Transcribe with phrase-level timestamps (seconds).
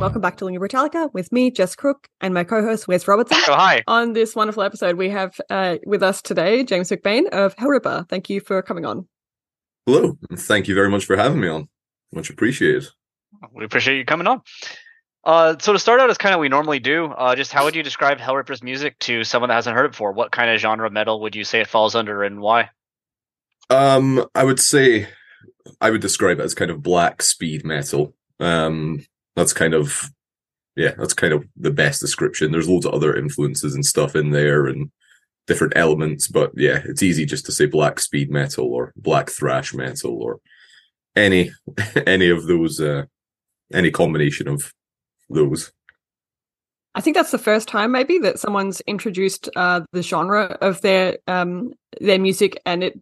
[0.00, 3.36] Welcome back to Lingüa Brütallica with me, Jess Crook, and my co-host Wes Robertson.
[3.46, 3.82] Oh, hi.
[3.86, 8.08] On this wonderful episode, we have uh, with us today James McBain of Hellripper.
[8.08, 9.06] Thank you for coming on.
[9.84, 10.16] Hello.
[10.32, 11.68] Thank you very much for having me on.
[12.14, 12.86] Much appreciated.
[13.52, 14.40] We appreciate you coming on.
[15.22, 17.76] Uh, so to start out, as kind of we normally do, uh, just how would
[17.76, 20.12] you describe Hellripper's music to someone that hasn't heard it before?
[20.12, 22.70] What kind of genre metal would you say it falls under, and why?
[23.68, 25.08] Um, I would say
[25.78, 28.14] I would describe it as kind of black speed metal.
[28.38, 29.04] Um,
[29.36, 30.10] that's kind of
[30.76, 32.52] yeah, that's kind of the best description.
[32.52, 34.90] There's loads of other influences and stuff in there and
[35.46, 39.74] different elements, but yeah, it's easy just to say black speed metal or black thrash
[39.74, 40.40] metal or
[41.16, 41.50] any
[42.06, 43.04] any of those uh
[43.72, 44.72] any combination of
[45.28, 45.72] those.
[46.94, 51.18] I think that's the first time maybe that someone's introduced uh, the genre of their
[51.28, 53.00] um, their music and it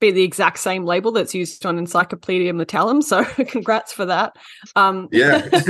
[0.00, 3.02] be the exact same label that's used on Encyclopedia Metallum.
[3.02, 4.36] So congrats for that.
[4.74, 5.48] Um, yeah.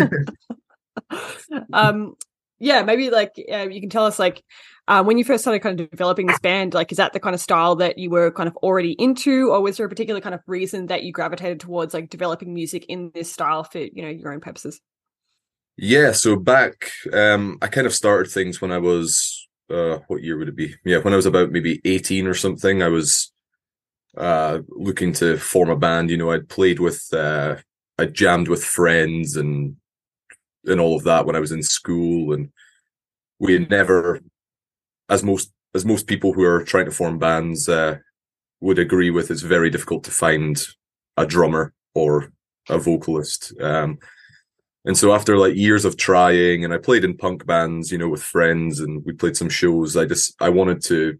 [1.73, 2.17] um,
[2.59, 4.43] yeah, maybe like uh, you can tell us like
[4.89, 7.35] uh, when you first started kind of developing this band, like is that the kind
[7.35, 10.35] of style that you were kind of already into, or was there a particular kind
[10.35, 14.09] of reason that you gravitated towards like developing music in this style for you know
[14.09, 14.81] your own purposes?
[15.77, 20.39] Yeah, so back um I kind of started things when I was uh what year
[20.39, 20.75] would it be?
[20.85, 22.83] Yeah, when I was about maybe 18 or something.
[22.83, 23.33] I was
[24.17, 26.11] uh, looking to form a band.
[26.11, 27.57] You know, I'd played with, uh,
[27.99, 29.77] I jammed with friends and
[30.67, 32.51] and all of that when I was in school, and
[33.39, 34.21] we never,
[35.09, 37.99] as most as most people who are trying to form bands uh,
[38.61, 40.67] would agree with, it's very difficult to find
[41.17, 42.33] a drummer or
[42.69, 43.53] a vocalist.
[43.61, 43.99] Um,
[44.85, 48.09] and so after like years of trying, and I played in punk bands, you know,
[48.09, 49.97] with friends, and we played some shows.
[49.97, 51.19] I just I wanted to,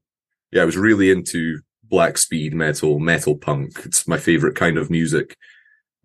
[0.53, 3.81] yeah, I was really into black speed metal, metal punk.
[3.85, 5.37] It's my favorite kind of music.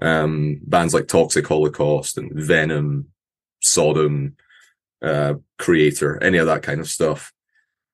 [0.01, 3.09] Um, bands like Toxic Holocaust and Venom,
[3.61, 4.35] Sodom,
[5.01, 7.31] uh, Kreator, any of that kind of stuff.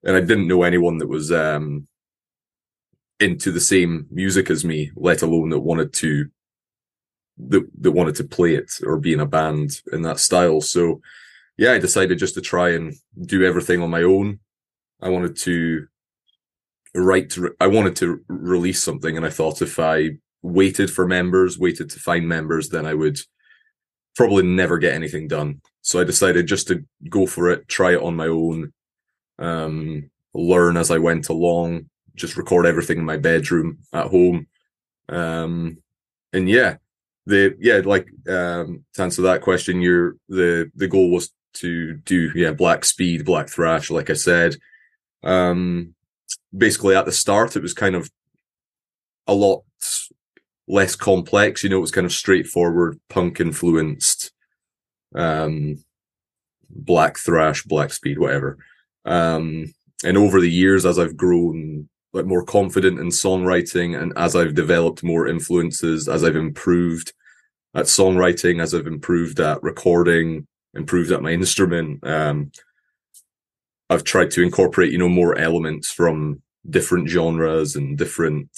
[0.03, 1.87] And I didn't know anyone that was um,
[3.19, 6.29] into the same music as me, let alone that wanted to
[7.39, 10.61] that that wanted to play it or be in a band in that style.
[10.61, 11.01] So
[11.57, 14.39] yeah, I decided just to try and do everything on my own.
[15.01, 15.87] I wanted to
[17.01, 21.07] right to re- I wanted to release something, and I thought if I waited for
[21.07, 23.19] members, waited to find members, then I would
[24.15, 25.61] probably never get anything done.
[25.81, 28.73] So I decided just to go for it, try it on my own,
[29.39, 34.47] um, learn as I went along, just record everything in my bedroom at home,
[35.09, 35.77] um,
[36.33, 36.77] and yeah,
[37.25, 42.31] the yeah, like um, to answer that question, your the the goal was to do
[42.35, 44.55] yeah black speed, black thrash, like I said.
[45.23, 45.95] Um,
[46.55, 48.09] basically at the start it was kind of
[49.27, 49.63] a lot
[50.67, 54.31] less complex you know it was kind of straightforward punk influenced
[55.15, 55.83] um
[56.69, 58.57] black thrash black speed whatever.
[59.05, 64.35] Um and over the years as i've grown like more confident in songwriting and as
[64.35, 67.13] i've developed more influences as i've improved
[67.73, 72.51] at songwriting as i've improved at recording improved at my instrument um
[73.89, 78.49] I've tried to incorporate, you know, more elements from different genres and different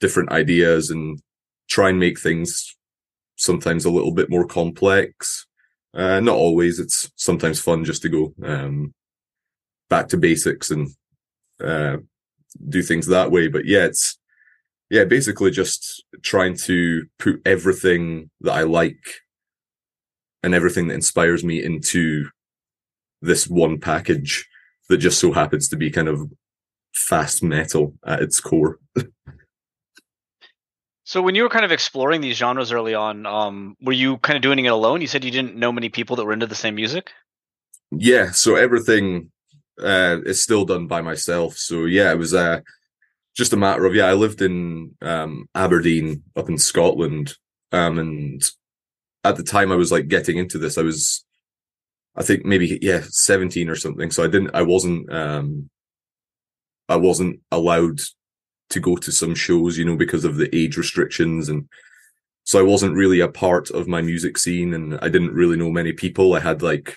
[0.00, 1.20] different ideas and
[1.68, 2.76] try and make things
[3.36, 5.46] sometimes a little bit more complex.
[5.94, 6.78] Uh, not always.
[6.78, 8.94] It's sometimes fun just to go um,
[9.88, 10.88] back to basics and
[11.62, 11.98] uh,
[12.68, 13.48] do things that way.
[13.48, 14.18] But yeah, it's
[14.90, 19.02] yeah, basically just trying to put everything that I like
[20.42, 22.28] and everything that inspires me into
[23.22, 24.48] this one package
[24.88, 26.30] that just so happens to be kind of
[26.94, 28.78] fast metal at its core.
[31.04, 34.34] So when you were kind of exploring these genres early on, um, were you kind
[34.34, 35.02] of doing it alone?
[35.02, 37.10] You said you didn't know many people that were into the same music.
[37.90, 39.30] Yeah, so everything
[39.78, 41.58] uh, is still done by myself.
[41.58, 42.60] So yeah, it was uh,
[43.36, 44.06] just a matter of yeah.
[44.06, 47.34] I lived in um, Aberdeen up in Scotland,
[47.72, 48.42] um, and
[49.24, 50.78] at the time I was like getting into this.
[50.78, 51.24] I was,
[52.16, 54.10] I think maybe yeah, seventeen or something.
[54.10, 54.52] So I didn't.
[54.54, 55.12] I wasn't.
[55.12, 55.68] Um,
[56.92, 58.00] I wasn't allowed
[58.70, 61.68] to go to some shows, you know, because of the age restrictions and
[62.44, 65.70] so I wasn't really a part of my music scene and I didn't really know
[65.70, 66.34] many people.
[66.34, 66.96] I had like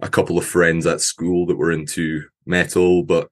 [0.00, 3.28] a couple of friends at school that were into metal, but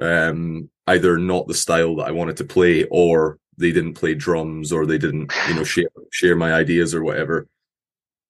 [0.00, 4.70] um, either not the style that I wanted to play or they didn't play drums
[4.70, 7.48] or they didn't, you know, share share my ideas or whatever.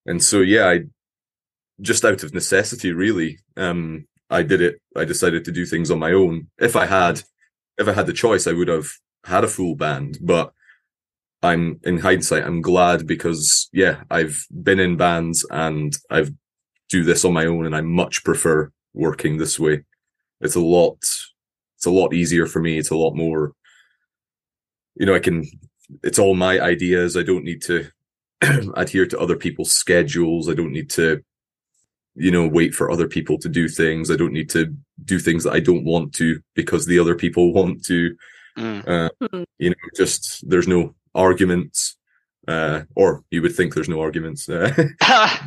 [0.06, 0.84] And so yeah, I
[1.80, 4.80] just out of necessity really, um, I did it.
[4.96, 6.48] I decided to do things on my own.
[6.58, 7.22] If I had
[7.78, 8.90] if I had the choice, I would have
[9.24, 10.52] had a full band, but
[11.42, 16.32] I'm in hindsight, I'm glad because yeah, I've been in bands and I've
[16.88, 19.84] do this on my own and I much prefer working this way.
[20.40, 20.98] It's a lot
[21.76, 22.78] it's a lot easier for me.
[22.78, 23.52] It's a lot more
[24.96, 25.44] you know, I can
[26.02, 27.16] it's all my ideas.
[27.16, 27.88] I don't need to
[28.74, 30.48] adhere to other people's schedules.
[30.48, 31.22] I don't need to
[32.18, 34.10] you know, wait for other people to do things.
[34.10, 34.74] I don't need to
[35.04, 38.16] do things that I don't want to because the other people want to.
[38.58, 38.88] Mm.
[38.88, 39.42] Uh, hmm.
[39.58, 41.96] you know, just there's no arguments,
[42.48, 44.48] uh, or you would think there's no arguments.
[44.48, 44.72] Uh,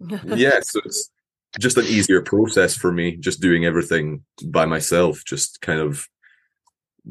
[0.24, 1.10] yeah, so it's
[1.60, 6.08] just an easier process for me, just doing everything by myself, just kind of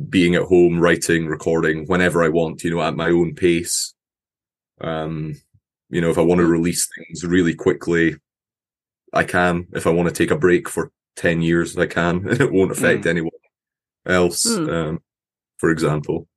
[0.09, 3.94] being at home, writing, recording whenever I want, you know, at my own pace.
[4.81, 5.39] Um,
[5.89, 6.51] you know, if I want to hmm.
[6.51, 8.18] release things really quickly,
[9.13, 9.68] I can.
[9.74, 12.27] If I want to take a break for 10 years, I can.
[12.27, 13.10] And it won't affect mm.
[13.10, 13.31] anyone
[14.06, 14.71] else, mm.
[14.71, 15.00] um,
[15.57, 16.27] for example.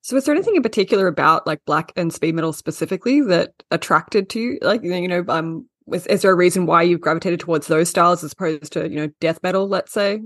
[0.00, 4.28] So, is there anything in particular about like black and speed metal specifically that attracted
[4.30, 4.58] to you?
[4.60, 8.24] Like, you know, um, is, is there a reason why you've gravitated towards those styles
[8.24, 10.20] as opposed to, you know, death metal, let's say?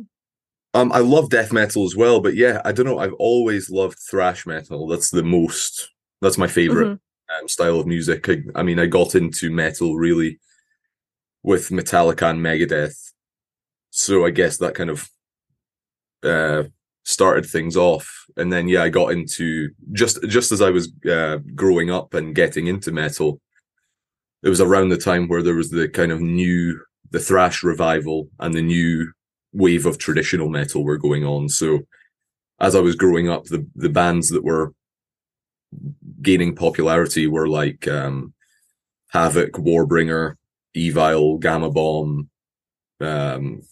[0.73, 2.99] Um, I love death metal as well, but yeah, I don't know.
[2.99, 4.87] I've always loved thrash metal.
[4.87, 5.91] That's the most.
[6.23, 7.43] That's my favorite mm-hmm.
[7.43, 8.29] um, style of music.
[8.29, 10.39] I, I mean, I got into metal really
[11.47, 13.13] with Metallica and Megadeth.
[13.91, 15.09] So I guess that kind of
[16.23, 16.65] uh,
[17.05, 18.27] started things off.
[18.37, 22.35] And then yeah, I got into just just as I was uh, growing up and
[22.35, 23.41] getting into metal.
[24.43, 28.29] It was around the time where there was the kind of new the thrash revival
[28.41, 29.13] and the new
[29.53, 31.49] wave of traditional metal were going on.
[31.49, 31.81] So
[32.59, 34.75] as I was growing up, the the bands that were
[36.21, 38.35] gaining popularity were like um,
[39.15, 40.35] Havok, Warbringer,
[40.77, 42.29] Evile, Gama Bomb,
[43.01, 43.63] um,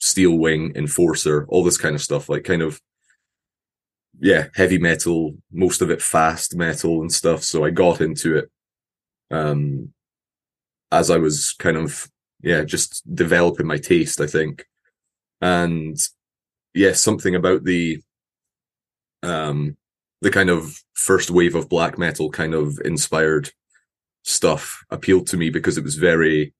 [0.00, 2.80] Steelwing, Enforcer, all this kind of stuff, like kind of
[4.20, 7.44] yeah, heavy metal, most of it fast metal and stuff.
[7.44, 8.50] So I got into it
[9.30, 9.92] um
[10.90, 12.08] as I was kind of
[12.42, 14.64] yeah, just developing my taste, I think.
[15.40, 15.96] And
[16.74, 18.00] yeah, something about the
[19.22, 19.76] um
[20.20, 23.50] the kind of first wave of black metal kind of inspired
[24.28, 26.52] stuff appealed to me because it was very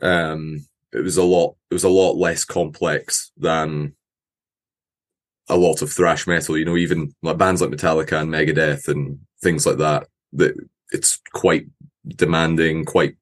[0.00, 3.94] um it was a lot it was a lot less complex than
[5.50, 9.18] a lot of thrash metal you know even like bands like metallica and megadeth and
[9.42, 10.54] things like that that
[10.90, 11.66] it's quite
[12.06, 13.16] demanding quite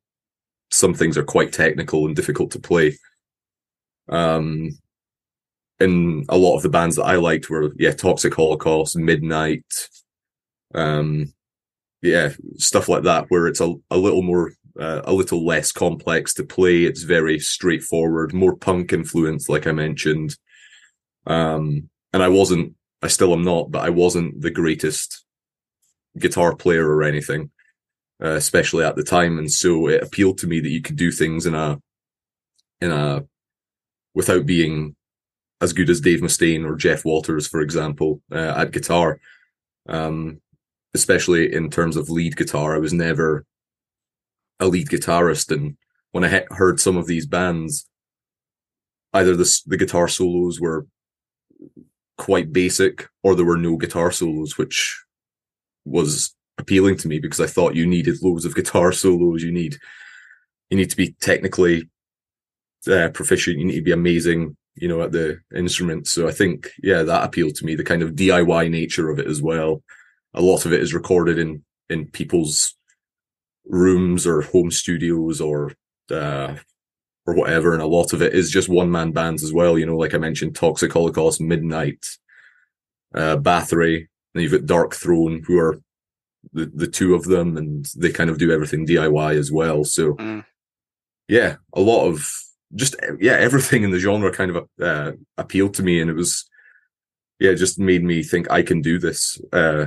[0.70, 2.96] some things are quite technical and difficult to play.
[4.08, 4.78] Um
[5.80, 9.64] and a lot of the bands that i liked were yeah toxic holocaust midnight
[10.74, 11.32] um
[12.02, 16.34] yeah, stuff like that, where it's a, a little more, uh, a little less complex
[16.34, 16.84] to play.
[16.84, 20.36] It's very straightforward, more punk influence, like I mentioned.
[21.26, 25.24] Um, and I wasn't, I still am not, but I wasn't the greatest
[26.18, 27.50] guitar player or anything,
[28.22, 29.38] uh, especially at the time.
[29.38, 31.80] And so it appealed to me that you could do things in a,
[32.80, 33.24] in a,
[34.14, 34.96] without being
[35.60, 39.20] as good as Dave Mustaine or Jeff Waters, for example, uh, at guitar.
[39.88, 40.40] Um,
[40.94, 42.74] especially in terms of lead guitar.
[42.74, 43.44] I was never
[44.60, 45.76] a lead guitarist, and
[46.12, 47.88] when I heard some of these bands,
[49.12, 50.86] either the the guitar solos were
[52.16, 55.00] quite basic, or there were no guitar solos, which
[55.84, 59.42] was appealing to me because I thought you needed loads of guitar solos.
[59.42, 59.78] You need
[60.70, 61.88] you need to be technically
[62.86, 63.58] uh, proficient.
[63.58, 66.06] You need to be amazing, you know, at the instrument.
[66.06, 67.74] So I think, yeah, that appealed to me.
[67.74, 69.82] The kind of DIY nature of it as well
[70.34, 72.74] a lot of it is recorded in in people's
[73.64, 75.72] rooms or home studios or
[76.10, 76.54] uh,
[77.26, 79.78] or whatever, and a lot of it is just one man bands as well.
[79.78, 82.06] You know, like I mentioned, Toxic Holocaust, Midnight,
[83.14, 85.80] uh, Bathory, and you've got Darkthrone, who are
[86.52, 89.84] the the two of them, and they kind of do everything DIY as well.
[89.84, 90.44] So Mm.
[91.28, 92.30] yeah, a lot of
[92.74, 96.48] just yeah everything in the genre kind of uh, appealed to me, and it was
[97.40, 99.40] yeah, it just made me think I can do this.
[99.52, 99.86] Uh,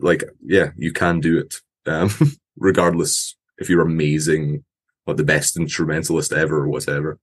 [0.00, 2.10] like yeah, you can do it, um,
[2.56, 4.64] regardless if you're amazing
[5.06, 7.18] or the best instrumentalist ever or whatever.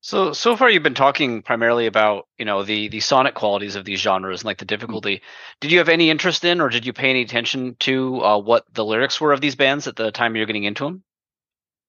[0.00, 3.86] So so far you've been talking primarily about you know the the sonic qualities of
[3.86, 5.22] these genres and like the difficulty.
[5.60, 8.66] Did you have any interest in, or did you pay any attention to uh, what
[8.74, 11.02] the lyrics were of these bands at the time you're getting into them?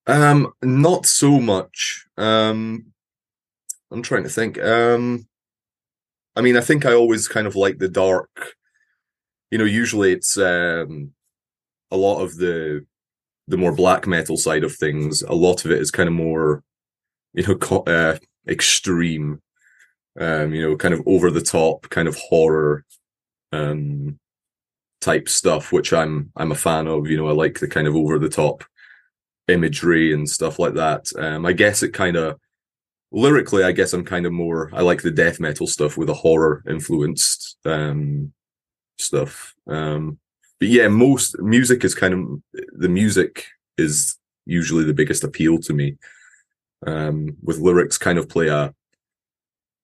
[0.06, 2.06] Um, not so much.
[2.16, 2.86] Um,
[3.90, 4.58] I'm trying to think.
[4.58, 5.26] Um,
[6.34, 8.54] I mean, I think I always kind of like the dark.
[9.50, 11.12] You know, usually it's um,
[11.90, 12.84] a lot of the
[13.48, 15.22] the more black metal side of things.
[15.22, 16.64] A lot of it is kind of more,
[17.34, 19.40] you know, co- uh, extreme.
[20.18, 22.84] Um, you know, kind of over the top, kind of horror,
[23.52, 24.18] um,
[25.00, 27.08] type stuff, which I'm I'm a fan of.
[27.08, 28.64] You know, I like the kind of over the top
[29.48, 31.06] imagery and stuff like that.
[31.18, 32.38] Um, I guess it kind of
[33.12, 34.70] lyrically, I guess I'm kind of more.
[34.72, 38.32] I like the death metal stuff with a horror influenced um,
[38.98, 39.54] stuff.
[39.66, 40.18] Um,
[40.58, 45.72] but yeah, most music is kind of the music is usually the biggest appeal to
[45.72, 45.96] me.
[46.86, 48.74] Um, with lyrics, kind of play a.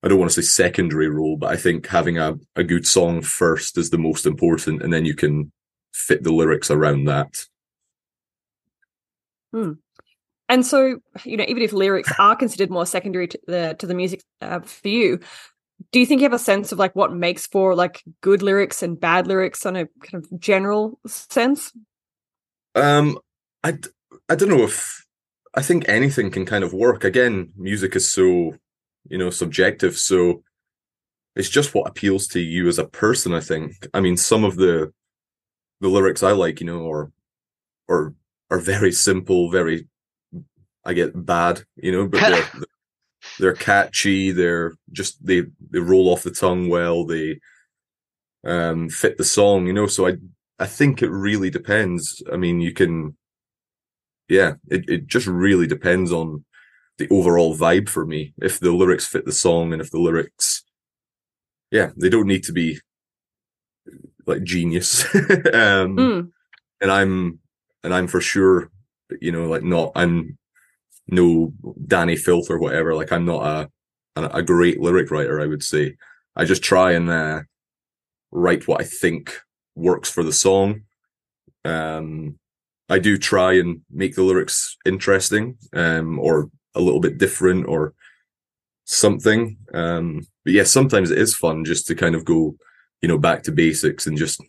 [0.04, 3.22] I don't want to say secondary role, but I think having a, a good song
[3.22, 5.52] first is the most important, and then you can
[5.94, 7.46] fit the lyrics around that.
[10.48, 13.94] And so, you know, even if lyrics are considered more secondary to the to the
[13.94, 15.20] music uh, for you,
[15.90, 18.82] do you think you have a sense of like what makes for like good lyrics
[18.82, 21.72] and bad lyrics on a kind of general sense?
[22.74, 23.18] Um,
[23.62, 23.76] i
[24.28, 25.02] i don't know if
[25.54, 27.04] I think anything can kind of work.
[27.04, 28.54] Again, music is so,
[29.08, 29.98] you know, subjective.
[29.98, 30.42] So
[31.36, 33.34] it's just what appeals to you as a person.
[33.34, 33.86] I think.
[33.92, 34.92] I mean, some of the
[35.80, 37.12] the lyrics I like, you know, or
[37.88, 38.14] or
[38.50, 39.88] are very simple, very
[40.84, 42.64] I get bad, you know, but they're
[43.38, 44.32] they're catchy.
[44.32, 47.04] They're just they they roll off the tongue well.
[47.04, 47.40] They
[48.44, 49.86] um fit the song, you know.
[49.86, 50.16] So I
[50.58, 52.22] I think it really depends.
[52.32, 53.16] I mean, you can,
[54.28, 56.44] yeah, it, it just really depends on
[56.98, 58.32] the overall vibe for me.
[58.40, 60.62] If the lyrics fit the song and if the lyrics,
[61.72, 62.78] yeah, they don't need to be
[64.26, 65.04] like genius.
[65.14, 66.30] um, Mm.
[66.80, 67.40] and I'm,
[67.82, 68.70] and I'm for sure,
[69.20, 70.38] you know, like not, I'm
[71.12, 71.52] no
[71.86, 72.94] Dani Filth or whatever.
[72.94, 73.70] Like I'm not
[74.16, 75.96] a, a, great lyric writer, I would say.
[76.34, 77.42] I just try and uh,
[78.30, 79.38] write what I think
[79.76, 80.82] works for the song.
[81.64, 82.38] Um,
[82.88, 87.94] I do try and make the lyrics interesting, um, or a little bit different, or
[88.84, 89.58] something.
[89.72, 92.56] Um, but yeah, sometimes it is fun just to kind of go,
[93.02, 94.42] you know, back to basics and just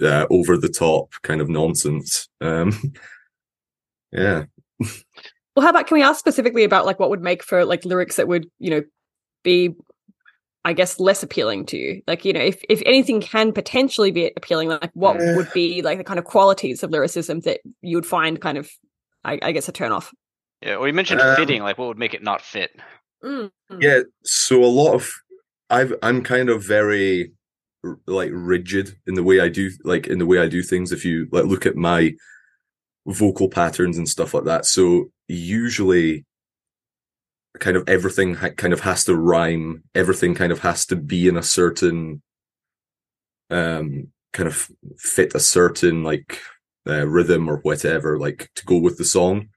[0.00, 2.28] uh, over the top kind of nonsense.
[2.40, 2.72] Um,
[4.12, 4.44] yeah.
[5.54, 8.16] Well, how about can we ask specifically about like what would make for like lyrics
[8.16, 8.82] that would you know
[9.42, 9.74] be,
[10.64, 12.02] I guess, less appealing to you?
[12.06, 15.36] Like you know, if if anything can potentially be appealing, like what Yeah.
[15.36, 18.70] would be like the kind of qualities of lyricism that you would find kind of,
[19.24, 20.12] I, I guess, a turn off?
[20.60, 21.62] Yeah, well, you mentioned Um, fitting.
[21.62, 22.70] Like, what would make it not fit?
[23.22, 23.50] Mm.
[23.80, 24.00] Yeah.
[24.24, 25.12] So a lot of
[25.70, 27.32] I've I'm kind of very
[28.06, 30.90] like rigid in the way I do like in the way I do things.
[30.90, 32.14] If you like look at my
[33.06, 36.24] vocal patterns and stuff like that, so usually
[37.60, 39.84] kind of everything ha- kind of has to rhyme.
[39.94, 42.22] Everything kind of has to be in a certain
[43.50, 44.68] um kind of
[44.98, 46.40] fit a certain like
[46.86, 49.48] uh, rhythm or whatever like to go with the song.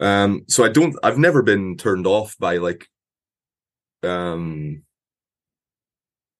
[0.00, 2.88] Um, so I don't, I've never been turned off by like,
[4.02, 4.82] um,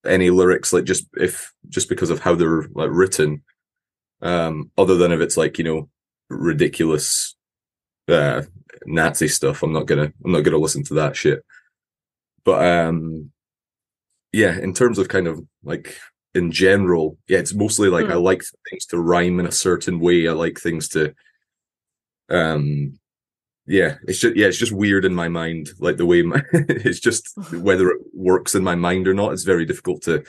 [0.04, 3.42] any lyrics, like just if, just because of how they're like written,
[4.22, 5.88] um, other than if it's like, you know,
[6.30, 7.36] ridiculous,
[8.08, 8.42] uh,
[8.86, 9.62] Nazi stuff.
[9.62, 11.44] I'm not gonna, I'm not gonna listen to that shit.
[12.44, 13.30] But, um,
[14.32, 15.98] yeah, in terms of kind of like
[16.34, 18.12] in general, yeah, it's mostly like Hmm.
[18.12, 20.28] I like things to rhyme in a certain way.
[20.28, 21.14] I like things to,
[22.30, 22.94] um,
[23.66, 27.00] yeah, it's just yeah, it's just weird in my mind, like the way my it's
[27.00, 29.32] just whether it works in my mind or not.
[29.32, 30.24] It's very difficult to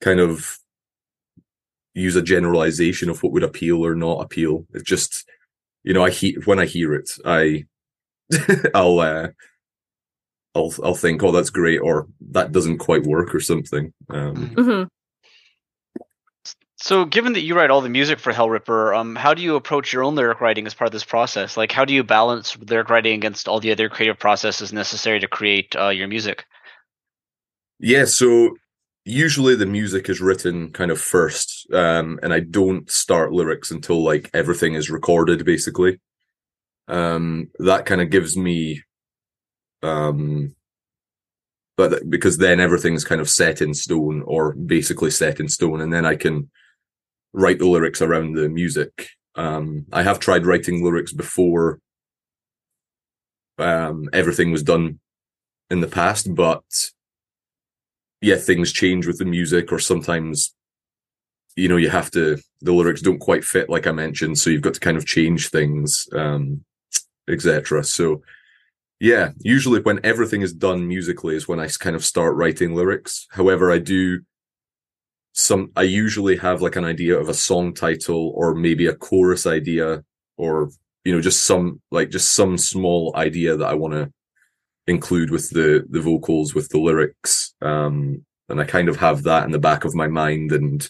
[0.00, 0.58] kind of
[1.94, 4.66] use a generalization of what would appeal or not appeal.
[4.74, 5.24] It's just
[5.84, 7.64] you know, I hear when I hear it, I
[8.74, 9.28] I'll uh
[10.54, 13.92] I'll I'll think, oh, that's great, or that doesn't quite work, or something.
[14.08, 14.82] Um, hmm
[16.76, 19.92] So, given that you write all the music for Hellripper, um, how do you approach
[19.92, 21.56] your own lyric writing as part of this process?
[21.56, 25.28] Like, how do you balance lyric writing against all the other creative processes necessary to
[25.28, 26.44] create uh, your music?
[27.78, 28.56] Yeah, so
[29.04, 34.02] usually the music is written kind of first, um, and I don't start lyrics until
[34.02, 36.00] like everything is recorded, basically.
[36.88, 38.82] Um, that kind of gives me,
[39.82, 40.54] um,
[41.76, 45.92] but because then everything's kind of set in stone or basically set in stone, and
[45.92, 46.50] then I can
[47.32, 49.08] write the lyrics around the music.
[49.34, 51.80] Um, I have tried writing lyrics before
[53.58, 55.00] um, everything was done
[55.70, 56.62] in the past, but
[58.20, 60.54] yeah, things change with the music, or sometimes
[61.56, 64.62] you know you have to the lyrics don't quite fit, like I mentioned, so you've
[64.62, 66.64] got to kind of change things, um,
[67.28, 67.84] etc.
[67.84, 68.22] So
[69.00, 73.26] yeah, usually when everything is done musically is when I kind of start writing lyrics.
[73.30, 74.20] However, I do
[75.34, 79.46] some I usually have like an idea of a song title or maybe a chorus
[79.46, 80.04] idea
[80.36, 80.70] or
[81.04, 84.12] you know just some like just some small idea that I want to
[84.86, 89.44] include with the the vocals with the lyrics um and I kind of have that
[89.44, 90.88] in the back of my mind and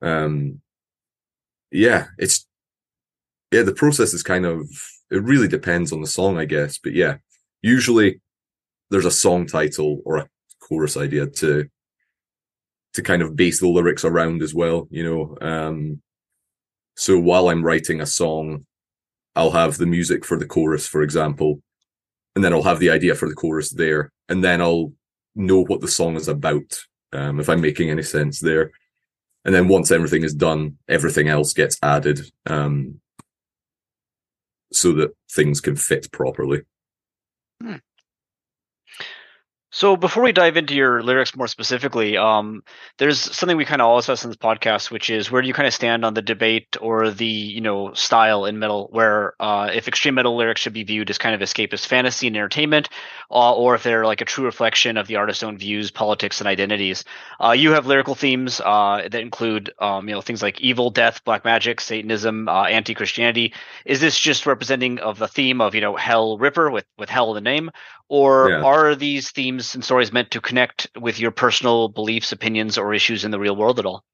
[0.00, 0.60] um
[1.70, 2.46] yeah it's
[3.52, 4.68] yeah the process is kind of
[5.10, 7.18] it really depends on the song I guess but yeah
[7.62, 8.20] usually
[8.90, 10.28] there's a song title or a
[10.60, 11.68] chorus idea to
[12.94, 16.02] to kind of base the lyrics around as well you know um
[16.96, 18.66] so while I'm writing a song
[19.36, 21.62] I'll have the music for the chorus for example
[22.34, 24.92] and then I'll have the idea for the chorus there, and then I'll
[25.34, 26.80] know what the song is about.
[27.12, 28.72] Um, if I'm making any sense there,
[29.44, 33.00] and then once everything is done, everything else gets added, um,
[34.72, 36.62] so that things can fit properly.
[37.60, 37.76] Hmm.
[39.74, 42.62] So before we dive into your lyrics more specifically, um,
[42.98, 45.54] there's something we kind of always ask in this podcast, which is where do you
[45.54, 49.70] kind of stand on the debate or the you know style in metal, where uh,
[49.72, 52.90] if extreme metal lyrics should be viewed as kind of escapist fantasy and entertainment,
[53.30, 56.48] uh, or if they're like a true reflection of the artist's own views, politics, and
[56.48, 57.04] identities.
[57.42, 61.24] Uh, you have lyrical themes uh, that include um, you know things like evil, death,
[61.24, 63.54] black magic, Satanism, uh, anti-Christianity.
[63.86, 67.42] Is this just representing of the theme of you know Hellripper with with Hell in
[67.42, 67.70] the name,
[68.12, 68.62] or yeah.
[68.62, 73.24] are these themes and stories meant to connect with your personal beliefs, opinions, or issues
[73.24, 74.04] in the real world at all?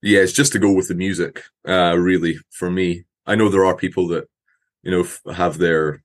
[0.00, 3.04] Yeah, it's just to go with the music, uh, really, for me.
[3.26, 4.24] I know there are people that,
[4.82, 6.02] you know, have their,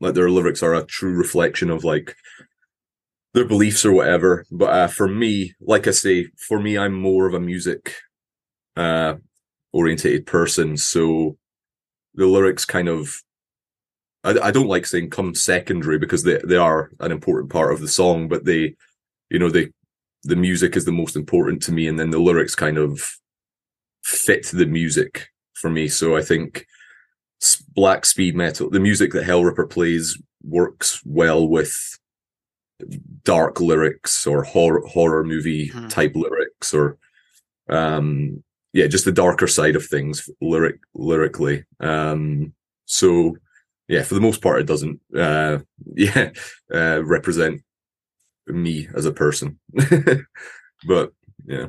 [0.00, 2.14] like their lyrics are a true reflection of like
[3.34, 4.46] their beliefs or whatever.
[4.52, 7.96] But uh, for me, like I say, for me, I'm more of a music
[8.76, 9.14] uh,
[9.72, 10.76] orientated person.
[10.76, 11.38] So
[12.14, 13.20] the lyrics kind of
[14.24, 17.80] I, I don't like saying come secondary because they they are an important part of
[17.80, 18.76] the song, but they,
[19.30, 19.70] you know, they
[20.24, 23.02] the music is the most important to me, and then the lyrics kind of
[24.04, 25.88] fit the music for me.
[25.88, 26.66] So I think
[27.74, 31.98] black speed metal, the music that Hellripper plays works well with
[33.24, 35.88] dark lyrics or horror horror movie hmm.
[35.88, 36.98] type lyrics or
[37.68, 42.52] um yeah just the darker side of things lyric lyrically um
[42.86, 43.36] so
[43.88, 45.00] yeah, for the most part, it doesn't.
[45.16, 45.58] Uh,
[45.94, 46.30] yeah,
[46.72, 47.62] uh, represent
[48.46, 49.58] me as a person.
[50.86, 51.12] but
[51.46, 51.68] yeah.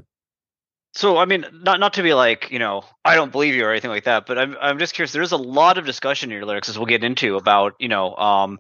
[0.96, 3.72] So I mean, not not to be like you know I don't believe you or
[3.72, 5.12] anything like that, but I'm I'm just curious.
[5.12, 8.16] There's a lot of discussion in your lyrics, as we'll get into, about you know
[8.16, 8.60] um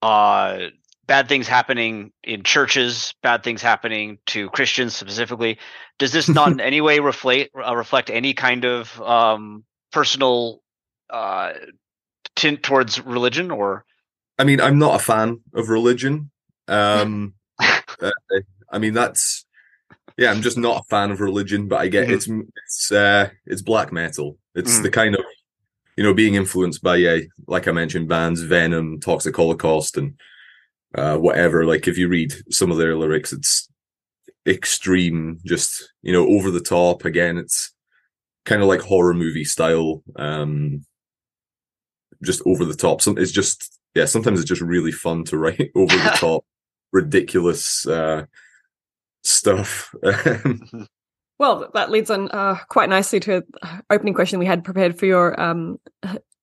[0.00, 0.58] uh
[1.06, 5.58] bad things happening in churches, bad things happening to Christians specifically.
[5.98, 10.62] Does this not in any way reflect uh, reflect any kind of um personal
[11.10, 11.52] uh
[12.38, 13.84] tint towards religion or?
[14.38, 16.30] I mean i'm not a fan of religion.
[16.68, 18.10] Um uh,
[18.70, 19.44] i mean that's
[20.16, 22.14] yeah i'm just not a fan of religion but i get mm-hmm.
[22.14, 22.28] it's
[22.64, 24.38] it's uh it's black metal.
[24.54, 24.82] It's mm.
[24.84, 25.24] the kind of
[25.96, 30.14] you know being influenced by yeah like i mentioned bands venom toxic holocaust and
[30.94, 31.64] uh whatever.
[31.64, 33.68] Like if you read some of their lyrics it's
[34.46, 37.04] extreme just you know over the top.
[37.04, 37.72] Again it's
[38.44, 40.02] kind of like horror movie style.
[40.16, 40.84] Um
[42.22, 43.00] just over the top.
[43.00, 46.44] Some it's just yeah, sometimes it's just really fun to write over the top,
[46.92, 48.26] ridiculous uh,
[49.22, 49.94] stuff.
[51.38, 53.42] well, that leads on uh, quite nicely to
[53.90, 55.78] opening question we had prepared for your um,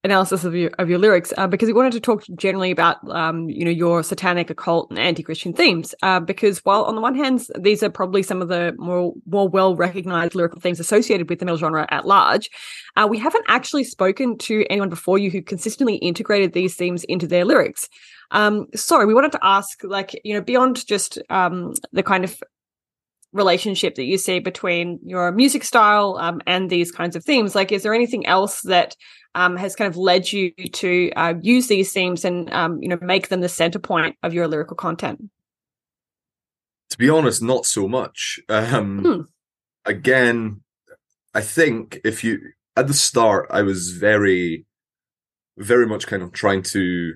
[0.06, 3.50] analysis of your of your lyrics uh, because we wanted to talk generally about um,
[3.50, 7.46] you know your satanic occult and anti-christian themes uh, because while on the one hand
[7.60, 11.46] these are probably some of the more more well recognized lyrical themes associated with the
[11.46, 12.50] metal genre at large
[12.96, 17.28] uh, we haven't actually spoken to anyone before you who consistently integrated these themes into
[17.28, 17.90] their lyrics.
[18.32, 22.42] Um, so we wanted to ask like you know beyond just um, the kind of
[23.34, 27.72] relationship that you see between your music style um, and these kinds of themes like
[27.72, 28.96] is there anything else that
[29.36, 32.98] um, has kind of led you to uh, use these themes and um, you know
[33.02, 35.30] make them the center point of your lyrical content
[36.90, 38.40] to be honest, not so much.
[38.50, 39.22] Um, Hmm.
[39.86, 40.62] Again,
[41.34, 42.40] I think if you
[42.76, 44.66] at the start, I was very,
[45.58, 47.16] very much kind of trying to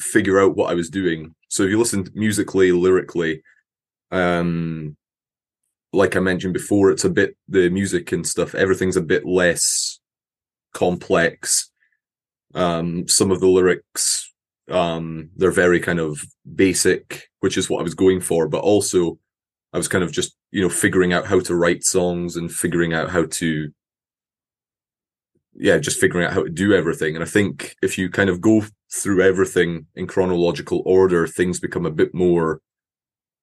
[0.00, 1.34] figure out what I was doing.
[1.48, 3.42] So if you listen musically, lyrically,
[4.10, 4.96] um,
[5.92, 8.54] like I mentioned before, it's a bit the music and stuff.
[8.54, 10.00] Everything's a bit less
[10.72, 11.70] complex.
[12.54, 14.32] Um, some of the lyrics,
[14.70, 16.20] um, they're very kind of
[16.54, 18.48] basic, which is what I was going for.
[18.48, 19.18] But also,
[19.72, 22.92] I was kind of just you know figuring out how to write songs and figuring
[22.92, 23.70] out how to,
[25.54, 27.14] yeah, just figuring out how to do everything.
[27.14, 31.86] And I think if you kind of go through everything in chronological order, things become
[31.86, 32.60] a bit more.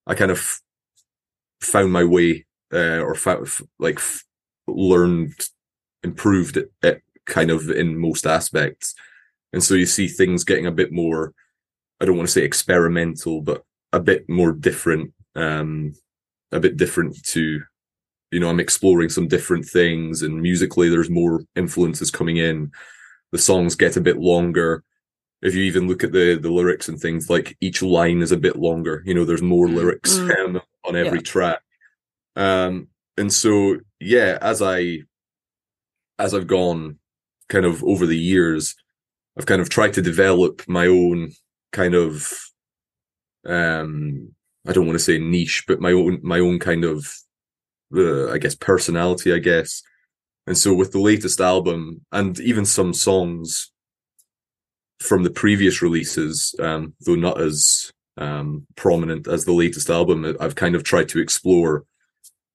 [0.05, 0.59] I kind of
[1.61, 3.47] found my way uh, or found,
[3.79, 3.99] like
[4.67, 5.33] learned
[6.03, 8.95] improved it, it kind of in most aspects.
[9.53, 11.33] And so you see things getting a bit more
[12.01, 15.91] i don't want to say experimental but a bit more different um
[16.53, 17.61] a bit different to
[18.31, 22.71] you know i'm exploring some different things and musically there's more influences coming in.
[23.33, 24.83] The songs get a bit longer.
[25.41, 28.37] If you even look at the the lyrics and things like each line is a
[28.47, 29.03] bit longer.
[29.05, 30.55] You know there's more lyrics Mm.
[30.55, 31.31] um, on every Yeah.
[31.33, 31.59] track.
[32.35, 32.87] Um
[33.17, 34.99] and so yeah as i
[36.17, 36.97] as i've gone
[37.49, 38.75] kind of over the years
[39.37, 41.31] i've kind of tried to develop my own
[41.71, 42.31] kind of
[43.45, 44.31] um
[44.67, 47.11] i don't want to say niche but my own my own kind of
[47.95, 49.81] uh, i guess personality i guess.
[50.47, 53.71] And so with the latest album and even some songs
[54.99, 60.55] from the previous releases um though not as um prominent as the latest album i've
[60.55, 61.85] kind of tried to explore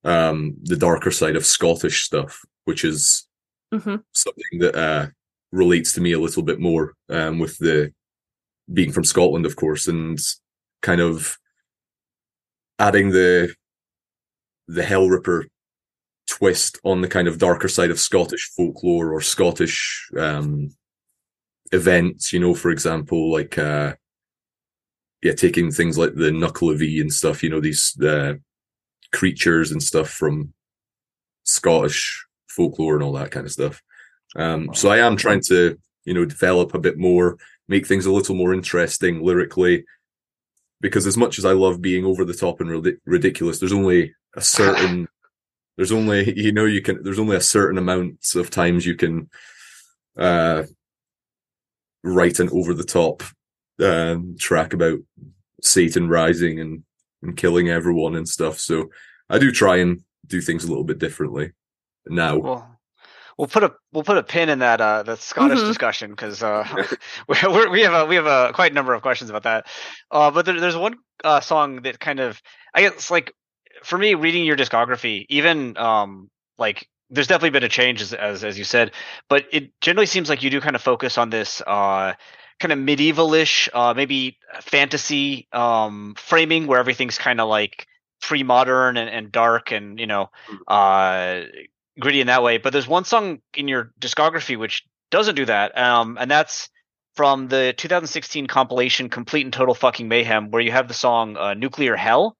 [0.03, 3.27] um the darker side of scottish stuff which is
[3.71, 5.07] hmm something that uh,
[5.51, 7.93] relates to me a little bit more um, with the
[8.73, 10.19] being from Scotland, of course, and
[10.81, 11.37] kind of
[12.79, 13.53] adding the
[14.67, 15.43] the Hellripper
[16.29, 20.71] twist on the kind of darker side of Scottish folklore or Scottish um,
[21.71, 22.33] events.
[22.33, 23.95] You know, for example, like uh,
[25.21, 27.43] yeah, taking things like the Knuckle of E and stuff.
[27.43, 28.35] You know, these uh,
[29.13, 30.53] creatures and stuff from
[31.43, 32.24] Scottish
[32.55, 33.81] folklore and all that kind of stuff.
[34.35, 37.37] Um, so I am trying to, you know, develop a bit more,
[37.67, 39.85] make things a little more interesting lyrically,
[40.81, 44.13] because as much as I love being over the top and rid- ridiculous, there's only
[44.35, 45.07] a certain,
[45.77, 49.29] there's only, you know, you can, there's only a certain amount of times you can,
[50.17, 50.63] uh,
[52.03, 53.23] write an over the top,
[53.81, 54.99] um, track about
[55.61, 56.83] Satan rising and,
[57.23, 58.59] and killing everyone and stuff.
[58.59, 58.89] So
[59.29, 61.51] I do try and do things a little bit differently
[62.07, 62.37] now.
[62.37, 62.79] Well,
[63.37, 65.67] we'll put a we'll put a pin in that uh that Scottish Mhm.
[65.67, 66.65] discussion because uh
[67.27, 69.67] we we're, we have a we have a quite a number of questions about that.
[70.11, 72.41] Uh, but there, there's one uh song that kind of
[72.73, 73.33] I guess like
[73.83, 78.43] for me reading your discography, even um like there's definitely been a change as as,
[78.43, 78.91] as you said,
[79.29, 82.13] but it generally seems like you do kind of focus on this uh
[82.59, 87.85] kind of medievalish uh maybe fantasy um framing where everything's kind of like
[88.21, 90.29] pre-modern and, and dark and you know
[90.67, 91.41] uh
[91.99, 92.57] gritty in that way.
[92.57, 96.69] But there's one song in your discography which doesn't do that, um, and that's
[97.15, 101.53] from the 2016 compilation "Complete and Total Fucking Mayhem," where you have the song uh,
[101.53, 102.35] "Nuclear Hell."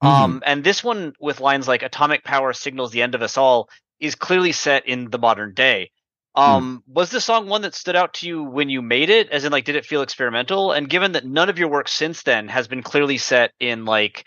[0.00, 3.68] Um, and this one with lines like "Atomic power signals the end of us all"
[4.00, 5.90] is clearly set in the modern day.
[6.34, 9.30] Um, Was this song one that stood out to you when you made it?
[9.30, 10.72] As in, like, did it feel experimental?
[10.72, 14.24] And given that none of your work since then has been clearly set in like,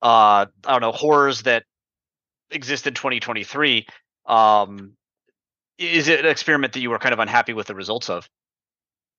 [0.00, 1.64] uh, I don't know, horrors that
[2.50, 3.86] exist in 2023,
[4.26, 4.92] um,
[5.78, 8.28] is it an experiment that you were kind of unhappy with the results of?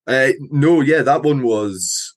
[0.07, 2.15] Uh, no, yeah, that one was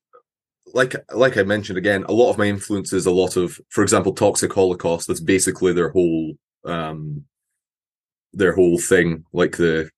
[0.73, 2.05] like like I mentioned again.
[2.05, 5.09] A lot of my influences, a lot of, for example, Toxic Holocaust.
[5.09, 7.25] That's basically their whole um
[8.33, 9.90] their whole thing, like the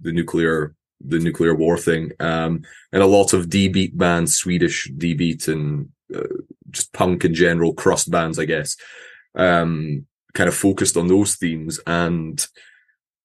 [0.00, 4.90] the nuclear the nuclear war thing, um, and a lot of D beat bands, Swedish
[4.96, 6.22] D beat, and uh,
[6.70, 8.76] just punk in general, crust bands, I guess.
[9.34, 12.46] Um, kind of focused on those themes, and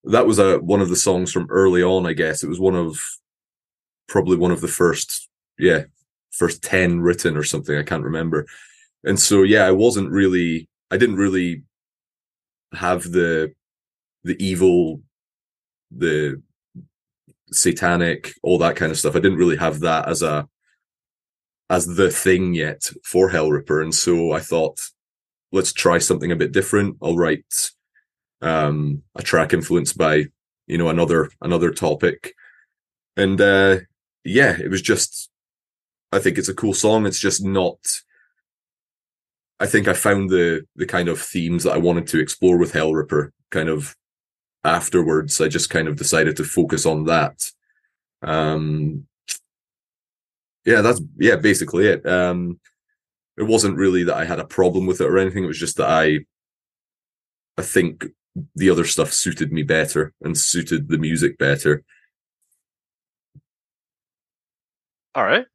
[0.04, 2.06] that was a one of the songs from early on.
[2.06, 3.00] I guess it was one of
[4.08, 5.84] probably one of the first, yeah,
[6.32, 7.78] first 10 written or something.
[7.78, 8.48] I can't remember.
[9.04, 11.64] And so, yeah, I wasn't really, I didn't really
[12.74, 13.54] have the,
[14.24, 15.02] the evil,
[15.92, 16.42] the
[17.52, 19.16] satanic, all that kind of stuff.
[19.16, 20.48] I didn't really have that as a,
[21.70, 23.82] as the thing yet for Hellripper.
[23.82, 24.80] And so I thought,
[25.52, 26.98] let's try something a bit different.
[27.02, 27.72] I'll write,
[28.42, 30.26] um, a track influenced by,
[30.68, 32.34] you know, another, another topic.
[33.16, 33.78] And, uh,
[34.24, 35.30] yeah, it was just,
[36.12, 37.06] I think it's a cool song.
[37.06, 37.80] It's just not,
[39.60, 42.74] I think I found the the kind of themes that I wanted to explore with
[42.74, 43.96] Hellripper kind of
[44.64, 45.42] afterwards.
[45.42, 47.44] I just kind of decided to focus on that.
[48.22, 49.08] Um,
[50.64, 52.06] yeah, that's yeah, basically it.
[52.06, 52.60] Um,
[53.38, 55.44] it wasn't really that I had a problem with it or anything.
[55.44, 56.20] It was just that I,
[57.58, 58.06] I think
[58.56, 61.84] the other stuff suited me better and suited the music better.
[65.16, 65.46] All right.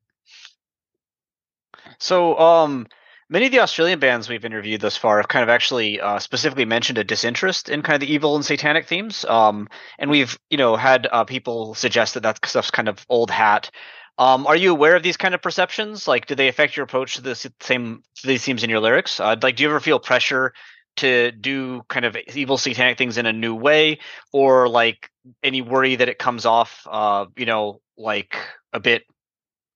[1.99, 2.89] So, um,
[3.29, 6.65] many of the Australian bands we've interviewed thus far have kind of actually uh, specifically
[6.65, 9.25] mentioned a disinterest in kind of the evil and satanic themes.
[9.25, 9.69] Um,
[9.99, 13.71] and we've, you know, had uh, people suggest that that stuff's kind of old hat.
[14.19, 16.07] Um, are you aware of these kind of perceptions?
[16.07, 19.19] Like, do they affect your approach to the same to these themes in your lyrics?
[19.19, 20.53] Uh, like, do you ever feel pressure
[20.97, 23.99] to do kind of evil satanic things in a new way,
[24.33, 25.11] or like
[25.43, 28.37] any worry that it comes off, uh, you know, like
[28.73, 29.05] a bit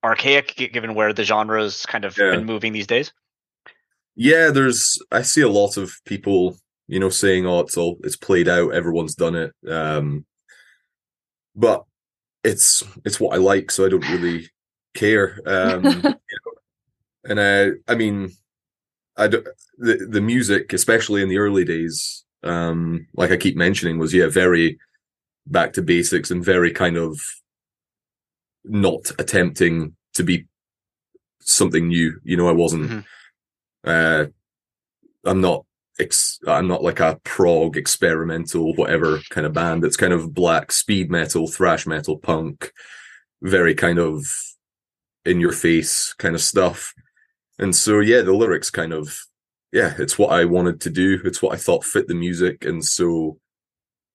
[0.04, 2.32] archaic given where the genre's kind of yeah.
[2.32, 3.12] been moving these days?
[4.14, 8.16] Yeah, there's I see a lot of people, you know, saying, "Oh, it's all it's
[8.16, 10.26] played out, everyone's done it." Um,
[11.54, 11.85] but
[12.46, 14.48] it's it's what I like, so I don't really
[14.94, 15.40] care.
[15.46, 16.52] Um, you know,
[17.24, 18.32] and I, I mean,
[19.16, 19.44] I do,
[19.78, 24.28] the the music, especially in the early days, um, like I keep mentioning, was yeah,
[24.28, 24.78] very
[25.46, 27.20] back to basics and very kind of
[28.64, 30.46] not attempting to be
[31.40, 32.18] something new.
[32.24, 32.90] You know, I wasn't.
[32.90, 33.00] Mm-hmm.
[33.84, 34.26] Uh,
[35.24, 35.64] I'm not.
[35.98, 39.84] Ex- I'm not like a prog experimental whatever kind of band.
[39.84, 42.72] It's kind of black speed metal, thrash metal, punk,
[43.42, 44.26] very kind of
[45.24, 46.92] in your face kind of stuff.
[47.58, 49.18] And so yeah, the lyrics kind of
[49.72, 51.20] yeah, it's what I wanted to do.
[51.24, 53.38] It's what I thought fit the music, and so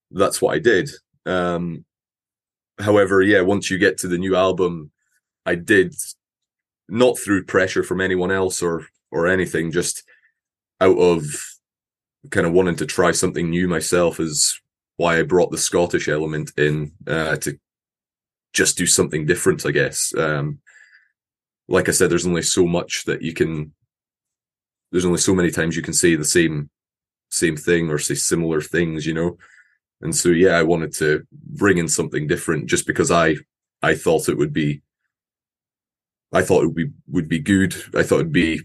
[0.09, 0.89] that's what I did.
[1.25, 1.85] Um,
[2.79, 4.91] however, yeah, once you get to the new album,
[5.45, 5.93] I did
[6.89, 10.03] not through pressure from anyone else or or anything, just
[10.79, 11.25] out of
[12.29, 14.59] kind of wanting to try something new myself is
[14.97, 17.57] why I brought the Scottish element in uh, to
[18.53, 20.13] just do something different, I guess.
[20.15, 20.59] Um,
[21.67, 23.73] like I said, there's only so much that you can.
[24.91, 26.69] There's only so many times you can say the same
[27.29, 29.37] same thing or say similar things, you know.
[30.01, 33.35] And so, yeah, I wanted to bring in something different just because I,
[33.81, 34.81] I thought it would be,
[36.33, 37.75] I thought it would be, would be good.
[37.95, 38.61] I thought it'd be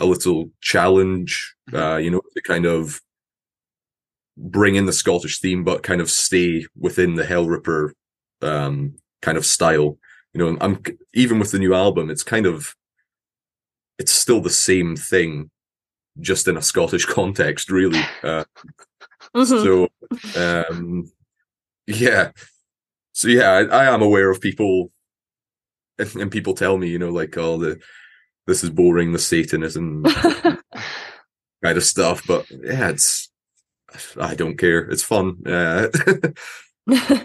[0.00, 1.76] a little challenge, mm-hmm.
[1.76, 3.00] uh, you know, to kind of
[4.36, 7.92] bring in the Scottish theme, but kind of stay within the Hellripper,
[8.42, 9.98] um, kind of style.
[10.32, 10.82] You know, I'm
[11.14, 12.74] even with the new album, it's kind of,
[13.98, 15.50] it's still the same thing,
[16.18, 18.02] just in a Scottish context, really.
[18.22, 18.44] Uh,
[19.34, 19.88] Mm-hmm.
[20.34, 21.10] So, um,
[21.86, 22.30] yeah.
[23.12, 24.90] So yeah, I, I, am aware of people,
[25.98, 27.78] and, and, people tell me, you know, like, oh, the
[28.50, 30.04] this is boring, the Satanism
[31.62, 32.22] kind of stuff.
[32.26, 33.30] But yeah, it's
[34.18, 34.80] I don't care.
[34.80, 35.36] It's fun.
[35.46, 35.88] Uh,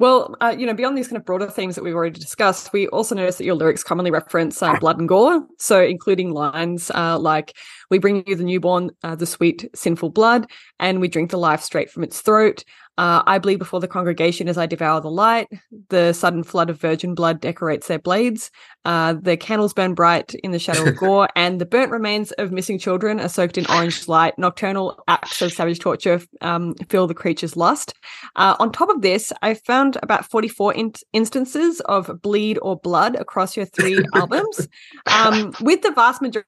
[0.00, 2.86] Well, uh, you know, beyond these kind of broader themes that we've already discussed, we
[2.88, 5.44] also notice that your lyrics commonly reference uh, blood and gore.
[5.58, 7.56] So, including lines uh, like,
[7.90, 11.62] We bring you the newborn, uh, the sweet, sinful blood, and we drink the life
[11.62, 12.62] straight from its throat.
[12.98, 15.46] Uh, I bleed before the congregation as I devour the light.
[15.88, 18.50] The sudden flood of virgin blood decorates their blades.
[18.84, 22.50] Uh, the candles burn bright in the shadow of gore, and the burnt remains of
[22.50, 24.36] missing children are soaked in orange light.
[24.36, 27.94] Nocturnal acts of savage torture um, fill the creature's lust.
[28.34, 33.14] Uh, on top of this, I found about 44 in- instances of bleed or blood
[33.14, 34.66] across your three albums,
[35.06, 36.44] um, with the vast majority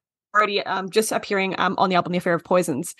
[0.67, 2.95] um, just appearing um, on the album The Affair of Poisons.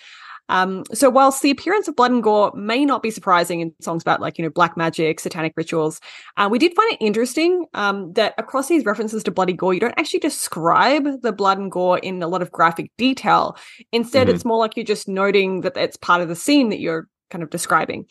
[0.51, 4.03] Um, so whilst the appearance of blood and gore may not be surprising in songs
[4.03, 6.01] about like, you know, black magic, satanic rituals,
[6.35, 9.79] uh, we did find it interesting um, that across these references to bloody gore, you
[9.79, 13.55] don't actually describe the blood and gore in a lot of graphic detail.
[13.93, 14.35] Instead, mm-hmm.
[14.35, 17.43] it's more like you're just noting that it's part of the scene that you're kind
[17.43, 18.05] of describing.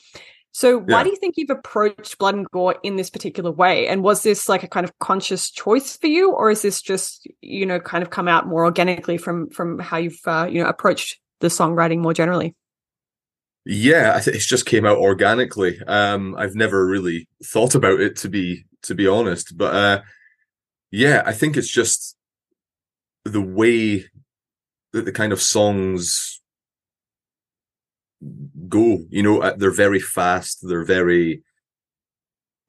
[0.53, 1.05] So why yeah.
[1.05, 3.87] do you think you've approached blood and gore in this particular way?
[3.87, 7.29] And was this like a kind of conscious choice for you, or is this just
[7.40, 10.68] you know kind of come out more organically from from how you've uh, you know
[10.68, 12.55] approached the songwriting more generally?
[13.66, 15.81] Yeah, I think it's just came out organically.
[15.87, 20.03] Um, I've never really thought about it to be to be honest, but uh,
[20.90, 22.16] yeah, I think it's just
[23.24, 24.07] the way
[24.92, 26.40] that the kind of songs
[28.68, 29.05] go.
[29.11, 30.59] You know, they're very fast.
[30.62, 31.42] They're very,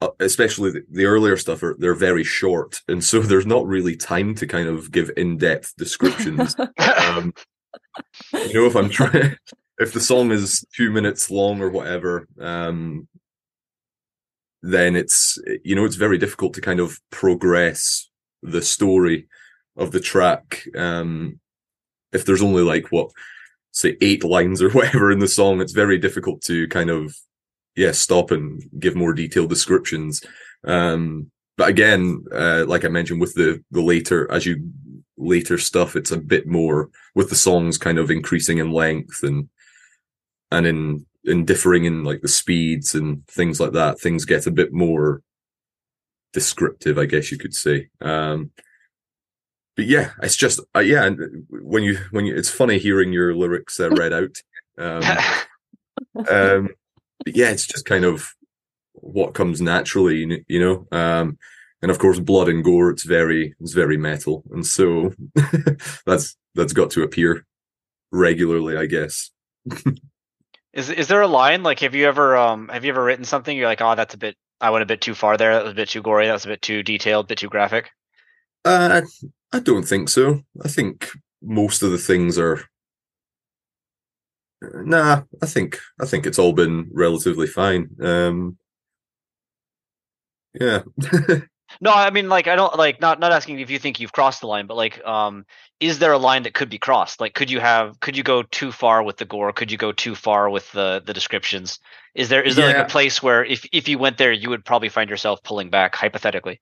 [0.02, 1.64] uh, especially the, the earlier stuff.
[1.64, 5.38] Are they're very short, and so there's not really time to kind of give in
[5.38, 6.56] depth descriptions.
[7.00, 7.34] um,
[8.34, 9.36] you know, if I'm trying,
[9.80, 13.08] if the song is two minutes long or whatever, um,
[14.62, 18.10] then it's you know it's very difficult to kind of progress
[18.44, 19.28] the story
[19.76, 20.64] of the track.
[20.76, 21.40] Um,
[22.14, 23.10] if there's only like what
[23.72, 27.16] say eight lines or whatever in the song, it's very difficult to kind of
[27.76, 30.22] yeah stop and give more detailed descriptions.
[30.64, 34.72] Um, but again, uh, like I mentioned, with the the later as you
[35.22, 39.50] later stuff, it's a bit more with the songs kind of increasing in length and
[40.52, 44.00] and in in differing in like the speeds and things like that.
[44.00, 45.22] Things get a bit more
[46.34, 47.90] descriptive, I guess you could say.
[48.02, 48.52] Um,
[49.76, 51.10] but yeah, it's just uh, yeah.
[51.50, 54.36] When you when you, it's funny hearing your lyrics uh, read out.
[54.78, 55.04] Um,
[56.16, 56.70] um,
[57.24, 58.34] but yeah, it's just kind of
[58.94, 60.88] what comes naturally, you know.
[60.98, 61.38] Um,
[61.82, 62.90] and of course, blood and gore.
[62.92, 65.14] It's very it's very metal, and so
[66.06, 67.46] that's that's got to appear
[68.12, 69.32] regularly, I guess.
[70.74, 73.56] is is there a line like have you ever um have you ever written something
[73.56, 75.74] you're like oh that's a bit I went a bit too far there that was
[75.74, 77.92] a bit too gory that was a bit too detailed a bit too graphic.
[78.64, 79.02] Uh,
[79.52, 80.42] I don't think so.
[80.64, 81.10] I think
[81.42, 82.62] most of the things are.
[84.62, 87.90] Nah, I think I think it's all been relatively fine.
[88.00, 88.58] Um,
[90.54, 90.84] yeah.
[91.80, 94.42] no, I mean, like, I don't like not not asking if you think you've crossed
[94.42, 95.46] the line, but like, um,
[95.80, 97.22] is there a line that could be crossed?
[97.22, 99.54] Like, could you have could you go too far with the gore?
[99.54, 101.80] Could you go too far with the the descriptions?
[102.14, 102.78] Is there is there yeah.
[102.78, 105.70] like a place where if if you went there, you would probably find yourself pulling
[105.70, 106.60] back hypothetically?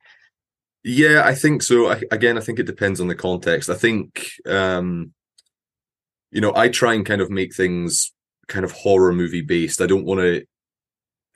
[0.84, 1.92] Yeah, I think so.
[1.92, 3.70] I, again, I think it depends on the context.
[3.70, 5.14] I think, um,
[6.32, 8.14] you know, I try and kind of make things
[8.48, 9.82] kind of horror movie based.
[9.82, 10.46] I don't want to.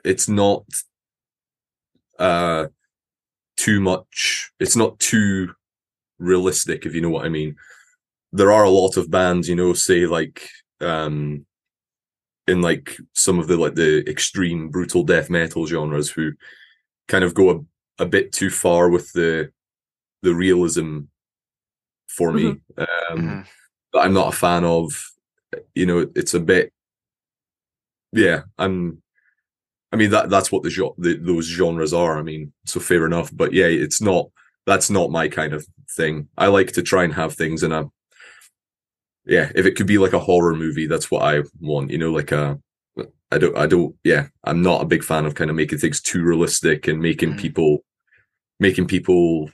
[0.05, 0.63] It's not
[2.19, 2.67] uh
[3.57, 4.51] too much.
[4.59, 5.53] It's not too
[6.19, 7.55] realistic, if you know what I mean.
[8.31, 10.47] There are a lot of bands, you know, say like
[10.81, 11.45] um
[12.47, 16.31] in like some of the like the extreme brutal death metal genres who
[17.07, 17.59] kind of go a
[17.99, 19.51] a bit too far with the
[20.21, 21.01] the realism
[22.07, 22.81] for me mm-hmm.
[22.81, 23.41] um mm-hmm.
[23.93, 24.91] that i'm not a fan of
[25.75, 26.73] you know it's a bit
[28.11, 29.01] yeah i'm
[29.93, 33.29] i mean that that's what the, the those genres are i mean so fair enough
[33.33, 34.29] but yeah it's not
[34.65, 37.85] that's not my kind of thing i like to try and have things in a
[39.25, 42.11] yeah if it could be like a horror movie that's what i want you know
[42.11, 42.59] like a
[43.33, 45.99] I don't, I don't, yeah, I'm not a big fan of kind of making things
[45.99, 47.39] too realistic and making mm.
[47.39, 47.83] people,
[48.59, 49.49] making people,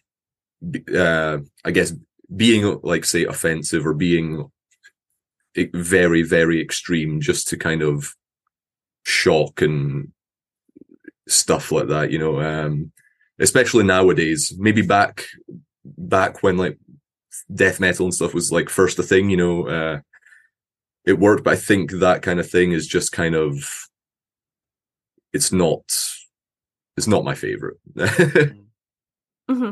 [0.94, 1.94] uh, I guess,
[2.36, 4.52] being like, say, offensive or being
[5.56, 8.14] very, very extreme just to kind of
[9.06, 10.12] shock and
[11.30, 12.92] stuff like that, you know, um,
[13.40, 15.26] especially nowadays, maybe back,
[15.84, 16.78] back when like
[17.54, 20.00] death metal and stuff was like first a thing, you know, uh,
[21.06, 23.88] it worked, but I think that kind of thing is just kind of
[25.34, 25.82] it's not
[26.98, 27.78] it's not my favorite.
[27.98, 29.72] mm-hmm.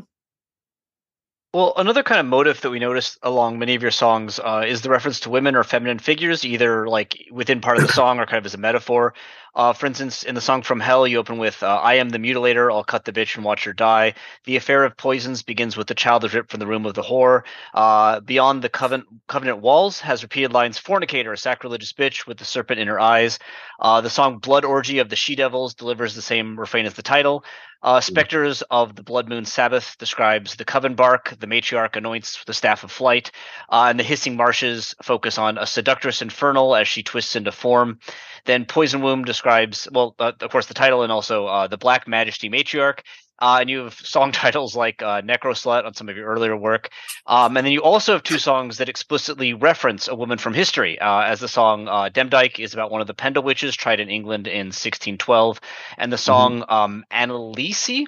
[1.54, 4.82] Well, another kind of motive that we notice along many of your songs uh, is
[4.82, 8.26] the reference to women or feminine figures, either like within part of the song or
[8.26, 9.14] kind of as a metaphor.
[9.56, 12.20] Uh, for instance, in the song From Hell, you open with, uh, I am the
[12.20, 14.14] mutilator, I'll cut the bitch and watch her die.
[14.46, 17.02] The affair of poisons begins with the child is ripped from the room of the
[17.02, 17.44] whore.
[17.74, 22.46] Uh, Beyond the covenant, covenant walls has repeated lines, fornicator, a sacrilegious bitch with the
[22.46, 23.40] serpent in her eyes.
[23.80, 27.02] Uh, the song Blood Orgy of the She Devils delivers the same refrain as the
[27.02, 27.44] title.
[27.82, 28.04] Uh, hmm.
[28.04, 32.84] Spectres of the Blood Moon Sabbath describes the coven bark, the matriarch anoints the staff
[32.84, 33.32] of flight,
[33.70, 38.00] uh, and the hissing marshes focus on a seductress infernal as she twists into form.
[38.46, 39.47] Then Poison Womb describes,
[39.92, 43.00] well, uh, of course, the title and also uh, the Black Majesty matriarch.
[43.40, 46.56] Uh, and you have song titles like uh, Necro Slut on some of your earlier
[46.56, 46.90] work.
[47.26, 51.00] Um, and then you also have two songs that explicitly reference a woman from history,
[51.00, 54.10] uh, as the song uh, Demdike is about one of the Pendle witches tried in
[54.10, 55.62] England in 1612,
[55.98, 56.22] and the mm-hmm.
[56.22, 56.74] song mm-hmm.
[56.74, 58.06] um, Anneliese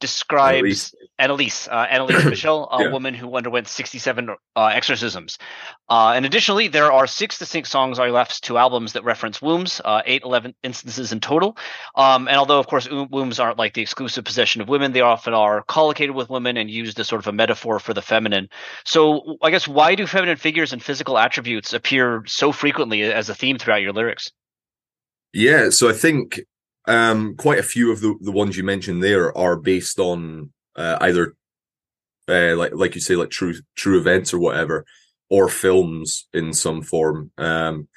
[0.00, 2.92] describes Anneliese, uh, Anneliese Michel, a yeah.
[2.92, 5.38] woman who underwent 67 uh, exorcisms.
[5.88, 9.42] Uh, and additionally, there are six distinct songs on your left two albums that reference
[9.42, 11.56] wombs, uh, eight, 11 instances in total.
[11.96, 15.34] Um, and although, of course, wombs aren't like the exclusive possession of women, they often
[15.34, 18.48] are collocated with women and used as sort of a metaphor for the feminine.
[18.84, 23.34] So I guess why do feminine figures and physical attributes appear so frequently as a
[23.34, 24.30] theme throughout your lyrics?
[25.32, 26.40] Yeah, so I think
[26.88, 30.96] um, quite a few of the, the ones you mentioned there are based on uh,
[31.02, 31.34] either
[32.28, 34.84] uh, like like you say like true true events or whatever,
[35.28, 37.30] or films in some form.
[37.38, 37.88] Um,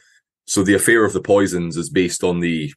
[0.45, 2.73] so the affair of the poisons is based on the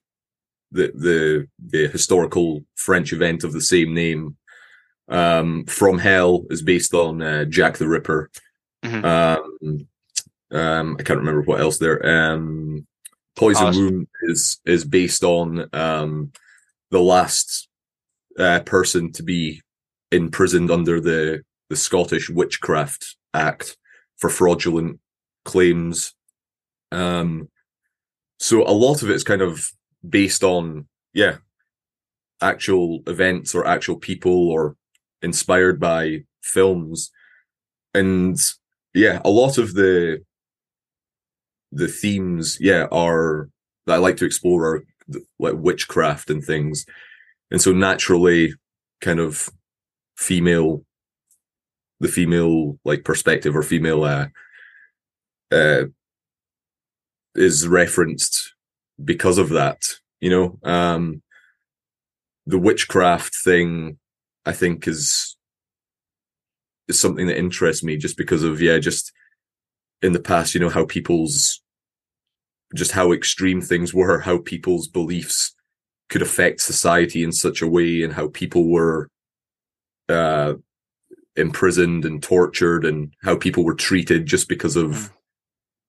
[0.70, 4.36] the the, the historical French event of the same name.
[5.08, 8.30] Um, From Hell is based on uh, Jack the Ripper.
[8.84, 9.04] Mm-hmm.
[9.04, 9.88] Um,
[10.50, 12.04] um, I can't remember what else there.
[12.06, 12.86] Um,
[13.37, 13.85] Poison awesome.
[13.85, 16.32] Womb is is based on um,
[16.91, 17.68] the last
[18.39, 19.61] uh, person to be
[20.12, 23.76] imprisoned under the the Scottish Witchcraft Act
[24.16, 25.01] for fraudulent
[25.45, 26.14] claims.
[26.93, 27.49] Um,
[28.39, 29.66] so a lot of it is kind of
[30.09, 31.39] based on, yeah,
[32.41, 34.76] actual events or actual people or
[35.22, 37.11] inspired by films.
[37.95, 38.39] And
[38.93, 40.22] yeah, a lot of the
[41.75, 43.49] the themes, yeah, are
[43.87, 44.85] that I like to explore are
[45.39, 46.87] like witchcraft and things.
[47.51, 48.55] And so naturally
[49.01, 49.51] kind of
[50.16, 50.85] female
[52.01, 54.27] the female like perspective or female uh
[55.53, 55.85] uh
[57.35, 58.55] is referenced
[59.05, 59.81] because of that
[60.20, 61.22] you know um
[62.47, 63.99] the witchcraft thing
[64.47, 65.37] i think is
[66.89, 69.12] is something that interests me just because of yeah just
[70.03, 71.62] in the past you know how people's
[72.75, 75.55] just how extreme things were how people's beliefs
[76.09, 79.09] could affect society in such a way and how people were
[80.09, 80.55] uh
[81.37, 85.12] imprisoned and tortured and how people were treated just because of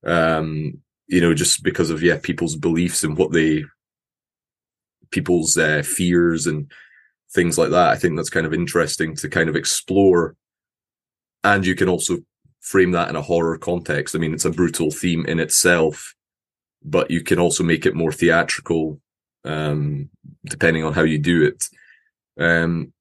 [0.06, 0.12] mm.
[0.12, 3.64] um you know just because of yeah people's beliefs and what they
[5.12, 6.72] people's uh, fears and
[7.32, 7.90] things like that.
[7.90, 10.36] I think that's kind of interesting to kind of explore.
[11.44, 12.18] And you can also
[12.62, 14.16] frame that in a horror context.
[14.16, 16.14] I mean it's a brutal theme in itself
[16.86, 19.00] but you can also make it more theatrical
[19.44, 20.10] um
[20.46, 21.68] depending on how you do it
[22.40, 22.94] um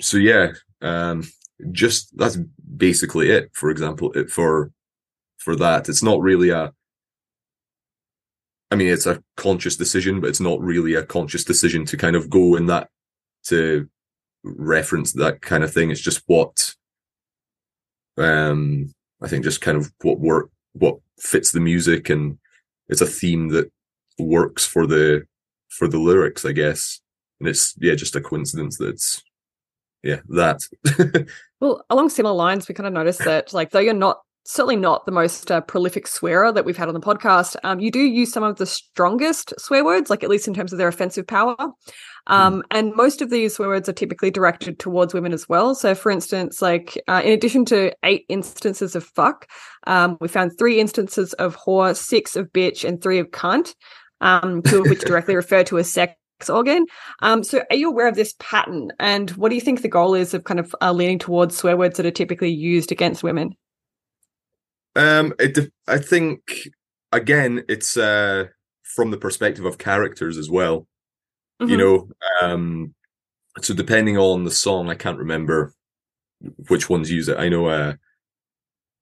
[0.00, 0.52] so yeah
[0.84, 1.24] um,
[1.72, 2.38] just that's
[2.76, 3.50] basically it.
[3.54, 4.70] For example, it, for
[5.38, 6.72] for that, it's not really a.
[8.70, 12.16] I mean, it's a conscious decision, but it's not really a conscious decision to kind
[12.16, 12.88] of go in that
[13.44, 13.88] to
[14.42, 15.90] reference that kind of thing.
[15.90, 16.74] It's just what,
[18.18, 22.38] um, I think, just kind of what work, what fits the music, and
[22.88, 23.70] it's a theme that
[24.18, 25.24] works for the
[25.68, 27.00] for the lyrics, I guess.
[27.40, 29.22] And it's yeah, just a coincidence that it's
[30.04, 30.60] yeah, that.
[31.60, 35.06] well, along similar lines, we kind of noticed that, like, though you're not certainly not
[35.06, 38.30] the most uh, prolific swearer that we've had on the podcast, um, you do use
[38.30, 41.56] some of the strongest swear words, like at least in terms of their offensive power.
[42.26, 42.62] Um, mm.
[42.70, 45.74] And most of these swear words are typically directed towards women as well.
[45.74, 49.48] So, for instance, like uh, in addition to eight instances of fuck,
[49.86, 53.74] um, we found three instances of whore, six of bitch, and three of cunt.
[54.20, 56.14] Um, two of which directly refer to a sex
[56.48, 56.86] organ.
[57.20, 58.90] Um, so, are you aware of this pattern?
[58.98, 61.76] And what do you think the goal is of kind of uh, leaning towards swear
[61.76, 63.54] words that are typically used against women?
[64.96, 66.68] Um, it, I think
[67.12, 68.46] again, it's uh,
[68.82, 70.86] from the perspective of characters as well.
[71.60, 71.70] Mm-hmm.
[71.70, 72.08] You know,
[72.42, 72.94] um,
[73.60, 75.72] so depending on the song, I can't remember
[76.68, 77.38] which ones use it.
[77.38, 77.94] I know, uh,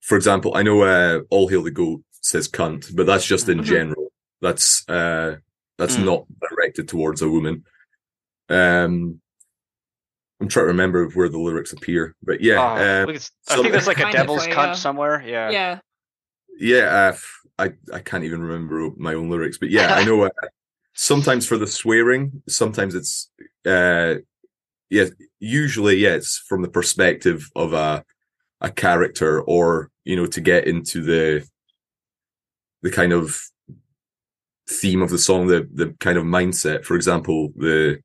[0.01, 3.59] for example, I know uh, "All Hail the Goat" says "cunt," but that's just in
[3.59, 3.67] mm-hmm.
[3.67, 4.13] general.
[4.41, 5.37] That's uh,
[5.79, 6.05] that's mm.
[6.05, 7.65] not directed towards a woman.
[8.49, 9.21] Um,
[10.41, 13.17] I'm trying to remember where the lyrics appear, but yeah, oh, um,
[13.49, 14.73] I think there's like a devil's cunt yeah.
[14.75, 15.23] somewhere.
[15.25, 15.79] Yeah, yeah,
[16.59, 17.13] yeah.
[17.13, 17.17] Uh,
[17.59, 20.25] I I can't even remember my own lyrics, but yeah, I know.
[20.25, 20.31] Uh,
[20.95, 23.31] sometimes for the swearing, sometimes it's
[23.67, 24.17] uh,
[24.91, 25.07] yeah.
[25.41, 28.05] Usually, yeah, it's from the perspective of a
[28.61, 31.47] a character, or you know, to get into the
[32.83, 33.41] the kind of
[34.69, 36.85] theme of the song, the the kind of mindset.
[36.85, 38.01] For example, the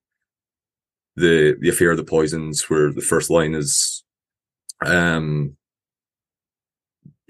[1.16, 4.04] the the affair of the poisons, where the first line is,
[4.86, 5.56] um,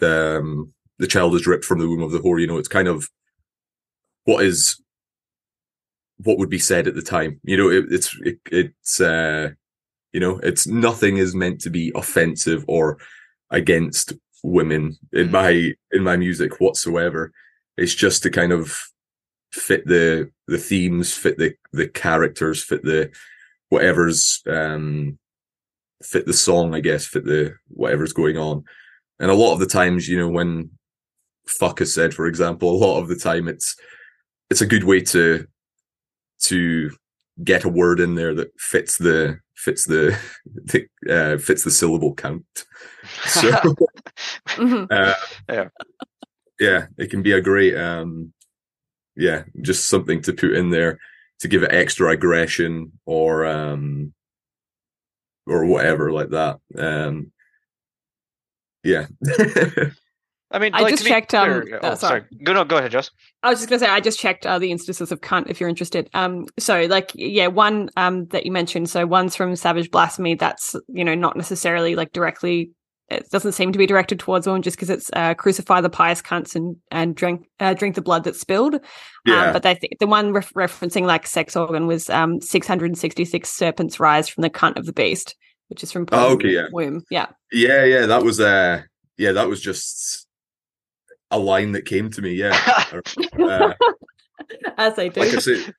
[0.01, 2.39] um, the child is ripped from the womb of the whore.
[2.39, 3.10] You know, it's kind of
[4.26, 4.82] what is
[6.24, 7.39] what would be said at the time.
[7.43, 9.49] You know, it, it's it, it's uh,
[10.13, 12.97] you know, it's nothing is meant to be offensive or
[13.49, 14.13] against
[14.43, 15.32] women in mm.
[15.32, 17.32] my in my music whatsoever.
[17.78, 18.80] It's just to kind of
[19.51, 23.11] fit the the themes, fit the the characters, fit the
[23.70, 25.18] whatever's um
[26.03, 28.63] fit the song, I guess, fit the whatever's going on.
[29.20, 30.72] And a lot of the times, you know, when
[31.47, 33.76] fuck is said, for example, a lot of the time it's
[34.49, 35.45] it's a good way to
[36.44, 36.92] to
[37.44, 42.14] get a word in there that fits the fits the, the uh, fits the syllable
[42.14, 42.46] count.
[43.26, 44.86] So mm-hmm.
[44.92, 45.14] uh,
[45.50, 45.70] yeah.
[46.60, 48.34] yeah, it can be a great um
[49.16, 51.00] yeah, just something to put in there
[51.40, 54.14] to give it extra aggression or um
[55.46, 56.60] or whatever like that.
[56.78, 57.32] Um
[58.84, 59.08] yeah.
[60.50, 61.34] I mean, I like, just checked.
[61.34, 62.22] Um, oh, uh, sorry.
[62.22, 62.24] sorry.
[62.43, 63.12] Go no, go ahead, Joss.
[63.43, 65.70] I was just gonna say I just checked uh, the instances of cunt if you're
[65.70, 66.10] interested.
[66.14, 68.89] Um, so like yeah, one um that you mentioned.
[68.89, 70.36] So one's from Savage Blasphemy.
[70.36, 72.72] That's you know not necessarily like directly
[73.10, 76.22] it doesn't seem to be directed towards women just because it's uh, crucify the pious
[76.22, 78.76] cunts and and drink uh, drink the blood that's spilled.
[78.76, 78.82] Um,
[79.26, 79.45] yeah.
[79.45, 84.00] Um, but they th- the one re- referencing like sex organ was um, 666 serpents
[84.00, 85.36] rise from the cunt of the beast.
[85.70, 86.68] which is from Oh, okay, yeah.
[86.72, 87.04] Womb.
[87.10, 87.28] Yeah.
[87.52, 88.84] Yeah, yeah, that was uh
[89.18, 90.26] yeah, that was just
[91.32, 92.57] a line that came to me, yeah.
[93.39, 93.73] Uh,
[94.78, 95.19] As they do.
[95.21, 95.71] like I say, Just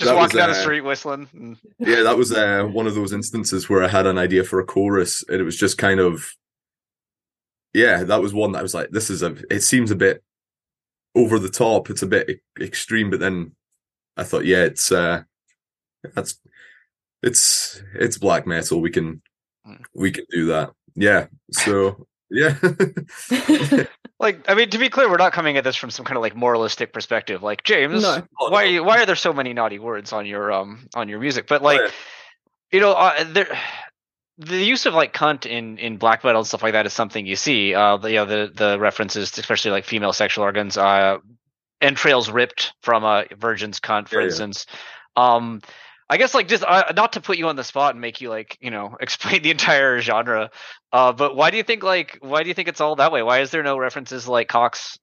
[0.00, 1.58] That walking was, down the uh, street whistling.
[1.78, 4.64] yeah, that was uh, one of those instances where I had an idea for a
[4.64, 6.28] chorus, and it was just kind of,
[7.72, 10.22] yeah, that was one that I was like, this is a, it seems a bit
[11.14, 13.52] over the top, it's a bit extreme, but then
[14.16, 15.22] I thought, yeah, it's, uh,
[16.14, 16.40] that's,
[17.22, 18.80] it's, it's black metal.
[18.80, 19.22] We can,
[19.66, 19.82] Mm.
[19.94, 20.70] we can do that.
[20.94, 21.26] Yeah.
[21.50, 22.56] So yeah,
[24.18, 26.22] Like, I mean, to be clear, we're not coming at this from some kind of
[26.22, 27.42] like moralistic perspective.
[27.42, 28.22] Like, James, No.
[28.38, 31.20] why are you, why are there so many naughty words on your um on your
[31.20, 31.46] music?
[31.46, 31.88] But like, yeah.
[32.72, 33.58] you know, uh, there
[34.38, 37.26] the use of like cunt in in black metal and stuff like that is something
[37.26, 37.74] you see.
[37.74, 41.18] Uh, the, you know, the the references, especially like female sexual organs, uh,
[41.82, 44.26] entrails ripped from a virgin's cunt, for Yeah, yeah.
[44.28, 44.66] instance.
[45.14, 45.60] Um,
[46.08, 48.30] I guess like just uh, not to put you on the spot and make you
[48.30, 50.50] like you know explain the entire genre.
[50.92, 53.22] Uh, but why do you think like why do you think it's all that way?
[53.22, 54.98] Why is there no references like cocks?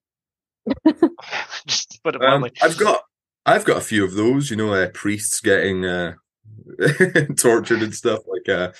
[1.67, 2.51] just put it Um, bluntly.
[2.61, 3.01] I've got
[3.45, 6.13] I've got a few of those, you know, uh, priests getting uh,
[7.37, 8.71] tortured and stuff like uh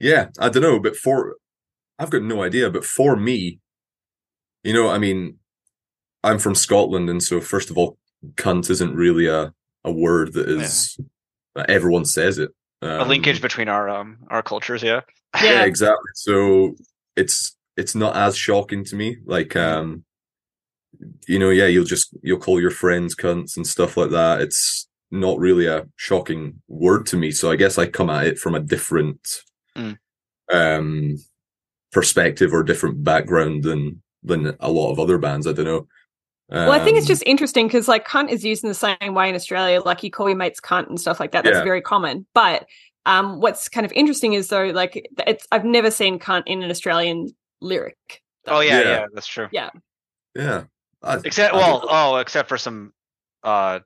[0.00, 1.36] yeah, I don't know, but for
[1.98, 3.60] I've got no idea, but for me,
[4.62, 5.38] you know, I mean,
[6.22, 7.98] I'm from Scotland and so first of all,
[8.36, 9.52] cunt isn't really a
[9.84, 11.04] a word that is that
[11.68, 12.50] everyone says it.
[12.82, 15.00] a Um, linkage between our um our cultures, yeah.
[15.42, 15.64] yeah, Yeah.
[15.64, 16.10] exactly.
[16.14, 16.74] So
[17.16, 19.16] it's it's not as shocking to me.
[19.24, 20.04] Like um
[21.26, 24.40] you know, yeah, you'll just you'll call your friends cunts and stuff like that.
[24.40, 27.30] It's not really a shocking word to me.
[27.30, 29.20] So I guess I come at it from a different
[29.76, 29.98] Mm.
[30.52, 31.16] um
[31.92, 35.46] perspective or different background than than a lot of other bands.
[35.46, 35.86] I don't know.
[36.50, 39.14] Well, I think it's Um, just interesting because like cunt is used in the same
[39.14, 39.80] way in Australia.
[39.80, 41.42] Like you call your mates cunt and stuff like that.
[41.44, 41.64] That's Yeah.
[41.64, 42.26] very common.
[42.34, 42.66] But
[43.06, 46.70] um, what's kind of interesting is though, like it's I've never seen cunt in an
[46.70, 47.30] Australian
[47.60, 48.22] lyric.
[48.46, 48.88] Oh yeah, Yeah.
[48.88, 49.48] yeah, that's true.
[49.52, 49.70] yeah.
[51.02, 52.92] I- Except I well, don't- oh, except for some
[53.42, 53.80] uh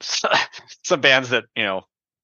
[0.00, 1.78] some bands that, you know,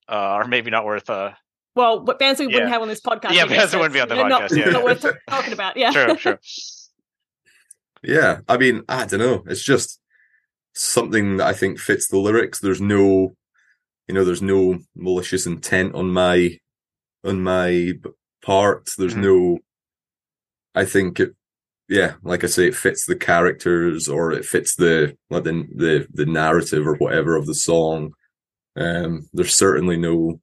[0.08, 1.30] uh, are maybe not worth uh
[1.76, 3.32] Well, what bands we wouldn't have on this podcast?
[3.32, 4.70] Yeah, I guess, bands that wouldn't be on it's the not- podcast, yeah.
[4.70, 5.76] not worth talking about.
[5.76, 6.38] Yeah, true, true.
[8.02, 9.42] Yeah, I mean, I don't know.
[9.46, 10.00] It's just
[10.74, 12.60] something that I think fits the lyrics.
[12.60, 13.34] There's no,
[14.08, 16.58] you know, there's no malicious intent on my
[17.24, 17.94] on my
[18.42, 18.90] part.
[18.98, 19.22] There's Mhm.
[19.22, 19.58] no.
[20.74, 21.34] I think it,
[21.88, 26.06] yeah, like I say, it fits the characters or it fits the like the the
[26.12, 28.12] the narrative or whatever of the song.
[28.76, 30.40] Um, there's certainly no.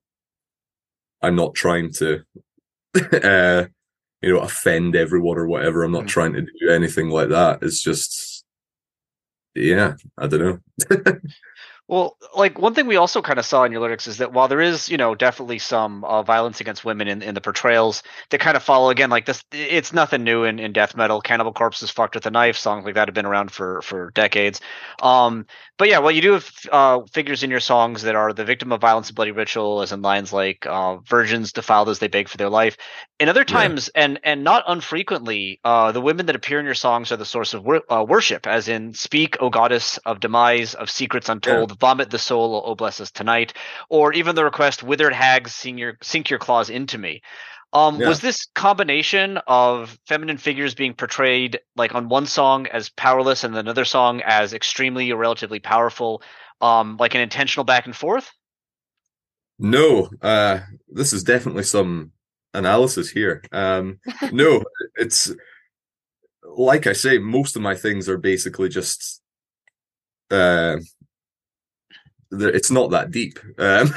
[1.22, 2.24] I'm not trying to,
[3.24, 3.66] uh,
[4.22, 5.84] you know, offend everyone or whatever.
[5.84, 6.08] I'm not Mhm.
[6.08, 7.60] trying to do anything like that.
[7.62, 8.44] It's just,
[9.56, 10.60] yeah, I don't know.
[11.90, 14.50] Well, like one thing we also kind of saw in your lyrics is that while
[14.50, 18.42] there is, you know, definitely some uh, violence against women in, in the portrayals that
[18.42, 21.22] kind of follow again, like this, it's nothing new in, in death metal.
[21.22, 22.58] Cannibal Corpse is fucked with a knife.
[22.58, 24.60] Songs like that have been around for for decades.
[25.02, 25.46] Um,
[25.78, 28.74] but yeah, well, you do have uh, figures in your songs that are the victim
[28.74, 32.28] of violence and bloody ritual, as in lines like uh, "virgins defiled as they beg
[32.28, 32.76] for their life."
[33.20, 33.74] And other Yeah.
[33.74, 37.26] times, and and not unfrequently, uh, the women that appear in your songs are the
[37.26, 41.77] source of wor- uh, worship, as in "Speak, O goddess of demise, of secrets untold,
[41.80, 43.54] vomit the soul, O bless us tonight,"
[43.90, 47.22] or even the request "Withered hags, sing your sink your claws into me."
[47.74, 48.10] Um, Yeah.
[48.10, 53.56] Was this combination of feminine figures being portrayed like on one song as powerless and
[53.58, 56.22] another song as extremely or relatively powerful,
[56.62, 58.32] um, like an intentional back and forth?
[59.60, 62.12] No, uh, this is definitely some
[62.54, 63.44] analysis here.
[63.52, 64.00] Um,
[64.32, 64.64] no,
[64.96, 65.34] it's
[66.44, 69.22] like I say, most of my things are basically just,
[70.32, 70.78] uh,
[72.32, 73.40] it's not that deep.
[73.58, 73.94] Um,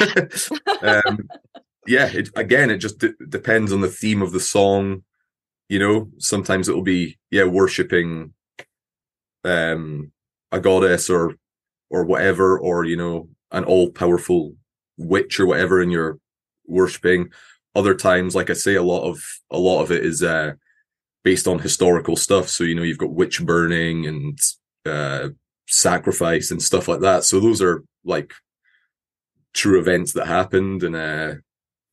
[0.82, 1.28] um,
[1.86, 5.04] yeah, it, again, it just d- depends on the theme of the song.
[5.68, 8.34] You know, sometimes it'll be yeah, worshiping
[9.44, 10.12] um
[10.52, 11.34] a goddess or
[11.90, 14.54] or whatever, or you know, an all powerful
[14.96, 16.18] witch or whatever, and you're
[16.66, 17.30] worshiping.
[17.74, 20.52] Other times, like I say, a lot of a lot of it is uh
[21.24, 22.48] based on historical stuff.
[22.48, 24.38] So you know, you've got witch burning and
[24.86, 25.30] uh
[25.66, 27.24] sacrifice and stuff like that.
[27.24, 28.32] So those are like
[29.52, 31.34] true events that happened and uh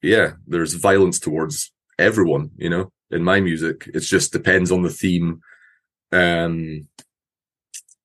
[0.02, 3.90] yeah, there's violence towards everyone, you know, in my music.
[3.94, 5.42] It just depends on the theme.
[6.12, 6.88] Um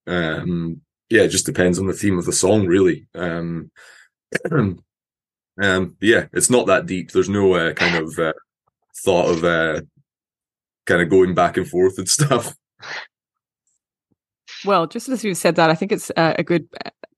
[0.06, 0.80] um
[1.10, 3.06] yeah, it just depends on the theme of the song really.
[3.14, 3.70] Um
[4.50, 7.10] um yeah, it's not that deep.
[7.10, 8.32] There's no uh, kind of uh,
[9.04, 9.82] thought of uh
[10.86, 12.54] kind of going back and forth and stuff.
[14.64, 16.68] Well, just as you said that, I think it's uh, a good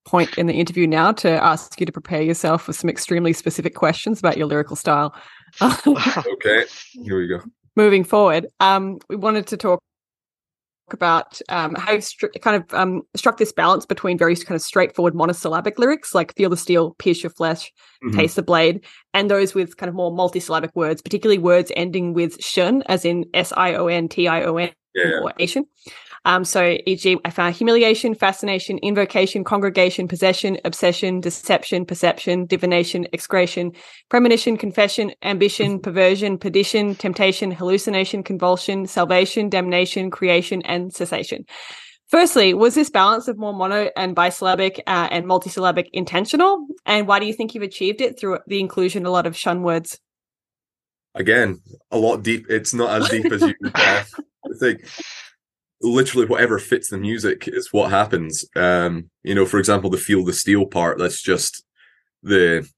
[0.04, 3.74] point in the interview now to ask you to prepare yourself for some extremely specific
[3.74, 5.14] questions about your lyrical style.
[5.62, 7.40] okay, here we go.
[7.76, 9.80] Moving forward, um, we wanted to talk
[10.90, 14.60] about um, how you've stri- kind of um, struck this balance between very kind of
[14.62, 17.72] straightforward monosyllabic lyrics like feel the steel, pierce your flesh,
[18.04, 18.14] Mhm.
[18.14, 18.84] taste the blade,
[19.14, 23.24] and those with kind of more multisyllabic words, particularly words ending with shun, as in
[23.32, 25.66] S I O N T I O N Yeah, or Asian.
[26.26, 33.72] Um, so, e.g., I found humiliation, fascination, invocation, congregation, possession, obsession, deception, perception, divination, excretion,
[34.08, 41.44] premonition, confession, ambition, perversion, perdition, temptation, hallucination, convulsion, salvation, damnation, creation, and cessation.
[42.08, 46.66] Firstly, was this balance of more mono and bisyllabic uh, and multisyllabic intentional?
[46.86, 49.36] And why do you think you've achieved it through the inclusion of a lot of
[49.36, 49.98] shun words?
[51.14, 52.46] Again, a lot deep.
[52.48, 53.54] It's not as deep as you
[54.44, 54.84] uh, think.
[55.82, 58.44] Literally, whatever fits the music is what happens.
[58.56, 60.98] Um, you know, for example, the feel the steel part.
[60.98, 61.64] That's just
[62.22, 62.68] the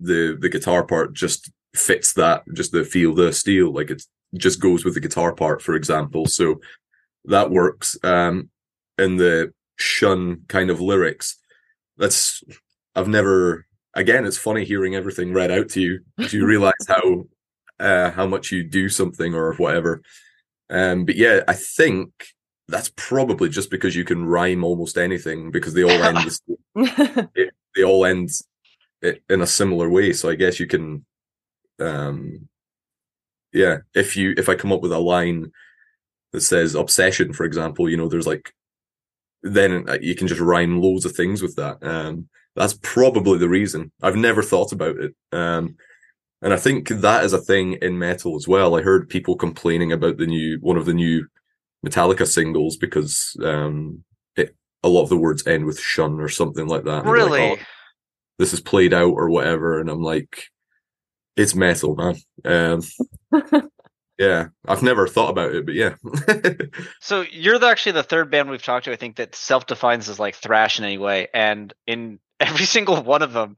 [0.00, 2.42] the the guitar part just fits that.
[2.54, 4.02] Just the feel the steel, like it
[4.34, 6.26] just goes with the guitar part, for example.
[6.26, 6.60] So
[7.26, 7.96] that works.
[8.02, 8.50] Um,
[8.98, 11.36] and the shun kind of lyrics.
[11.98, 12.42] That's
[12.94, 13.66] I've never.
[13.94, 16.00] Again, it's funny hearing everything read out to you.
[16.28, 17.26] Do you realize how
[17.78, 20.02] uh, how much you do something or whatever.
[20.70, 22.10] Um, but yeah, I think
[22.68, 26.16] that's probably just because you can rhyme almost anything because they all end
[26.74, 28.30] the s- they all end
[29.02, 30.12] in a similar way.
[30.12, 31.04] So I guess you can,
[31.78, 32.48] um,
[33.52, 33.78] yeah.
[33.94, 35.52] If you if I come up with a line
[36.32, 38.52] that says obsession, for example, you know, there's like
[39.42, 41.78] then uh, you can just rhyme loads of things with that.
[41.82, 43.92] Um, that's probably the reason.
[44.02, 45.14] I've never thought about it.
[45.30, 45.76] Um,
[46.46, 48.76] and I think that is a thing in metal as well.
[48.76, 51.26] I heard people complaining about the new one of the new
[51.84, 54.04] Metallica singles because um,
[54.36, 57.04] it, a lot of the words end with shun or something like that.
[57.04, 57.50] And they're like, Really?
[57.50, 57.64] "Oh,
[58.38, 60.44] this is played out or whatever, and I'm like,
[61.36, 62.14] it's metal, man.
[62.44, 62.82] Um,
[64.16, 65.96] yeah, I've never thought about it, but yeah,
[67.00, 70.20] So you're the, actually the third band we've talked to, I think, that self-defines as
[70.20, 73.56] like thrash in any way, and in every single one of them,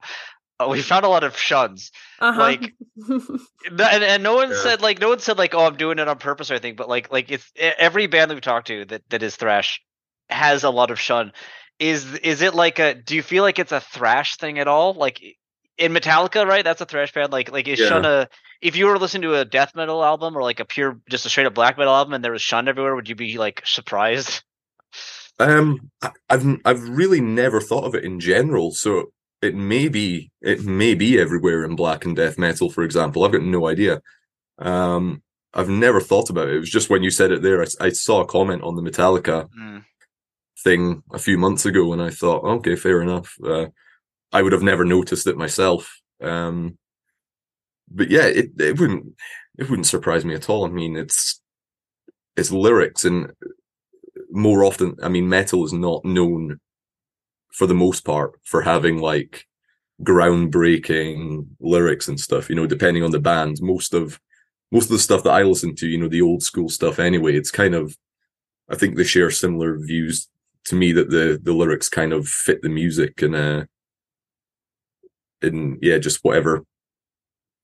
[0.61, 1.91] uh, we found a lot of shuns.
[2.21, 2.41] Uh-huh.
[2.41, 2.75] Like-
[3.71, 4.63] And, and no one Yeah.
[4.63, 6.89] said like no one said like oh I'm doing it on purpose or anything, but
[6.89, 9.81] like like it's every band that we've talked to that that is thrash
[10.29, 11.33] has a lot of shun.
[11.79, 12.95] Is is it like a?
[12.95, 14.95] Do you feel like it's a thrash thing at all?
[14.95, 15.23] Like
[15.79, 16.65] in Metallica, right?
[16.65, 17.33] That's a thrash band.
[17.33, 17.89] Like like is Yeah.
[17.89, 18.29] shun a?
[18.61, 21.29] If you were listening to a death metal album or like a pure just a
[21.31, 24.43] straight up black metal album and there was shun everywhere, would you be like surprised?
[25.39, 28.73] Um, I- I've I've really never thought of it in general.
[28.73, 29.13] So
[29.43, 33.25] it may be it may be everywhere in black and death metal, for example.
[33.25, 34.03] I've got no idea.
[34.59, 35.23] Um,
[35.55, 36.57] I've never thought about it.
[36.57, 38.83] It was just when you said it there, I, I saw a comment on the
[38.83, 39.85] Metallica Mm.
[40.63, 43.35] thing a few months ago, and I thought, okay, fair enough.
[43.45, 43.67] Uh,
[44.33, 46.01] I would have never noticed it myself.
[46.21, 46.77] Um,
[47.91, 49.15] but yeah, it it wouldn't
[49.59, 50.65] it wouldn't surprise me at all.
[50.67, 51.41] I mean, it's
[52.37, 53.33] it's lyrics, and
[54.31, 56.61] more often, I mean, metal is not known
[57.53, 59.47] for the most part for having like
[60.03, 62.49] groundbreaking lyrics and stuff.
[62.49, 64.21] You know, depending on the band, most of
[64.71, 67.35] most of the stuff that I listen to, you know, the old school stuff anyway,
[67.35, 67.97] it's kind of
[68.71, 70.29] I think they share similar views
[70.65, 73.65] to me that the the lyrics kind of fit the music and uh
[75.41, 76.65] and yeah, just whatever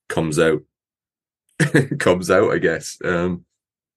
[0.08, 0.62] comes out
[1.98, 2.98] comes out, I guess.
[3.04, 3.44] Um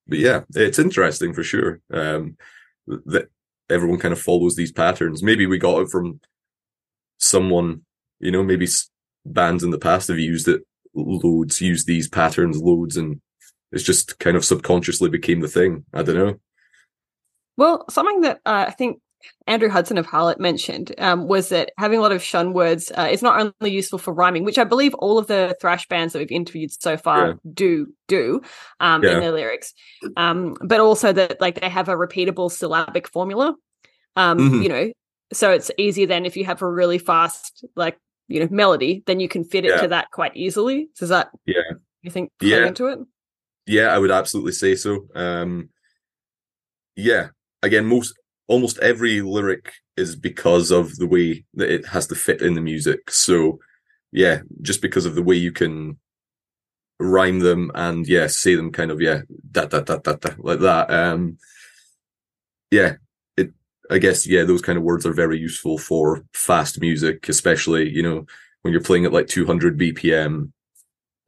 [0.06, 1.80] but yeah, it's interesting for sure.
[1.92, 2.36] Um
[2.86, 3.28] that
[3.70, 5.22] everyone kind of follows these patterns.
[5.22, 6.20] Maybe we got it from
[7.18, 7.82] someone,
[8.20, 8.68] you know, maybe
[9.24, 10.62] bands in the past have used it
[10.94, 13.20] loads, used these patterns loads, and
[13.72, 15.84] it's just kind of subconsciously became the thing.
[15.92, 16.40] I don't know.
[17.56, 19.00] Well, something that uh, I think
[19.46, 23.08] Andrew Hudson of Harlott mentioned um, was that having a lot of shun words uh,
[23.10, 26.20] is not only useful for rhyming, which I believe all of the thrash bands that
[26.20, 27.32] we've interviewed so far Yeah.
[27.54, 28.42] do do
[28.80, 29.14] um, Yeah.
[29.14, 29.74] in their lyrics,
[30.16, 33.54] um, but also that like they have a repeatable syllabic formula.
[34.16, 34.62] Um, Mhm.
[34.62, 34.92] You know,
[35.32, 37.98] so it's easier than if you have a really fast like
[38.28, 39.80] you know melody, then you can fit it Yeah.
[39.82, 40.90] to that quite easily.
[40.98, 41.62] Does that Yeah.
[42.02, 42.66] you think play Yeah.
[42.66, 42.98] into it?
[43.66, 45.06] Yeah, I would absolutely say so.
[45.14, 45.70] Um,
[46.96, 47.28] yeah,
[47.62, 48.14] again, most
[48.48, 52.60] almost every lyric is because of the way that it has to fit in the
[52.60, 53.10] music.
[53.10, 53.60] So,
[54.10, 55.98] yeah, just because of the way you can
[56.98, 60.60] rhyme them and yeah, say them kind of yeah, da da da da da like
[60.60, 60.90] that.
[60.90, 61.38] Um,
[62.70, 62.96] yeah,
[63.36, 63.52] it.
[63.90, 68.02] I guess yeah, those kind of words are very useful for fast music, especially you
[68.02, 68.26] know
[68.62, 70.52] when you're playing at like 200 BPM.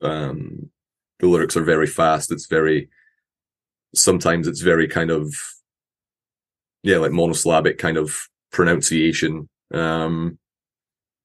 [0.03, 0.71] Um,
[1.19, 2.33] the lyrics are very fast.
[2.33, 2.89] It's very
[3.95, 5.35] sometimes it's very kind of
[6.83, 8.17] yeah, like monosyllabic kind of
[8.53, 9.49] pronunciation.
[9.73, 10.39] Um,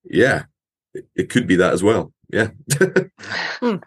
[0.04, 0.44] yeah,
[0.94, 2.12] it, it could be that as well.
[2.28, 2.50] Yeah.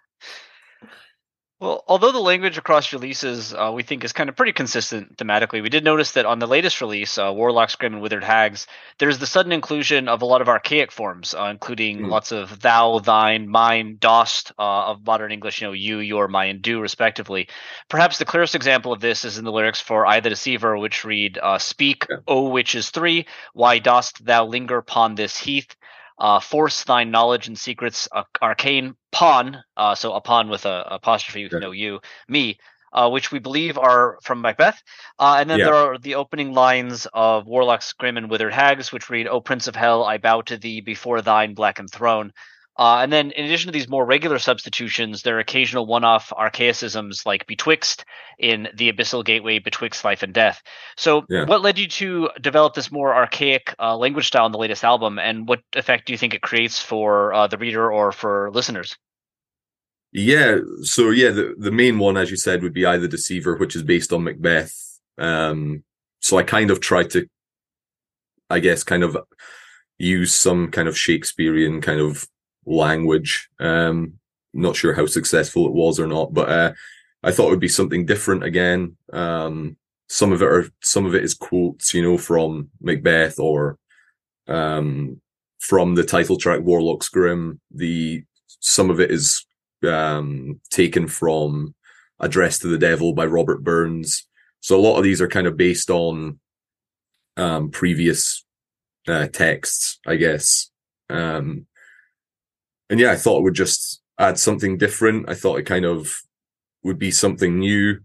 [1.59, 5.61] Well, although the language across releases uh, we think is kind of pretty consistent thematically,
[5.61, 8.65] we did notice that on the latest release, uh, Warlocks, Grim, and Withered Hags,
[8.97, 12.09] there's the sudden inclusion of a lot of archaic forms, uh, including mm.
[12.09, 16.45] lots of thou, thine, mine, dost uh, of modern English, you know, you, your, my,
[16.45, 17.49] and do, respectively.
[17.89, 21.03] Perhaps the clearest example of this is in the lyrics for I the Deceiver, which
[21.03, 22.17] read, uh, Speak, yeah.
[22.25, 25.75] O witches three, why dost thou linger upon this heath?
[26.19, 31.43] Uh, force thine knowledge and secrets uh, arcane pawn uh, so pawn with a apostrophe
[31.43, 31.59] with yeah.
[31.59, 32.57] no you me
[32.91, 34.81] uh, which we believe are from macbeth
[35.19, 35.65] uh, and then yeah.
[35.65, 39.67] there are the opening lines of warlocks grim and withered hags which read o prince
[39.67, 42.31] of hell i bow to thee before thine blackened throne
[42.79, 46.31] uh, and then, in addition to these more regular substitutions, there are occasional one off
[46.31, 48.05] archaicisms like betwixt
[48.39, 50.63] in the abyssal gateway betwixt life and death.
[50.95, 51.43] So, yeah.
[51.43, 55.19] what led you to develop this more archaic uh, language style in the latest album,
[55.19, 58.95] and what effect do you think it creates for uh, the reader or for listeners?
[60.13, 63.57] Yeah, so yeah, the, the main one, as you said, would be I the Deceiver,
[63.57, 64.73] which is based on Macbeth.
[65.17, 65.83] Um,
[66.21, 67.27] so I kind of tried to,
[68.49, 69.17] I guess, kind of
[69.97, 72.25] use some kind of Shakespearean kind of
[72.69, 73.49] language.
[73.59, 74.13] Um,
[74.53, 76.73] not sure how successful it was or not, but uh,
[77.23, 78.95] I thought it would be something different again.
[79.11, 83.77] Um, some of it are some of it is quotes, you know, from Macbeth or
[84.47, 85.21] um,
[85.59, 87.59] from the title track Warlock's Grim.
[87.71, 88.23] The
[88.59, 89.45] some of it is
[89.87, 91.75] um, taken from
[92.19, 94.27] Address to the Devil by Robert Burns.
[94.61, 96.39] So a lot of these are kind of based on
[97.37, 98.43] um, previous
[99.07, 100.69] uh, texts, I guess.
[101.09, 101.67] Um,
[102.89, 105.29] and yeah, I thought it would just add something different.
[105.29, 106.13] I thought it kind of
[106.83, 107.99] would be something new,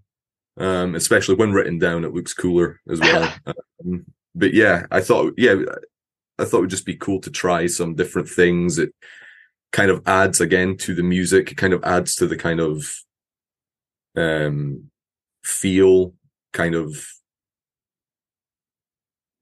[0.59, 2.05] um, especially when written down.
[2.05, 3.33] It looks cooler as well.
[3.85, 4.05] um,
[4.35, 5.57] but yeah, I thought yeah,
[6.39, 8.79] I thought it would just be cool to try some different things.
[8.79, 8.95] It
[9.73, 11.51] kind of adds again to the music.
[11.51, 12.87] It kind of adds to the kind of
[14.17, 14.91] um
[15.43, 16.15] feel,
[16.53, 17.07] kind of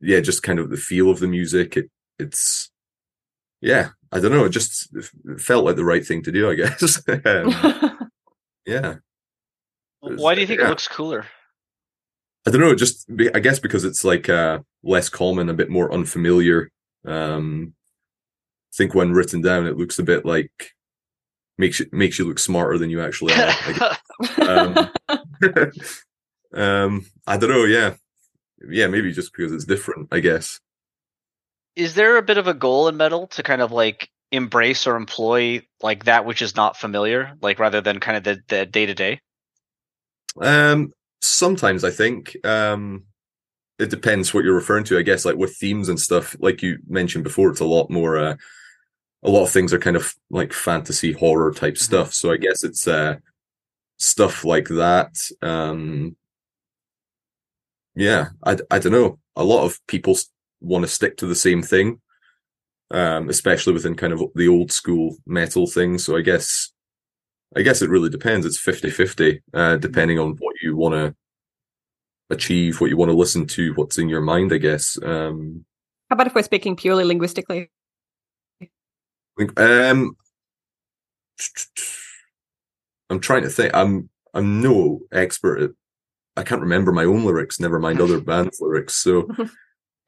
[0.00, 1.76] yeah, just kind of the feel of the music.
[1.76, 2.71] It it's
[3.62, 4.44] yeah, I don't know.
[4.44, 4.88] It just
[5.38, 7.00] felt like the right thing to do, I guess.
[7.08, 8.10] um,
[8.66, 8.96] yeah.
[10.00, 10.66] Why do you think yeah.
[10.66, 11.24] it looks cooler?
[12.44, 12.74] I don't know.
[12.74, 16.70] Just I guess because it's like uh, less common, a bit more unfamiliar.
[17.06, 17.74] Um,
[18.72, 20.72] I think when written down, it looks a bit like
[21.56, 23.96] makes you makes you look smarter than you actually are.
[24.48, 24.90] um,
[26.54, 27.64] um, I don't know.
[27.64, 27.94] Yeah,
[28.68, 28.88] yeah.
[28.88, 30.08] Maybe just because it's different.
[30.10, 30.58] I guess
[31.76, 34.96] is there a bit of a goal in metal to kind of like embrace or
[34.96, 38.86] employ like that which is not familiar, like rather than kind of the the day
[38.86, 39.20] to day?
[40.40, 43.04] Um, sometimes I think um,
[43.78, 44.98] it depends what you're referring to.
[44.98, 48.18] I guess like with themes and stuff, like you mentioned before, it's a lot more.
[48.18, 48.36] Uh,
[49.24, 51.84] a lot of things are kind of like fantasy horror type mm-hmm.
[51.84, 52.12] stuff.
[52.12, 53.16] So I guess it's uh,
[53.98, 55.14] stuff like that.
[55.40, 56.16] Um,
[57.94, 59.18] yeah, I I don't know.
[59.36, 60.16] A lot of people
[60.62, 62.00] want to stick to the same thing,
[62.90, 65.98] um, especially within kind of the old school metal thing.
[65.98, 66.72] So I guess,
[67.56, 68.46] I guess it really depends.
[68.46, 71.14] It's 50 50, uh, depending on what you want to
[72.30, 74.98] achieve, what you want to listen to, what's in your mind, I guess.
[75.02, 75.64] Um,
[76.08, 77.70] How about if we're speaking purely linguistically?
[79.56, 80.16] Um,
[83.10, 83.74] I'm trying to think.
[83.74, 85.70] I'm I'm no expert at.
[86.36, 87.60] I can't remember my own lyrics.
[87.60, 88.94] Never mind other bands' lyrics.
[88.94, 89.28] So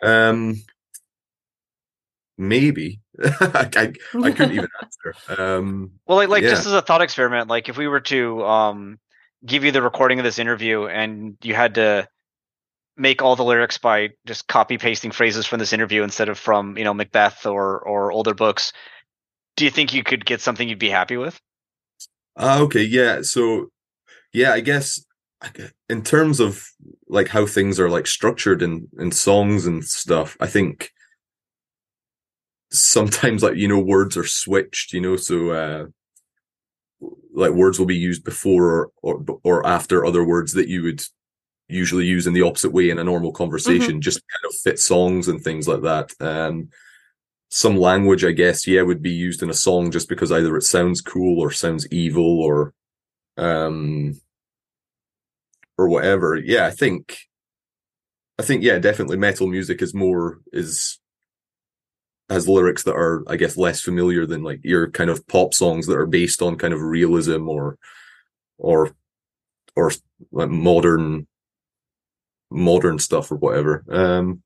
[0.05, 0.63] Um,
[2.37, 3.93] maybe I, I,
[4.23, 5.43] I couldn't even answer.
[5.43, 6.51] Um, well, like, like yeah.
[6.51, 8.99] just as a thought experiment, like if we were to um
[9.45, 12.09] give you the recording of this interview and you had to
[12.97, 16.79] make all the lyrics by just copy pasting phrases from this interview instead of from
[16.79, 18.73] you know Macbeth or or older books,
[19.57, 21.41] do you think you could get something you'd be happy with?
[22.37, 23.23] Uh, okay, yeah.
[23.23, 23.69] So
[24.33, 25.05] yeah, I guess
[25.89, 26.65] in terms of
[27.09, 30.91] like how things are like structured in in songs and stuff i think
[32.71, 35.87] sometimes like you know words are switched you know so uh
[37.33, 41.03] like words will be used before or or, or after other words that you would
[41.69, 44.01] usually use in the opposite way in a normal conversation mm-hmm.
[44.01, 46.69] just kind of fit songs and things like that um
[47.51, 50.63] some language i guess yeah would be used in a song just because either it
[50.63, 52.75] sounds cool or sounds evil or
[53.37, 54.15] um
[55.79, 56.37] or whatever.
[56.37, 57.19] Yeah, I think
[58.39, 60.99] I think yeah, definitely metal music is more is
[62.29, 65.87] has lyrics that are I guess less familiar than like your kind of pop songs
[65.87, 67.79] that are based on kind of realism or
[68.59, 68.91] or
[69.77, 69.93] or
[70.33, 71.27] like modern
[72.51, 73.85] modern stuff or whatever.
[73.91, 74.43] Um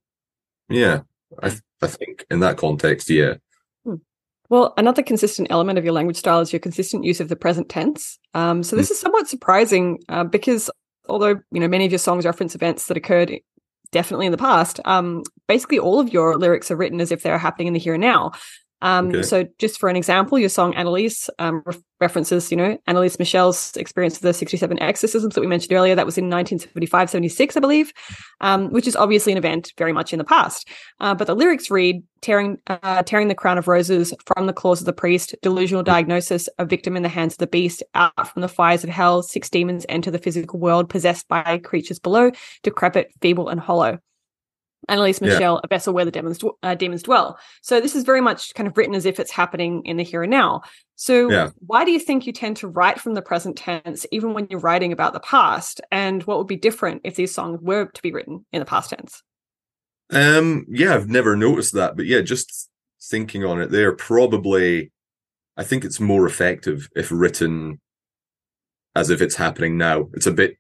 [0.68, 1.03] yeah,
[1.43, 3.35] I I think in that context, yeah.
[3.85, 3.97] Hmm.
[4.51, 7.68] Well, another consistent element of your language style is your consistent use of the present
[7.68, 8.18] tense.
[8.35, 8.93] Um, so this mm.
[8.93, 10.70] is somewhat surprising uh, because
[11.09, 13.40] although you know many of your songs reference events that occurred
[13.90, 17.38] definitely in the past, um, basically all of your lyrics are written as if they're
[17.38, 18.32] happening in the here and now.
[18.81, 19.22] Um, okay.
[19.22, 23.76] So, just for an example, your song Anneliese um, re- references, you know, Anneliese Michel's
[23.76, 25.95] experience of the 67 exorcisms that we mentioned earlier.
[25.95, 27.93] That was in 1975, 76, I believe,
[28.41, 30.68] um, which is obviously an event very much in the past.
[31.01, 34.81] Uh, but the lyrics read, tearing, uh, tearing the crown of roses from the claws
[34.81, 38.43] of the priest, delusional diagnosis, a victim in the hands of the beast, out from
[38.43, 42.31] the fires of hell, six demons enter the physical world, possessed by creatures below,
[42.62, 43.99] decrepit, feeble, and hollow.
[44.89, 45.61] Anneliese Michel, yeah.
[45.64, 47.39] a vessel where the demons, uh, demons dwell.
[47.62, 50.22] So this is very much kind of written as if it's happening in the here
[50.22, 50.62] and now.
[50.97, 51.51] So yeah.
[51.59, 54.61] why do you think you tend to write from the present tense, even when you're
[54.61, 55.81] writing about the past?
[55.91, 58.91] And what would be different if these songs were to be written in the past
[58.91, 59.22] tense?
[60.11, 62.70] Um, yeah, I've never noticed that, but yeah, just
[63.03, 64.91] thinking on it, there probably,
[65.57, 67.81] I think it's more effective if written
[68.95, 70.09] as if it's happening now.
[70.14, 70.57] It's a bit,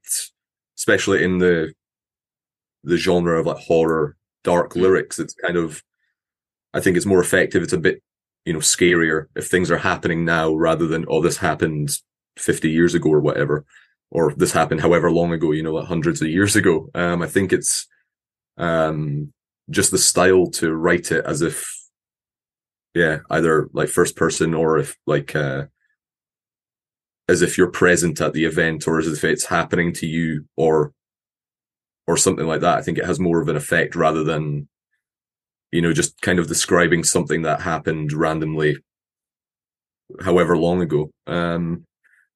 [0.76, 1.72] especially in the
[2.84, 4.82] the genre of like horror, dark mm.
[4.82, 5.18] lyrics.
[5.18, 5.82] It's kind of,
[6.72, 7.62] I think it's more effective.
[7.62, 8.02] It's a bit,
[8.44, 11.90] you know, scarier if things are happening now rather than, oh, this happened
[12.36, 13.64] 50 years ago or whatever,
[14.10, 16.88] or this happened however long ago, you know, like hundreds of years ago.
[16.94, 17.86] Um, I think it's,
[18.56, 19.32] um,
[19.70, 21.66] just the style to write it as if,
[22.94, 25.66] yeah, either like first person or if like, uh,
[27.28, 30.92] as if you're present at the event or as if it's happening to you or
[32.08, 32.78] or something like that.
[32.78, 34.66] I think it has more of an effect rather than,
[35.70, 38.78] you know, just kind of describing something that happened randomly,
[40.24, 41.10] however long ago.
[41.26, 41.84] Um,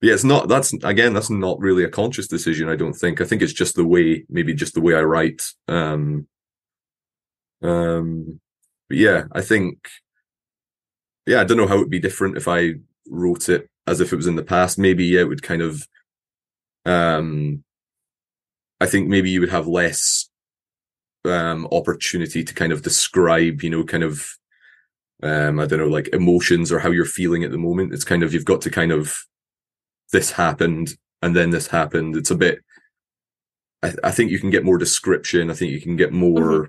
[0.03, 0.49] yeah, it's not.
[0.49, 2.69] That's again, that's not really a conscious decision.
[2.69, 3.21] I don't think.
[3.21, 5.43] I think it's just the way, maybe just the way I write.
[5.69, 6.27] Um,
[7.63, 8.41] um,
[8.89, 9.79] but yeah, I think.
[11.27, 12.75] Yeah, I don't know how it'd be different if I
[13.09, 14.77] wrote it as if it was in the past.
[14.77, 15.87] Maybe yeah, it would kind of
[16.85, 17.63] um
[18.83, 20.29] I think maybe you would have less
[21.25, 24.27] um, opportunity to kind of describe, you know, kind of,
[25.23, 27.95] um, I don't know, like emotions or how you're feeling at the moment.
[27.95, 29.15] It's kind of, you've got to kind of,
[30.11, 32.17] this happened and then this happened.
[32.17, 32.59] It's a bit,
[33.85, 35.49] I, I think you can get more description.
[35.49, 36.69] I think you can get more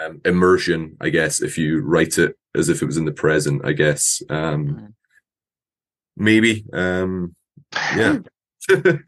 [0.00, 0.04] mm-hmm.
[0.04, 3.64] um, immersion, I guess, if you write it as if it was in the present,
[3.64, 4.20] I guess.
[4.28, 4.86] Um, mm-hmm.
[6.16, 7.36] maybe, um,
[7.94, 8.18] yeah.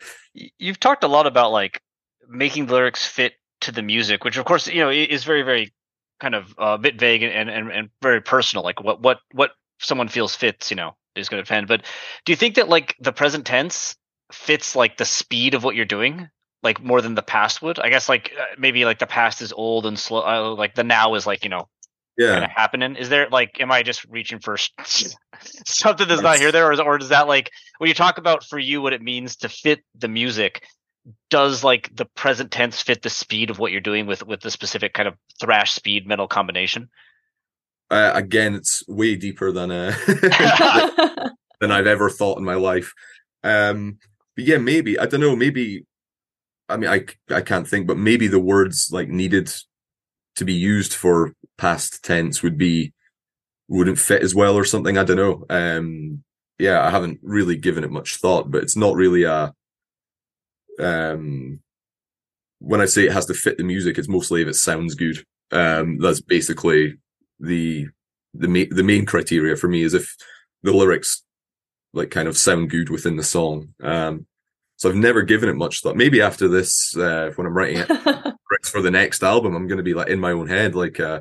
[0.58, 1.80] You've talked a lot about like
[2.28, 5.72] making the lyrics fit to the music, which of course you know is very very
[6.20, 8.64] kind of uh, a bit vague and, and and very personal.
[8.64, 11.68] Like what what what someone feels fits, you know, is going to depend.
[11.68, 11.82] But
[12.24, 13.96] do you think that like the present tense
[14.32, 16.28] fits like the speed of what you're doing?
[16.62, 18.08] Like more than the past would, I guess.
[18.08, 20.22] Like uh, maybe like the past is old and slow.
[20.22, 21.68] Uh, like the now is like you know
[22.16, 24.56] yeah happening is there like am i just reaching for
[25.66, 28.58] something that's not here there or, or does that like when you talk about for
[28.58, 30.64] you what it means to fit the music
[31.30, 34.50] does like the present tense fit the speed of what you're doing with with the
[34.50, 36.88] specific kind of thrash speed metal combination?
[37.90, 39.94] Uh, again, it's way deeper than uh,
[41.60, 42.92] than I've ever thought in my life.
[43.42, 43.98] Um,
[44.34, 45.36] but yeah, maybe I don't know.
[45.36, 45.84] Maybe
[46.68, 49.52] I mean I I can't think, but maybe the words like needed
[50.36, 52.92] to be used for past tense would be
[53.68, 54.98] wouldn't fit as well or something.
[54.98, 55.44] I don't know.
[55.50, 56.24] Um,
[56.58, 59.52] yeah, I haven't really given it much thought, but it's not really a
[60.80, 61.60] um,
[62.58, 65.24] when I say it has to fit the music, it's mostly if it sounds good.
[65.50, 66.94] Um, that's basically
[67.40, 67.88] the
[68.32, 70.16] the ma- the main criteria for me is if
[70.62, 71.22] the lyrics
[71.92, 73.68] like kind of sound good within the song.
[73.82, 74.26] Um,
[74.76, 75.96] so I've never given it much thought.
[75.96, 79.84] Maybe after this, uh, when I'm writing it for the next album, I'm going to
[79.84, 81.20] be like in my own head, like, uh,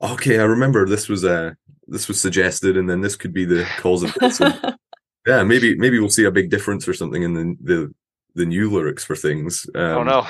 [0.00, 1.52] okay, I remember this was uh,
[1.88, 4.40] this was suggested, and then this could be the cause of this.
[4.40, 4.76] And,
[5.26, 7.94] yeah, maybe maybe we'll see a big difference or something in the the
[8.34, 9.66] the new lyrics for things.
[9.74, 10.26] Oh, um, oh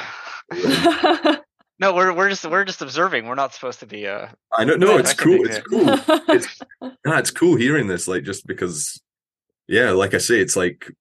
[0.52, 1.36] no.
[1.78, 3.26] no, we're we're just we're just observing.
[3.26, 4.06] We're not supposed to be.
[4.06, 4.76] Uh, I know.
[4.76, 5.46] No, it's cool.
[5.46, 5.84] It's cool.
[6.34, 6.60] it's,
[7.04, 8.06] nah, it's cool hearing this.
[8.06, 9.00] Like just because,
[9.66, 10.92] yeah, like I say, it's like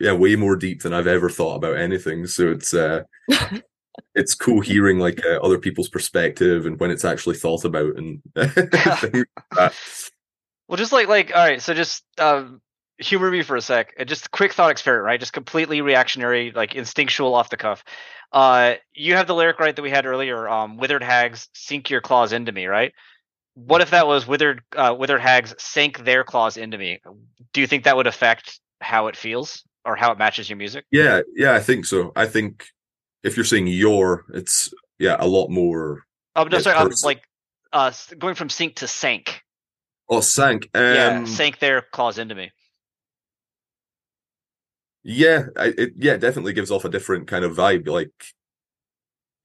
[0.00, 2.26] yeah, way more deep than I've ever thought about anything.
[2.26, 3.02] So it's uh,
[4.14, 8.20] it's cool hearing like uh, other people's perspective and when it's actually thought about and.
[9.54, 12.60] well, just like like all right, so just um,
[13.00, 13.94] humor me for a sec.
[14.06, 15.20] Just quick thought experiment, right?
[15.20, 17.84] Just completely reactionary, like instinctual, off the cuff.
[18.32, 20.48] Uh, you have the lyric right that we had earlier.
[20.48, 22.92] Um, withered hags sink your claws into me, right?
[23.54, 27.00] What if that was withered uh, withered hags sank their claws into me?
[27.52, 30.84] Do you think that would affect how it feels or how it matches your music?
[30.90, 32.12] Yeah, yeah, I think so.
[32.14, 32.64] I think
[33.22, 36.04] if you're saying your, it's yeah, a lot more.
[36.36, 37.22] Oh no, sorry, I'm like
[37.72, 39.42] uh, going from sink to sank.
[40.08, 40.68] Oh, sank.
[40.74, 42.50] Um, yeah, sank there, claws into me.
[45.02, 47.88] Yeah, it yeah definitely gives off a different kind of vibe.
[47.88, 48.10] Like,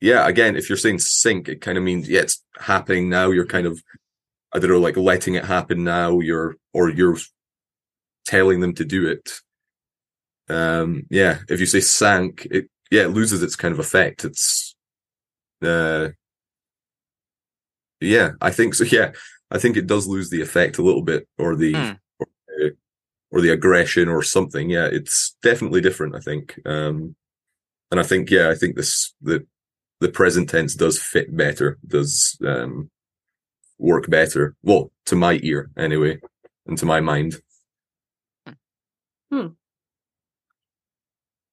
[0.02, 3.32] yeah, again, if you're saying sink, it kind of means yeah, it's happening now.
[3.32, 3.82] You're kind of,
[4.54, 6.20] I don't know, like letting it happen now.
[6.20, 7.18] You're or you're
[8.26, 9.40] telling them to do it.
[10.50, 14.26] Um, yeah, if you say sank, it yeah, it loses its kind of effect.
[14.26, 14.76] It's,
[15.64, 16.10] uh,
[18.02, 18.84] yeah, I think so.
[18.92, 19.12] Yeah,
[19.52, 21.92] I think it does lose the effect a little bit, or the, Hmm.
[22.20, 22.76] or, the
[23.32, 24.70] or the aggression, or something.
[24.70, 26.16] Yeah, it's definitely different.
[26.16, 27.16] I think, um,
[27.92, 29.46] and I think yeah, I think this the
[30.00, 32.90] the present tense does fit better, does um
[33.78, 34.56] work better.
[34.64, 36.20] Well, to my ear anyway,
[36.66, 37.42] and to my mind.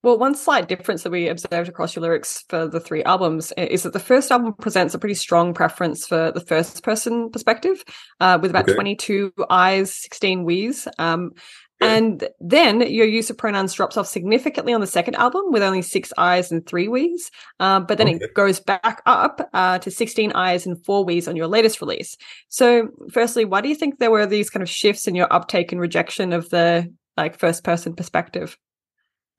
[0.03, 3.85] Well, one slight difference that we observed across your lyrics for the three albums is
[3.85, 7.85] that the first album presents a pretty strong preference for the first person perspective,
[8.19, 8.75] uh, with about Okay.
[8.75, 10.89] 22 I's, 16 we's.
[10.99, 11.33] Um,
[11.81, 11.97] Okay.
[11.97, 15.83] And then your use of pronouns drops off significantly on the second album with only
[15.83, 17.29] six I's and three we's.
[17.59, 18.19] Uh, but then Okay.
[18.25, 22.17] it goes back up uh, to 16 I's and four we's on your latest release.
[22.49, 25.73] So, firstly, why do you think there were these kind of shifts in your uptake
[25.73, 28.57] and rejection of the like first person perspective?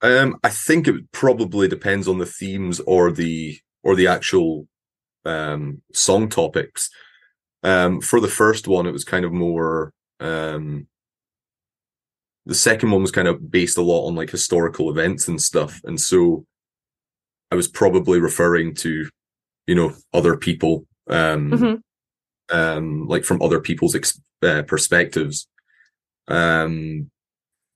[0.04, 4.68] Um, I think it probably depends on the themes or the or the actual
[5.24, 6.90] um song topics.
[7.62, 9.92] Um, for the first one, it was kind of more.
[10.20, 10.86] Um,
[12.44, 15.80] the second one was kind of based a lot on like historical events and stuff,
[15.84, 16.44] and so
[17.50, 19.08] I was probably referring to,
[19.66, 21.80] you know, other people, um, Mhm.
[22.50, 25.48] um, like from other people's ex- uh, perspectives.
[26.28, 27.10] Um,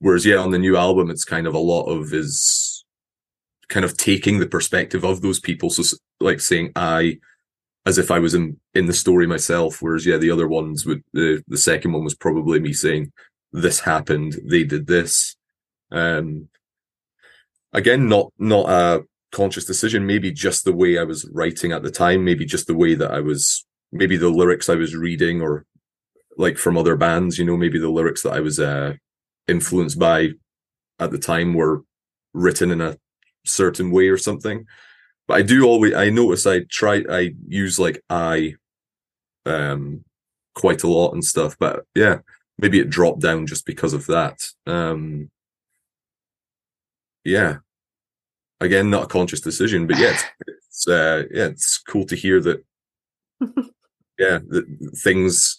[0.01, 2.85] whereas yeah, on the new album, it's kind of a lot of is
[3.69, 5.71] kind of taking the perspective of those people.
[5.71, 7.19] So like saying I,
[7.87, 9.81] as if I was in in the story myself.
[9.81, 13.13] Whereas yeah, the other ones would the the second one was probably me saying
[13.53, 15.37] this happened, they did this.
[15.91, 16.49] Um,
[17.73, 20.07] again, not not a conscious decision.
[20.07, 22.25] Maybe just the way I was writing at the time.
[22.25, 23.65] Maybe just the way that I was.
[23.91, 25.65] Maybe the lyrics I was reading, or
[26.37, 27.39] like from other bands.
[27.39, 28.95] You know, maybe the lyrics that I was uh,
[29.49, 30.31] influenced by
[30.99, 31.83] at the time were
[32.35, 32.97] written in a
[33.45, 34.67] certain way or something.
[35.27, 38.55] But I do always I notice I try I use like I
[39.47, 40.05] um
[40.55, 41.57] quite a lot and stuff.
[41.59, 42.19] But yeah,
[42.59, 44.41] maybe it dropped down just because of that.
[44.67, 45.31] Um
[47.25, 47.59] yeah.
[48.61, 52.41] Again, not a conscious decision, but yeah, it's, it's uh yeah, it's cool to hear
[52.41, 52.65] that
[54.19, 55.59] yeah, that things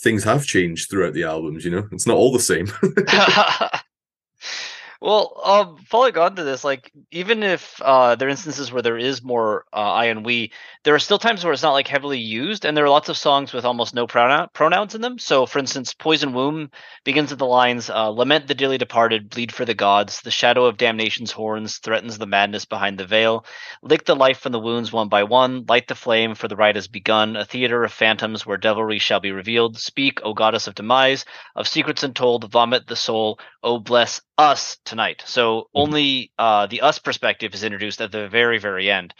[0.00, 1.88] things have changed throughout the albums, you know.
[1.92, 2.68] It's not all the same.
[5.00, 8.98] well, um, following on to this, like even if uh, there are instances where there
[8.98, 12.18] is more uh, I and we, there are still times where it's not like heavily
[12.18, 15.18] used, and there are lots of songs with almost no pronoun pronouns in them.
[15.20, 16.72] So, for instance, "Poison Womb"
[17.04, 20.20] begins with the lines uh, "Lament the dearly departed, bleed for the gods.
[20.20, 23.46] The shadow of damnation's horns threatens the madness behind the veil.
[23.82, 25.64] Lick the life from the wounds one by one.
[25.68, 27.36] Light the flame, for the rite has begun.
[27.36, 29.78] A theater of phantoms where devilry shall be revealed.
[29.78, 31.24] Speak, O goddess of demise,
[31.54, 32.50] of secrets untold.
[32.50, 33.38] Vomit the soul.
[33.62, 35.22] O bless us tonight.
[35.26, 39.12] So only uh, the us perspective is introduced at the very, very end.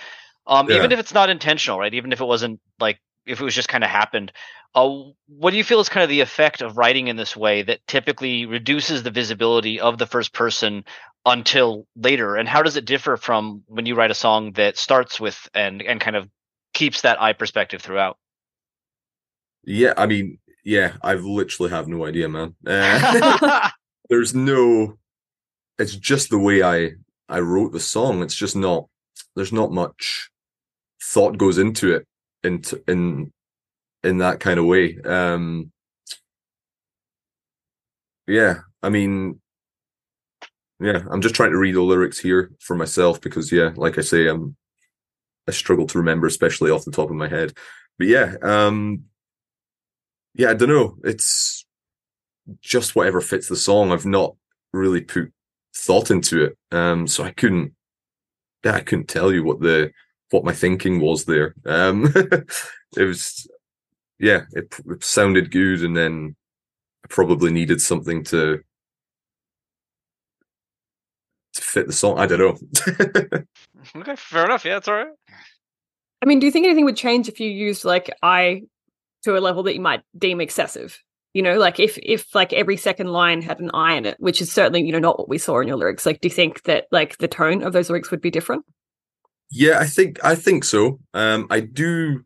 [0.46, 1.92] Um, Even if it's not intentional, right?
[1.92, 4.32] Even if it wasn't like if it was just kind of happened.
[4.74, 4.90] Uh,
[5.26, 7.86] what do you feel is kind of the effect of writing in this way that
[7.86, 10.84] typically reduces the visibility of the first person
[11.26, 12.36] until later?
[12.36, 15.82] And how does it differ from when you write a song that starts with and
[15.82, 16.28] and kind of
[16.72, 18.16] keeps that eye perspective throughout?
[19.68, 22.54] yeah, I mean, yeah, I've literally have no idea, man.
[22.66, 23.68] Uh,
[24.08, 24.98] there's no
[25.78, 26.92] it's just the way i
[27.28, 28.22] i wrote the song.
[28.22, 28.86] It's just not
[29.36, 30.30] there's not much
[31.02, 32.06] thought goes into it
[32.44, 33.32] into in
[34.02, 34.98] in that kind of way.
[35.04, 35.72] Um
[38.26, 39.40] yeah i mean
[40.80, 44.02] yeah i'm just trying to read the lyrics here for myself because yeah like i
[44.02, 44.54] say i'm
[45.48, 47.54] i struggle to remember especially off the top of my head.
[47.98, 49.04] But yeah um
[50.34, 50.96] yeah i don't know.
[51.04, 51.64] It's
[52.60, 53.92] just whatever fits the song.
[53.92, 54.36] I've not
[54.72, 55.32] really put
[55.78, 56.58] thought into it.
[56.72, 57.72] Um, so I couldn't,
[58.64, 59.92] yeah, I couldn't tell you what the,
[60.30, 61.54] what my thinking was there.
[61.64, 62.12] Um,
[62.96, 63.48] it was,
[64.18, 65.82] yeah, it, it sounded good.
[65.82, 66.36] And then
[67.04, 68.60] I probably needed something to,
[71.54, 72.18] to fit the song.
[72.18, 72.58] I don't know.
[73.96, 74.64] okay, fair enough.
[74.64, 75.12] Yeah, it's all right.
[76.20, 78.62] I mean, do you think anything would change if you used like I
[79.22, 81.00] to a level that you might deem excessive?
[81.34, 84.40] You know, like if if like every second line had an I in it, which
[84.40, 86.06] is certainly you know not what we saw in your lyrics.
[86.06, 88.64] Like, do you think that like the tone of those lyrics would be different?
[89.50, 91.00] Yeah, I think I think so.
[91.14, 92.24] Um, I do.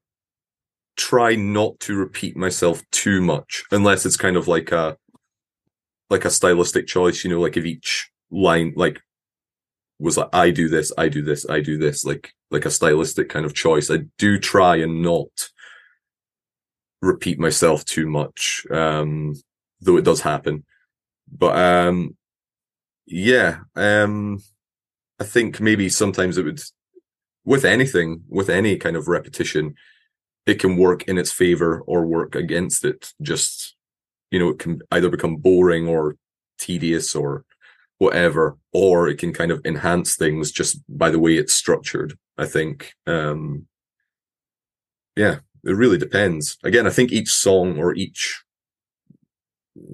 [0.97, 4.97] try not to repeat myself too much unless it's kind of like a
[6.11, 9.01] like a stylistic choice, you know, like if each line like
[9.99, 13.31] was like I do this, I do this, I do this, like like a stylistic
[13.31, 13.91] kind of choice.
[13.91, 15.49] I do try and not
[17.03, 19.35] repeat myself too much, um,
[19.81, 20.65] though it does happen.
[21.31, 22.17] But um,
[23.07, 24.43] yeah, um,
[25.21, 26.61] I think maybe sometimes it would,
[27.45, 29.75] with anything, with any kind of repetition,
[30.47, 33.13] it can work in its favor or work against it.
[33.21, 33.77] Just
[34.31, 36.17] you know, it can either become boring or
[36.59, 37.45] tedious or
[37.99, 42.17] whatever, or it can kind of enhance things just by the way it's structured.
[42.39, 42.95] I think.
[43.07, 43.67] Um,
[45.17, 46.59] yeah, it really depends.
[46.65, 48.43] Again, I think each song or each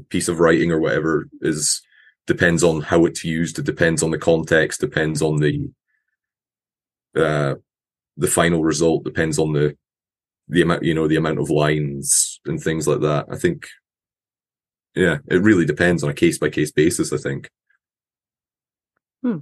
[0.09, 1.83] piece of writing or whatever is
[2.27, 3.59] depends on how it's used.
[3.59, 4.81] It depends on the context.
[4.81, 5.71] Depends on the
[7.17, 7.55] uh,
[8.17, 9.05] the final result.
[9.05, 9.77] Depends on the
[10.49, 13.27] the amount you know the amount of lines and things like that.
[13.31, 13.67] I think
[14.95, 17.13] yeah, it really depends on a case by case basis.
[17.13, 17.51] I think.
[19.23, 19.39] Hmm.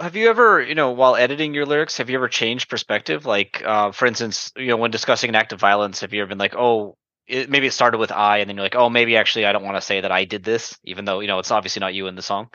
[0.00, 3.26] Have you ever, you know, while editing your lyrics, have you ever changed perspective?
[3.26, 6.28] Like, uh, for instance, you know, when discussing an act of violence, have you ever
[6.28, 6.96] been like, oh,
[7.26, 9.64] it, maybe it started with I, and then you're like, oh, maybe actually I don't
[9.64, 12.06] want to say that I did this, even though you know it's obviously not you
[12.06, 12.48] in the song.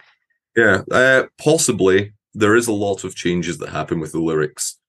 [0.55, 2.13] Yeah, uh, possibly.
[2.33, 4.79] There is a lot of changes that happen with the lyrics.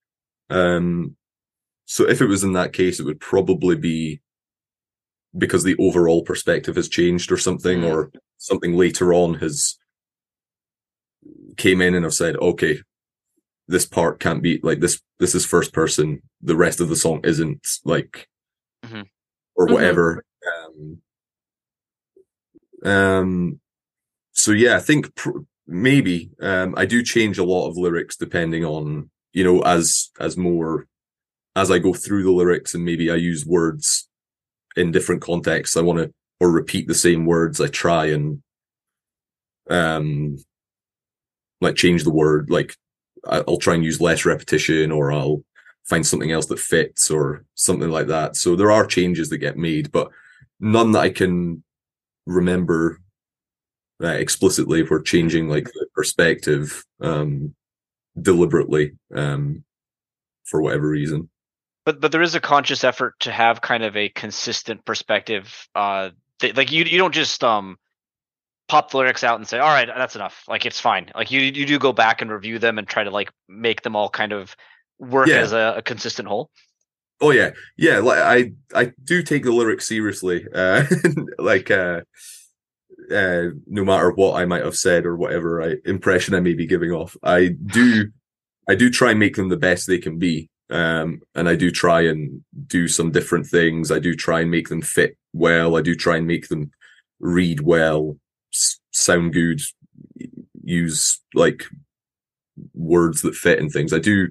[0.49, 1.17] Um,
[1.85, 4.21] so if it was in that case, it would probably be
[5.37, 7.93] because the overall perspective has changed or something, mm.
[7.93, 9.77] or something later on has
[11.57, 12.81] came in and have said, okay,
[13.69, 15.01] this part can't be like this.
[15.19, 16.23] This is first person.
[16.43, 18.29] The rest of the song isn't like,
[18.85, 19.03] mm-hmm.
[19.55, 19.75] or mm-hmm.
[19.75, 20.25] whatever.
[20.47, 20.93] Mm-hmm.
[22.85, 23.61] Um, um,
[24.33, 28.65] so yeah, I think pr- maybe um, I do change a lot of lyrics depending
[28.65, 30.87] on you know as as more
[31.57, 34.09] as I go through the lyrics and maybe I use words
[34.77, 35.77] in different contexts.
[35.77, 37.61] I want to or repeat the same words.
[37.61, 38.43] I try and
[39.71, 40.37] um
[41.61, 42.51] like change the word.
[42.51, 42.77] Like
[43.27, 45.43] I'll try and use less repetition, or I'll
[45.85, 48.37] find something else that fits, or something like that.
[48.37, 50.11] So there are changes that get made, but
[50.61, 51.63] none that I can
[52.27, 53.01] remember
[54.03, 54.83] uh, explicitly.
[54.83, 57.55] We're changing like the perspective um
[58.21, 59.65] deliberately um
[60.45, 61.29] for whatever reason
[61.85, 66.11] but but there is a conscious effort to have kind of a consistent perspective uh
[66.39, 67.77] th- like you you don't just um
[68.69, 71.41] pop the lyrics out and say all right that's enough like it's fine like you
[71.41, 74.33] you do go back and review them and try to like make them all kind
[74.33, 74.57] of
[74.99, 75.37] work yeah.
[75.37, 76.51] as a, a, consistent whole
[77.21, 80.85] oh yeah yeah like i i do take the lyrics seriously uh
[81.39, 82.01] like uh
[83.15, 86.67] uh no matter what i might have said or whatever I, impression i may be
[86.67, 88.11] giving off i do
[88.69, 91.71] i do try and make them the best they can be um, and I do
[91.71, 93.91] try and do some different things.
[93.93, 95.77] I do try and make them fit well.
[95.77, 96.71] I do try and make them
[97.21, 98.17] read well,
[98.95, 99.61] sound good,
[100.63, 101.65] use like
[102.73, 103.93] words that fit and things.
[103.93, 104.29] I do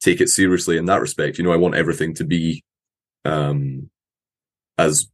[0.00, 1.36] take it seriously in that respect.
[1.36, 2.64] You know, I want everything to be
[3.24, 3.90] um,
[4.78, 5.08] as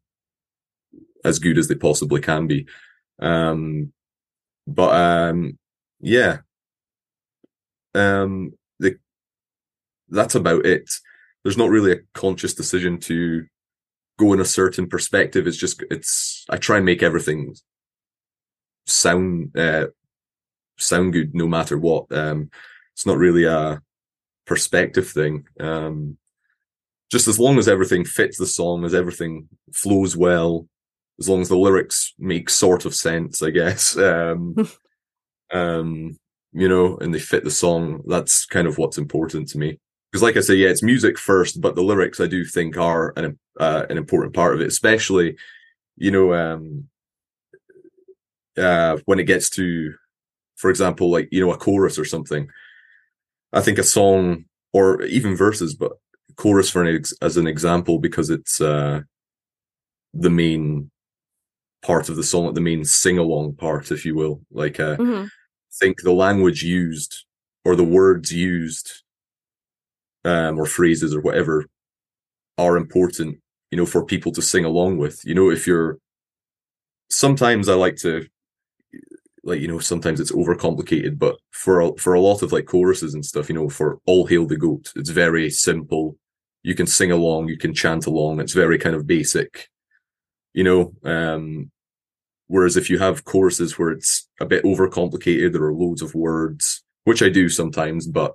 [1.24, 2.66] as good as they possibly can be.
[3.18, 3.92] Um,
[4.66, 5.58] but um,
[6.00, 6.38] yeah,
[7.94, 8.98] um, the
[10.08, 10.88] that's about it.
[11.42, 13.46] There's not really a conscious decision to
[14.18, 15.46] go in a certain perspective.
[15.46, 17.54] It's just it's I try and make everything
[18.86, 19.86] sound uh,
[20.78, 22.10] sound good no matter what.
[22.12, 22.50] Um,
[22.94, 23.82] it's not really a
[24.46, 25.46] perspective thing.
[25.60, 26.16] Um,
[27.10, 30.66] just as long as everything fits the song, as everything flows well,
[31.20, 33.96] as long as the lyrics make sort of sense, I guess.
[34.06, 34.56] Um,
[35.52, 36.18] um,
[36.52, 38.02] you know, and they fit the song.
[38.06, 39.78] That's kind of what's important to me
[40.10, 43.12] because like I say, yeah, it's music first, but the lyrics I do think are
[43.16, 45.36] an uh, an important part of it, especially
[45.96, 46.88] you know um,
[48.58, 49.94] uh, when it gets to,
[50.56, 52.48] for example, like you know a chorus or something.
[53.52, 55.92] I think a song or even verses, but
[56.36, 59.00] chorus for an ex- as an example because it's uh,
[60.12, 60.90] the main
[61.82, 64.40] part of the song, the main sing along part, if you will.
[64.50, 65.26] Like, uh, mm-hmm.
[65.80, 67.24] think the language used
[67.64, 69.02] or the words used
[70.24, 71.66] um, or phrases or whatever
[72.58, 73.38] are important,
[73.70, 75.24] you know, for people to sing along with.
[75.24, 75.98] You know, if you're
[77.08, 78.26] sometimes I like to
[79.46, 83.14] like you know sometimes it's overcomplicated but for a, for a lot of like choruses
[83.14, 86.16] and stuff you know for all hail the goat it's very simple
[86.62, 89.68] you can sing along you can chant along it's very kind of basic
[90.52, 91.70] you know um
[92.48, 96.82] whereas if you have choruses where it's a bit overcomplicated there are loads of words
[97.04, 98.34] which i do sometimes but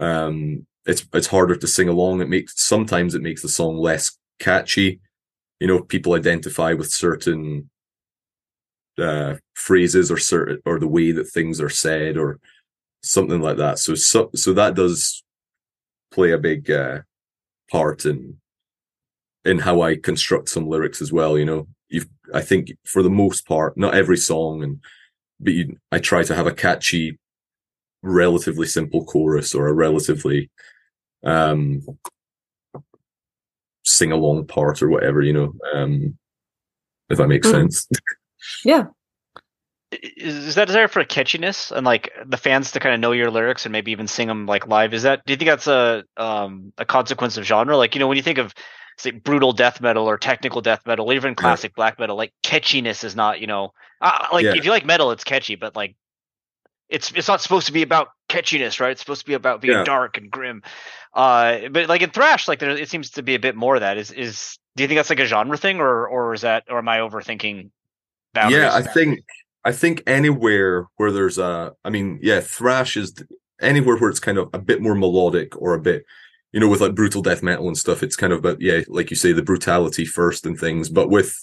[0.00, 2.20] um it's it's harder to sing along.
[2.20, 5.00] It makes sometimes it makes the song less catchy.
[5.60, 7.70] You know, people identify with certain
[8.98, 12.38] uh, phrases or certain or the way that things are said or
[13.02, 13.78] something like that.
[13.78, 15.22] So so so that does
[16.10, 17.00] play a big uh,
[17.70, 18.38] part in
[19.44, 21.36] in how I construct some lyrics as well.
[21.38, 24.80] You know, you've I think for the most part, not every song, and
[25.40, 27.18] but you, I try to have a catchy,
[28.02, 30.50] relatively simple chorus or a relatively
[31.24, 31.82] um
[33.84, 35.22] sing along part or whatever.
[35.22, 36.18] You know, um
[37.10, 37.52] if that makes mm.
[37.52, 37.88] sense.
[38.64, 38.84] Yeah,
[40.02, 43.66] is, that desire for catchiness and like the fans to kind of know your lyrics
[43.66, 44.94] and maybe even sing them like live?
[44.94, 47.76] Is that do you think that's a um a consequence of genre?
[47.76, 48.54] Like you know when you think of
[48.96, 51.76] say brutal death metal or technical death metal, even classic yeah.
[51.76, 54.54] black metal, like catchiness is not you know uh, like yeah.
[54.54, 55.96] if you like metal, it's catchy, but like
[56.88, 58.92] it's it's not supposed to be about catchiness, right?
[58.92, 59.84] It's supposed to be about being yeah.
[59.84, 60.62] dark and grim.
[61.12, 63.80] Uh, but like in thrash, like there it seems to be a bit more of
[63.80, 63.98] that.
[63.98, 66.78] Is is do you think that's like a genre thing, or or is that or
[66.78, 67.70] am I overthinking?
[68.34, 68.62] Boundaries?
[68.62, 69.20] Yeah, I think
[69.64, 73.14] I think anywhere where there's a, I mean, yeah, thrash is
[73.60, 76.04] anywhere where it's kind of a bit more melodic or a bit,
[76.52, 78.02] you know, with like brutal death metal and stuff.
[78.02, 80.90] It's kind of, but yeah, like you say, the brutality first and things.
[80.90, 81.34] But with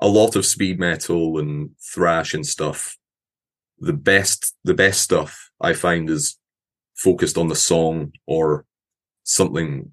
[0.00, 2.96] a lot of speed metal and thrash and stuff,
[3.78, 6.38] the best, the best stuff I find is
[6.94, 8.64] focused on the song or
[9.24, 9.92] something,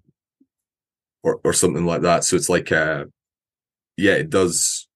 [1.24, 2.24] or or something like that.
[2.24, 3.06] So it's like, uh,
[3.98, 4.87] yeah, it does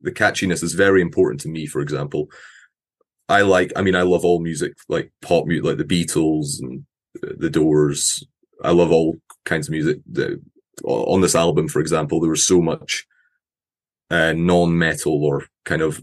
[0.00, 1.66] the catchiness is very important to me.
[1.66, 2.30] For example,
[3.28, 6.84] I like, I mean, I love all music, like pop music, like the Beatles and
[7.20, 8.26] the Doors.
[8.62, 9.98] I love all kinds of music.
[10.10, 10.40] The,
[10.84, 13.06] on this album, for example, there was so much
[14.10, 16.02] uh, non-metal or kind of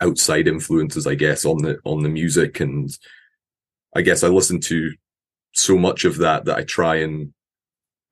[0.00, 2.88] outside influences, I guess, on the on the music, and
[3.94, 4.92] I guess I listen to
[5.54, 7.32] so much of that that I try and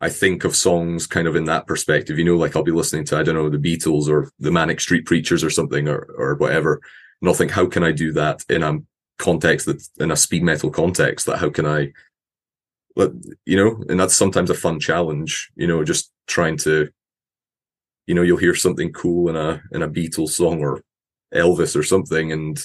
[0.01, 2.19] I think of songs kind of in that perspective.
[2.19, 4.81] You know, like I'll be listening to, I don't know, the Beatles or the Manic
[4.81, 6.81] Street Preachers or something or, or whatever.
[7.21, 8.79] And I'll think, how can I do that in a
[9.19, 11.93] context that in a speed metal context that how can I,
[12.97, 16.91] you know, and that's sometimes a fun challenge, you know, just trying to,
[18.07, 20.83] you know, you'll hear something cool in a, in a Beatles song or
[21.35, 22.33] Elvis or something.
[22.33, 22.63] And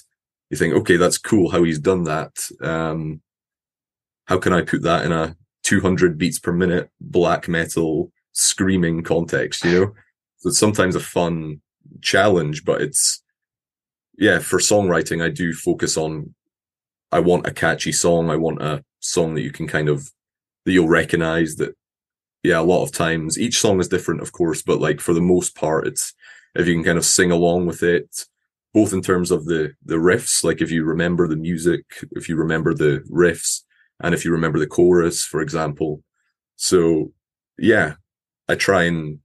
[0.50, 2.46] you think, okay, that's cool how he's done that.
[2.62, 3.22] Um,
[4.26, 5.36] how can I put that in a
[5.72, 9.94] 200 beats per minute black metal screaming context, you know?
[10.36, 11.62] So it's sometimes a fun
[12.02, 13.24] challenge, but it's,
[14.18, 16.36] yeah, for songwriting, I do focus on,
[17.14, 18.30] I want a catchy song.
[18.30, 20.12] I want a song that you can kind of,
[20.66, 21.74] that you'll recognize that,
[22.44, 25.22] yeah, a lot of times each song is different, of course, but like for the
[25.22, 26.14] most part, it's,
[26.54, 28.26] if you can kind of sing along with it,
[28.74, 32.36] both in terms of the, the riffs, like if you remember the music, if you
[32.36, 33.62] remember the riffs,
[34.04, 36.04] and if you remember the chorus, for example.
[36.56, 37.12] So
[37.58, 37.96] yeah,
[38.48, 39.20] I try and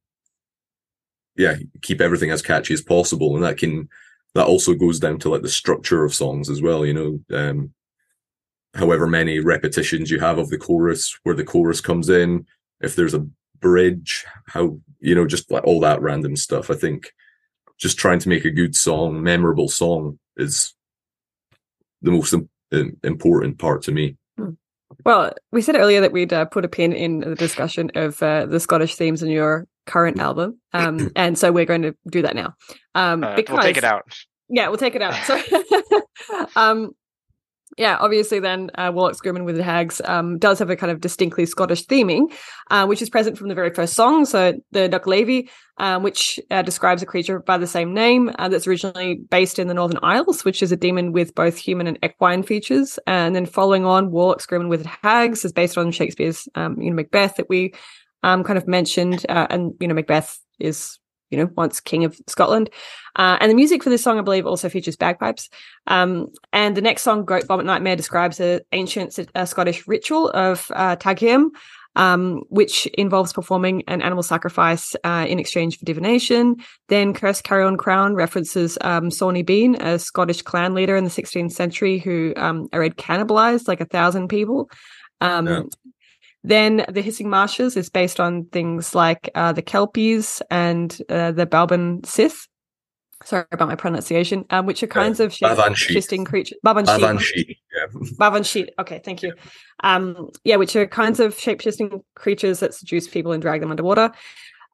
[1.36, 3.34] yeah, keep everything as catchy as possible.
[3.34, 3.88] And that can
[4.34, 7.20] that also goes down to like the structure of songs as well, you know.
[7.36, 7.72] Um
[8.74, 12.46] however many repetitions you have of the chorus, where the chorus comes in,
[12.80, 13.26] if there's a
[13.60, 16.70] bridge, how you know, just like all that random stuff.
[16.70, 17.12] I think
[17.78, 20.74] just trying to make a good song, memorable song is
[22.02, 22.34] the most
[23.02, 24.16] important part to me.
[25.04, 28.46] Well, we said earlier that we'd uh, put a pin in the discussion of uh,
[28.46, 32.34] the Scottish themes in your current album, um, and so we're going to do that
[32.34, 32.54] now.
[32.94, 34.04] Um, uh, because, we'll take it out.
[34.48, 35.14] Yeah, we'll take it out.
[35.24, 35.40] So,
[36.56, 36.92] um,
[37.76, 41.00] yeah, obviously, then uh, Warlocks Grim and Withered Hags um, does have a kind of
[41.00, 42.32] distinctly Scottish theming,
[42.70, 44.24] uh, which is present from the very first song.
[44.24, 48.66] So the Nuckelavee, um, which uh, describes a creature by the same name uh, that's
[48.66, 52.42] originally based in the Northern Isles, which is a demon with both human and equine
[52.42, 52.98] features.
[53.06, 56.88] And then following on, Warlock Grim and Withered Hags is based on Shakespeare's, um, you
[56.88, 57.74] know, Macbeth that we
[58.22, 60.98] um, kind of mentioned, uh, and you know, Macbeth is
[61.30, 62.70] you know, once king of Scotland.
[63.16, 65.48] Uh, and the music for this song, I believe, also features bagpipes.
[65.86, 70.70] Um, and the next song, Goat Vomit Nightmare, describes an ancient uh, Scottish ritual of
[70.74, 71.48] uh, Taghairm,
[71.96, 76.56] um, which involves performing an animal sacrifice uh, in exchange for divination.
[76.88, 81.52] Then Cursed Carrion Crown references um, Sawney Bean, a Scottish clan leader in the 16th
[81.52, 84.70] century who um, read cannibalized like a thousand people.
[85.22, 85.62] Um, yeah.
[86.46, 91.44] Then the Hissing Marshes is based on things like uh, the Kelpies and uh, the
[91.44, 92.46] Baobhan Sith.
[93.24, 96.58] Sorry about my pronunciation, um, which are kinds of shape-shifting creatures.
[96.64, 97.48] Baobhan Sith.
[98.68, 98.72] Yeah.
[98.78, 99.34] Okay, thank you.
[99.82, 104.12] Um, yeah, which are kinds of shape-shifting creatures that seduce people and drag them underwater.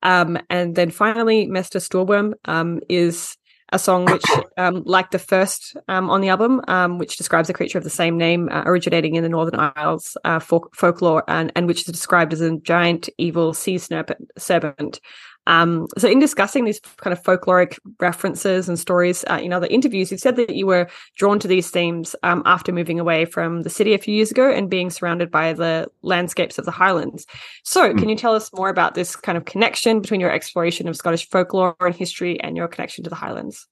[0.02, 3.36] Um, and then finally, Mester Stoorworm um, is
[3.72, 4.24] a song which,
[4.56, 7.90] um, like the first um, on the album, um, which describes a creature of the
[7.90, 11.86] same name uh, originating in the Northern Isles uh, folk- folklore, and, and which is
[11.86, 15.00] described as a giant evil sea serpent.
[15.46, 20.10] Um, so, in discussing these kind of folkloric references and stories uh, in other interviews,
[20.10, 23.70] you've said that you were drawn to these themes um, after moving away from the
[23.70, 27.26] city a few years ago and being surrounded by the landscapes of the Highlands.
[27.64, 27.98] So, mm.
[27.98, 31.28] can you tell us more about this kind of connection between your exploration of Scottish
[31.28, 33.66] folklore and history and your connection to the Highlands?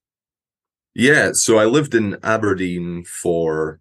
[0.95, 3.81] Yeah, so I lived in Aberdeen for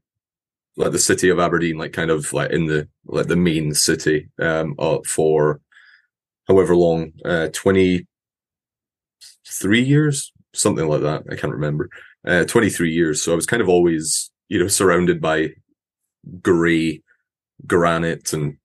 [0.78, 4.30] like the city of Aberdeen, like kind of like in the like the main city,
[4.40, 5.60] um, uh, for
[6.50, 11.24] however long, uh, 23 years, something like that.
[11.32, 11.90] I can't remember.
[12.28, 13.24] Uh, 23 years.
[13.24, 15.52] So I was kind of always, you know, surrounded by
[16.42, 17.02] grey
[17.66, 18.58] granite and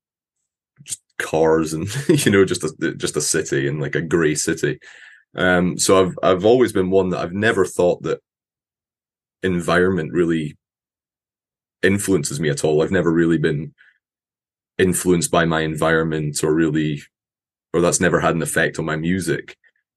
[0.82, 1.86] just cars and,
[2.24, 4.80] you know, just a, just a city and like a grey city.
[5.36, 8.20] Um, so I've, I've always been one that I've never thought that
[9.42, 10.56] environment really
[11.82, 12.82] influences me at all.
[12.82, 13.74] I've never really been
[14.78, 17.02] influenced by my environment or really
[17.74, 19.56] or that's never had an effect on my music.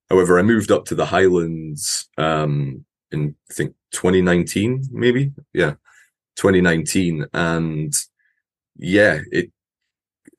[0.10, 5.76] However, I moved up to the Highlands um, in I think 2019, maybe, yeah,
[6.38, 7.94] 2019, and
[8.78, 9.52] yeah, it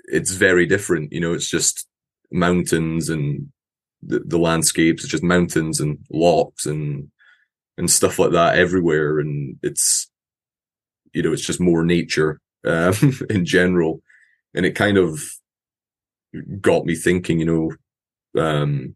[0.07, 1.13] it's very different.
[1.13, 1.87] You know, it's just
[2.33, 3.53] mountains and
[4.03, 7.11] the, the landscapes, it's just mountains and lochs and
[7.77, 10.11] and stuff like that everywhere, and it's
[11.13, 12.95] you know, it's just more nature um,
[13.31, 14.03] in general,
[14.55, 15.23] and it kind of
[16.61, 18.95] got me thinking, you know, um,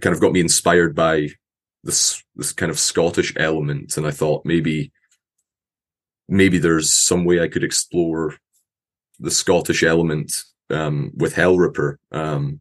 [0.00, 1.28] kind of got me inspired by
[1.82, 4.92] this this kind of Scottish element, and I thought maybe
[6.28, 8.36] maybe there's some way I could explore
[9.18, 10.32] the Scottish element
[10.70, 11.96] um, with Hellripper.
[12.12, 12.60] Um,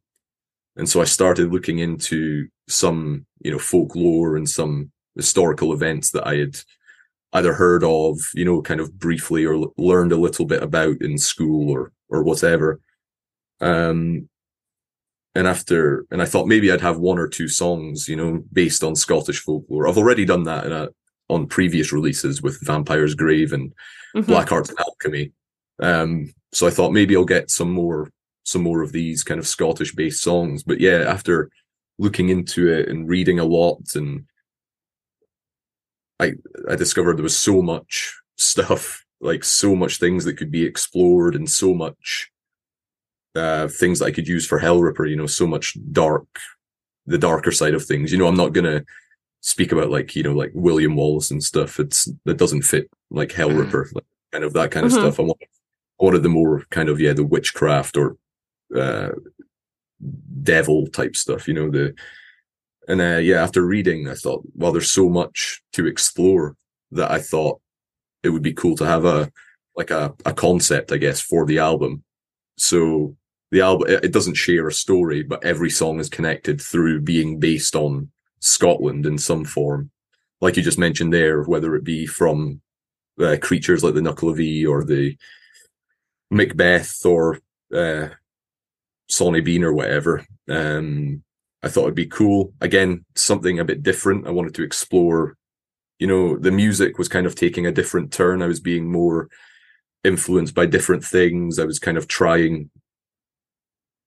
[0.75, 6.25] and so I started looking into some, you know, folklore and some historical events that
[6.25, 6.57] I had
[7.33, 11.01] either heard of, you know, kind of briefly or l- learned a little bit about
[11.01, 12.79] in school or or whatever.
[13.61, 14.29] Um,
[15.35, 18.83] and after, and I thought maybe I'd have one or two songs, you know, based
[18.83, 19.87] on Scottish folklore.
[19.87, 20.89] I've already done that a,
[21.29, 23.71] on previous releases with Vampire's Grave and
[24.15, 24.21] mm-hmm.
[24.21, 25.31] Black Arts and Alchemy.
[25.79, 28.09] Um, so I thought maybe I'll get some more,
[28.43, 30.63] some more of these kind of Scottish based songs.
[30.63, 31.51] But yeah, after
[31.99, 34.25] looking into it and reading a lot and
[36.19, 36.33] I,
[36.69, 41.35] I discovered there was so much stuff, like so much things that could be explored
[41.35, 42.29] and so much
[43.35, 45.09] uh, things that I could use for Hellripper.
[45.09, 46.27] You know, so much dark,
[47.05, 48.11] the darker side of things.
[48.11, 48.83] You know, I'm not gonna
[49.41, 51.79] speak about like you know like William Wallace and stuff.
[51.79, 53.95] It's that doesn't fit like Hellripper, mm.
[53.95, 55.01] like, kind of that kind of mm-hmm.
[55.01, 55.19] stuff.
[55.19, 55.41] I want
[55.99, 58.17] wanted the more kind of yeah the witchcraft or
[58.75, 59.09] uh,
[60.43, 61.47] devil type stuff.
[61.47, 61.95] You know the
[62.87, 66.55] and uh, yeah after reading I thought well there's so much to explore
[66.91, 67.61] that I thought
[68.23, 69.31] it would be cool to have a
[69.75, 72.03] like a, a concept I guess for the album.
[72.61, 73.15] So
[73.51, 77.75] the album it doesn't share a story, but every song is connected through being based
[77.75, 79.89] on Scotland in some form.
[80.41, 82.61] Like you just mentioned there, whether it be from
[83.19, 85.17] uh, creatures like the Nuckelavee or the
[86.31, 87.39] Macbeth or
[87.73, 88.09] uh,
[89.09, 90.25] Sawney Bean or whatever.
[90.47, 91.23] Um,
[91.61, 92.53] I thought it'd be cool.
[92.61, 94.27] Again, something a bit different.
[94.27, 95.35] I wanted to explore,
[95.97, 98.41] you know, the music was kind of taking a different turn.
[98.41, 99.29] I was being more
[100.03, 101.59] influenced by different things.
[101.59, 102.69] I was kind of trying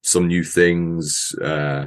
[0.03, 1.35] some new things.
[1.41, 1.87] Uh,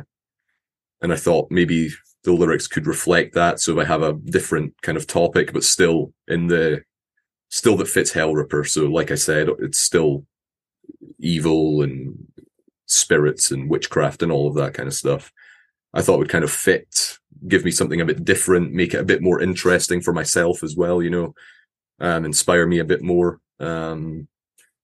[1.02, 1.90] and I thought maybe
[2.24, 3.60] the lyrics could reflect that.
[3.60, 6.82] So I have a different kind of topic, but still in the,
[7.50, 8.68] still that fits Hellripper.
[8.68, 10.26] So like I said, it's still
[11.20, 12.28] evil and
[12.88, 15.32] spirits and witchcraft and all of that kind of stuff.
[15.94, 17.18] I thought would kind of fit,
[17.48, 20.76] give me something a bit different, make it a bit more interesting for myself as
[20.76, 21.34] well, you know,
[22.00, 23.40] um, inspire me a bit more.
[23.60, 24.28] Um,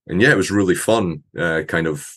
[0.07, 2.07] and yeah, it was really fun, uh, kind of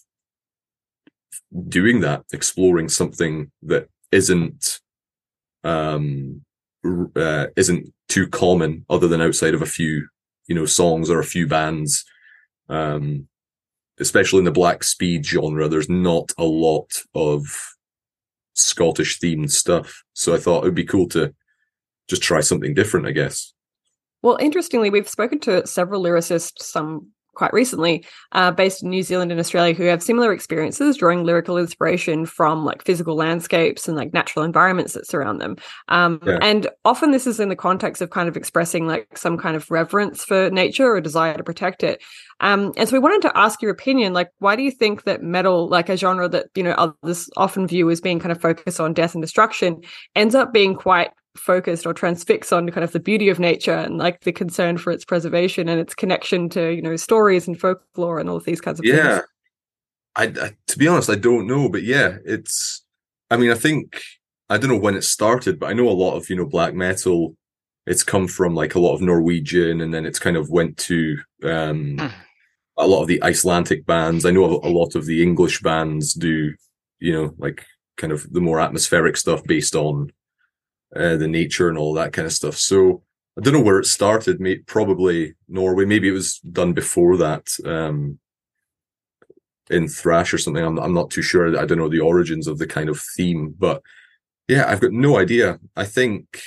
[1.68, 4.81] doing that, exploring something that isn't
[5.64, 6.43] um
[7.16, 10.06] uh, isn't too common other than outside of a few
[10.47, 12.05] you know songs or a few bands.
[12.68, 13.28] Um
[14.01, 17.47] especially in the black speed genre there's not a lot of
[18.55, 20.05] scottish themed stuff.
[20.14, 21.35] So i thought it would be cool to
[22.10, 23.53] just try something different i guess
[24.24, 29.30] well interestingly we've spoken to several lyricists some quite recently, uh, based in New Zealand
[29.30, 34.12] and Australia, who have similar experiences drawing lyrical inspiration from like physical landscapes and like
[34.14, 35.56] natural environments that surround them.
[35.88, 36.38] Um, yeah.
[36.40, 39.70] And often this is in the context of kind of expressing like some kind of
[39.70, 42.02] reverence for nature or desire to protect it.
[42.40, 45.22] Um, and so we wanted to ask your opinion, like, why do you think that
[45.22, 48.80] metal, like a genre that, you know, others often view as being kind of focused
[48.80, 49.80] on death and destruction,
[50.14, 53.98] ends up being quite focused or transfixed on kind of the beauty of nature and
[53.98, 58.19] like the concern for its preservation and its connection to you know stories and folklore
[58.19, 59.19] and all of these kinds of yeah.
[59.19, 59.28] things.
[60.16, 62.82] I, I to be honest, I don't know, but yeah, it's.
[63.31, 64.01] I mean, I think
[64.48, 66.74] I don't know when it started, but I know a lot of you know black
[66.74, 67.36] metal.
[67.86, 71.19] It's come from like a lot of Norwegian, and then it's kind of went to
[71.43, 72.06] um, Hmm.
[72.78, 74.24] a lot of the Icelandic bands.
[74.24, 76.55] I know a, a lot of the English bands do,
[77.01, 77.65] you know, like
[77.97, 80.11] kind of the more atmospheric stuff based on
[80.94, 82.56] uh, the nature and all that kind of stuff.
[82.56, 83.02] So
[83.38, 84.40] I don't know where it started.
[84.40, 85.84] Maybe probably Norway.
[85.84, 87.48] Maybe it was done before that.
[87.64, 88.18] Um,
[89.70, 90.64] in thrash or something.
[90.64, 91.58] I'm I'm not too sure.
[91.58, 93.82] I don't know the origins of the kind of theme, but
[94.48, 95.58] yeah, I've got no idea.
[95.76, 96.40] I think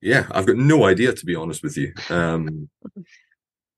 [0.00, 1.92] yeah, I've got no idea to be honest with you.
[2.10, 2.68] Um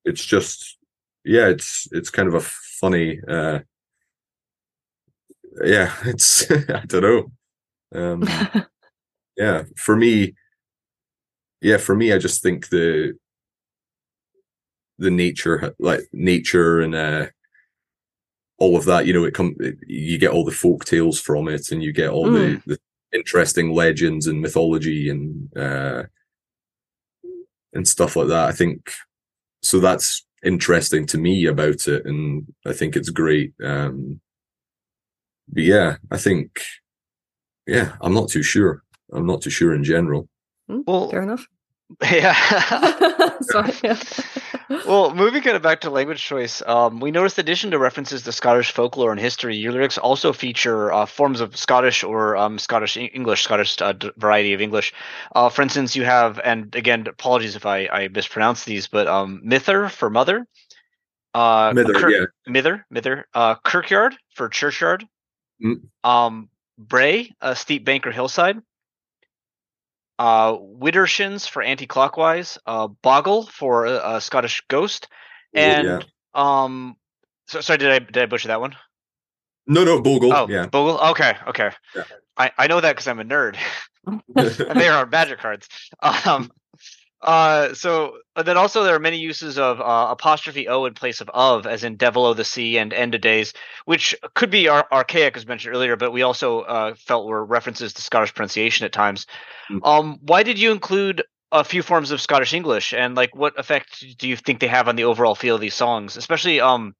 [0.04, 0.78] it's just
[1.24, 3.60] yeah, it's it's kind of a funny uh
[5.64, 7.32] yeah, it's I don't know.
[7.94, 8.24] Um
[9.36, 10.34] yeah, for me
[11.60, 13.14] yeah, for me I just think the
[14.98, 17.26] the nature like nature and uh
[18.58, 19.54] all of that, you know, it come
[19.86, 22.62] you get all the folk tales from it, and you get all Mm.
[22.64, 22.78] the, the
[23.18, 26.04] interesting legends and mythology and uh,
[27.74, 28.48] and stuff like that.
[28.48, 28.90] I think
[29.62, 29.80] so.
[29.80, 33.54] That's interesting to me about it, and I think it's great.
[33.62, 34.20] Um,
[35.48, 36.60] but yeah, I think
[37.66, 38.82] yeah, I'm not too sure.
[39.16, 40.28] I'm not too sure in general.
[40.68, 41.46] Well, Fair enough.
[42.02, 42.34] yeah.
[43.42, 43.72] Sorry.
[43.84, 43.98] yeah.
[44.86, 48.22] well, moving kind of back to language choice, um, we noticed in addition to references
[48.22, 52.58] to Scottish folklore and history, your lyrics also feature uh, forms of Scottish or um,
[52.58, 54.92] Scottish English, Scottish uh, d- variety of English.
[55.34, 59.40] Uh, for instance, you have, and again, apologies if I, I mispronounce these, but um,
[59.44, 60.44] mither for mother,
[61.34, 62.24] uh, Mither, Kirk- yeah.
[62.52, 65.06] mither, mither, uh, kirkyard for churchyard,
[65.64, 65.88] Mm.
[66.04, 68.58] um, brae, a steep bank or hillside,
[70.18, 75.08] uh, Widdershins for anti-clockwise, uh, Boggle for a, a Scottish ghost,
[75.54, 76.00] and yeah.
[76.34, 76.96] um,
[77.48, 78.74] so sorry, did I did I butcher that one?
[79.66, 80.32] No, no, Bogle.
[80.32, 80.66] Oh, yeah.
[80.66, 80.98] Bogle.
[81.10, 81.70] Okay, okay.
[81.94, 82.04] Yeah.
[82.36, 83.56] I I know that because I'm a nerd,
[84.34, 85.68] they are magic cards.
[86.00, 86.50] Um,
[87.26, 91.20] uh, so uh, then also there are many uses of uh, apostrophe o in place
[91.20, 93.52] of of, as in devil o the sea and end of days,
[93.84, 97.92] which could be ar- archaic as mentioned earlier, but we also uh, felt were references
[97.92, 99.26] to Scottish pronunciation at times.
[99.70, 99.80] Mm.
[99.84, 104.04] Um, why did you include a few forms of Scottish English, and like what effect
[104.18, 106.94] do you think they have on the overall feel of these songs, especially um,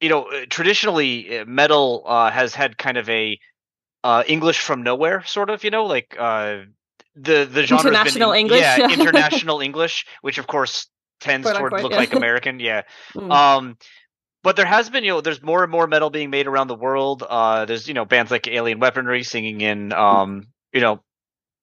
[0.00, 3.38] you know, uh, traditionally uh, metal uh, has had kind of a
[4.04, 6.58] uh, English from nowhere sort of, you know, like uh,
[7.16, 10.88] the the genre International English, yeah, international English, which of course
[11.20, 11.98] tends unquote, look yeah.
[11.98, 12.82] like American, yeah.
[13.14, 13.32] Mm.
[13.32, 13.78] Um,
[14.42, 16.76] but there has been, you know, there's more and more metal being made around the
[16.76, 17.24] world.
[17.28, 21.02] Uh, there's, you know, bands like Alien Weaponry singing in, um, you know,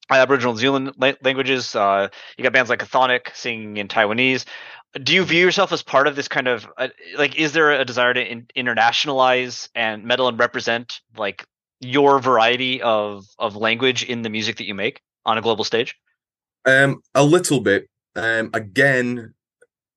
[0.10, 1.76] Aboriginal New Zealand la- languages.
[1.78, 4.44] Uh, you got bands like Chthonic singing in Taiwanese.
[5.02, 7.38] Do you view yourself as part of this kind of uh, like?
[7.38, 11.46] Is there a desire to in- internationalize and metal and represent like
[11.80, 15.96] your variety of of language in the music that you make on a global stage?
[16.66, 17.90] Um, a little bit.
[18.16, 19.34] Um, again,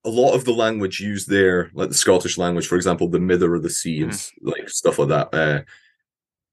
[0.05, 3.55] a lot of the language used there, like the Scottish language, for example, the Mither
[3.55, 5.62] of the Sea and s- like stuff like that, uh,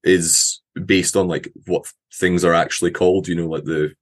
[0.02, 3.28] is based on like what things are actually called.
[3.28, 3.94] You know, like the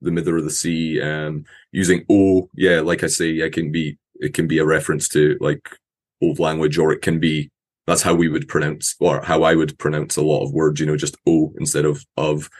[0.00, 1.00] the Mither of the Sea.
[1.00, 5.08] Um, using O, yeah, like I say, it can be it can be a reference
[5.10, 5.68] to like
[6.22, 7.50] old language, or it can be
[7.86, 10.80] that's how we would pronounce or how I would pronounce a lot of words.
[10.80, 12.50] You know, just O instead of of.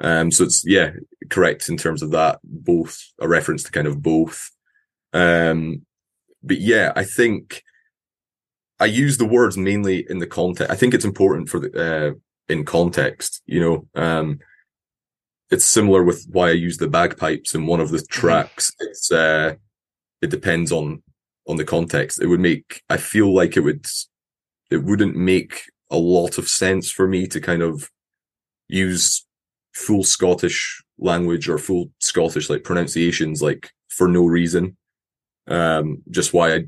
[0.00, 0.92] Um, so it's yeah,
[1.30, 2.38] correct in terms of that.
[2.44, 4.50] Both a reference to kind of both.
[5.12, 5.84] Um,
[6.42, 7.62] but yeah, I think
[8.80, 10.70] I use the words mainly in the context.
[10.70, 12.12] I think it's important for the uh,
[12.52, 13.42] in context.
[13.46, 14.38] You know, um,
[15.50, 18.72] it's similar with why I use the bagpipes in one of the tracks.
[18.78, 19.54] It's uh,
[20.22, 21.02] it depends on
[21.48, 22.20] on the context.
[22.20, 23.86] It would make I feel like it would
[24.70, 27.90] it wouldn't make a lot of sense for me to kind of
[28.68, 29.26] use
[29.74, 34.76] full Scottish language or full Scottish like pronunciations like for no reason.
[35.46, 36.64] Um, just why I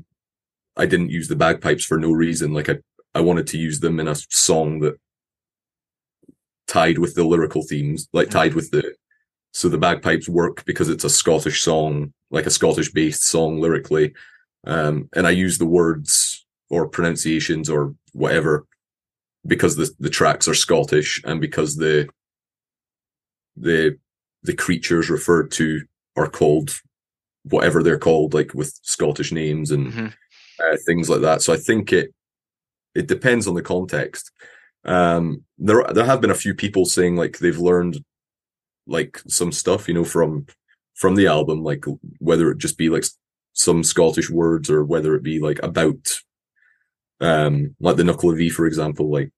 [0.77, 2.53] I didn't use the bagpipes for no reason.
[2.53, 2.77] Like I
[3.13, 4.99] I wanted to use them in a song that
[6.67, 8.95] tied with the lyrical themes, like tied with the
[9.53, 14.13] so the bagpipes work because it's a Scottish song, like a Scottish based song lyrically.
[14.65, 18.65] Um, and I use the words or pronunciations or whatever
[19.45, 22.07] because the the tracks are Scottish and because the
[23.57, 23.97] the
[24.43, 25.81] the creatures referred to
[26.15, 26.71] are called
[27.43, 30.13] whatever they're called, like with Scottish names and Mhm.
[30.59, 31.41] uh, things like that.
[31.41, 32.13] So I think it
[32.95, 34.31] it depends on the context.
[34.83, 38.03] Um, there there have been a few people saying like they've learned
[38.87, 40.45] like some stuff, you know, from
[40.95, 41.85] from the album, like
[42.19, 43.05] whether it just be like
[43.53, 46.19] some Scottish words or whether it be like about
[47.19, 49.31] um like the Nuckelavee, for example, like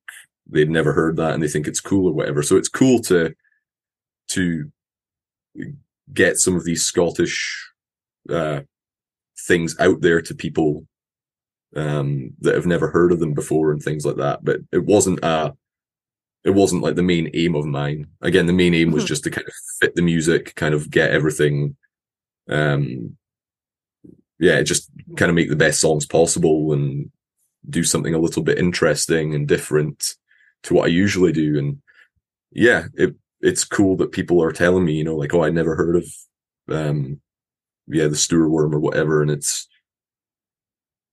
[0.49, 2.41] they'd never heard that and they think it's cool or whatever.
[2.43, 3.33] So it's cool to
[4.29, 4.71] to
[6.13, 7.71] get some of these Scottish
[8.29, 8.61] uh
[9.47, 10.85] things out there to people
[11.75, 14.43] um that have never heard of them before and things like that.
[14.43, 15.51] But it wasn't uh
[16.43, 18.07] it wasn't like the main aim of mine.
[18.21, 19.07] Again, the main aim was mm-hmm.
[19.07, 21.75] just to kind of fit the music, kind of get everything
[22.49, 23.17] um
[24.39, 27.11] yeah, just kind of make the best songs possible and
[27.69, 30.15] do something a little bit interesting and different
[30.63, 31.57] to what I usually do.
[31.57, 31.81] And
[32.51, 35.75] yeah, it it's cool that people are telling me, you know, like, oh, I never
[35.75, 36.07] heard of
[36.69, 37.19] um
[37.87, 39.21] yeah, the Stoorworm or whatever.
[39.21, 39.67] And it's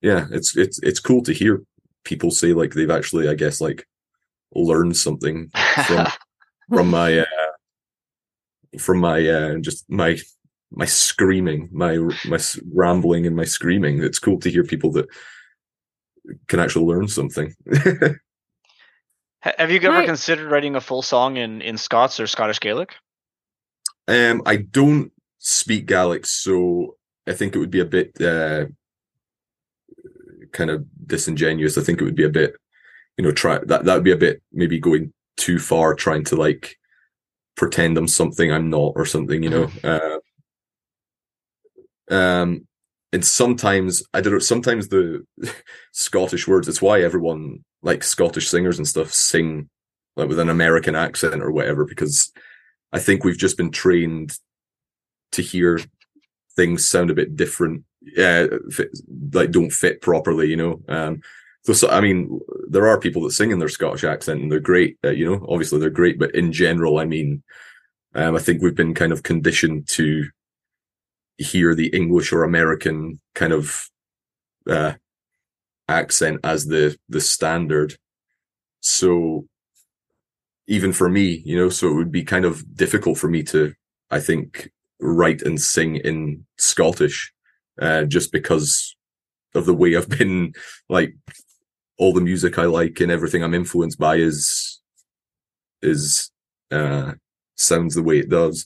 [0.01, 1.61] yeah, it's it's it's cool to hear
[2.05, 3.85] people say like they've actually, I guess, like
[4.55, 5.51] learned something
[5.85, 6.07] from
[6.69, 7.25] from my uh
[8.79, 10.17] from my uh just my
[10.71, 12.39] my screaming, my my
[12.73, 14.01] rambling and my screaming.
[14.01, 15.07] It's cool to hear people that
[16.47, 17.53] can actually learn something.
[19.41, 20.05] Have you ever right.
[20.05, 22.95] considered writing a full song in in Scots or Scottish Gaelic?
[24.07, 26.95] Um, I don't speak Gaelic, so
[27.27, 28.65] I think it would be a bit uh,
[30.51, 31.77] kind of disingenuous.
[31.77, 32.55] I think it would be a bit,
[33.17, 36.35] you know, try that that would be a bit maybe going too far, trying to
[36.35, 36.77] like
[37.55, 39.71] pretend I'm something I'm not or something, you know.
[39.83, 40.19] Uh,
[42.13, 42.67] um,
[43.13, 44.39] and sometimes I don't know.
[44.39, 45.25] Sometimes the
[45.91, 46.67] Scottish words.
[46.67, 49.69] It's why everyone like Scottish singers and stuff sing
[50.15, 52.31] like with an American accent or whatever, because
[52.91, 54.37] I think we've just been trained
[55.33, 55.79] to hear
[56.55, 57.83] things sound a bit different.
[58.01, 58.47] Yeah,
[59.33, 60.81] like don't fit properly, you know.
[60.87, 61.21] Um,
[61.63, 62.39] so, so, I mean,
[62.69, 64.97] there are people that sing in their Scottish accent and they're great.
[65.03, 67.43] Uh, you know, obviously they're great, but in general, I mean,
[68.15, 70.27] um, I think we've been kind of conditioned to
[71.37, 73.89] hear the English or American kind of
[74.69, 74.93] uh,
[75.87, 77.97] accent as the the standard.
[78.81, 79.47] So
[80.67, 83.73] even for me, you know, so it would be kind of difficult for me to,
[84.09, 87.33] I think, write and sing in Scottish,
[87.81, 88.95] uh, just because
[89.53, 90.53] of the way I've been
[90.89, 91.13] like
[91.97, 94.79] all the music I like and everything I'm influenced by is
[95.81, 96.31] is
[96.71, 97.13] uh
[97.55, 98.65] sounds the way it does.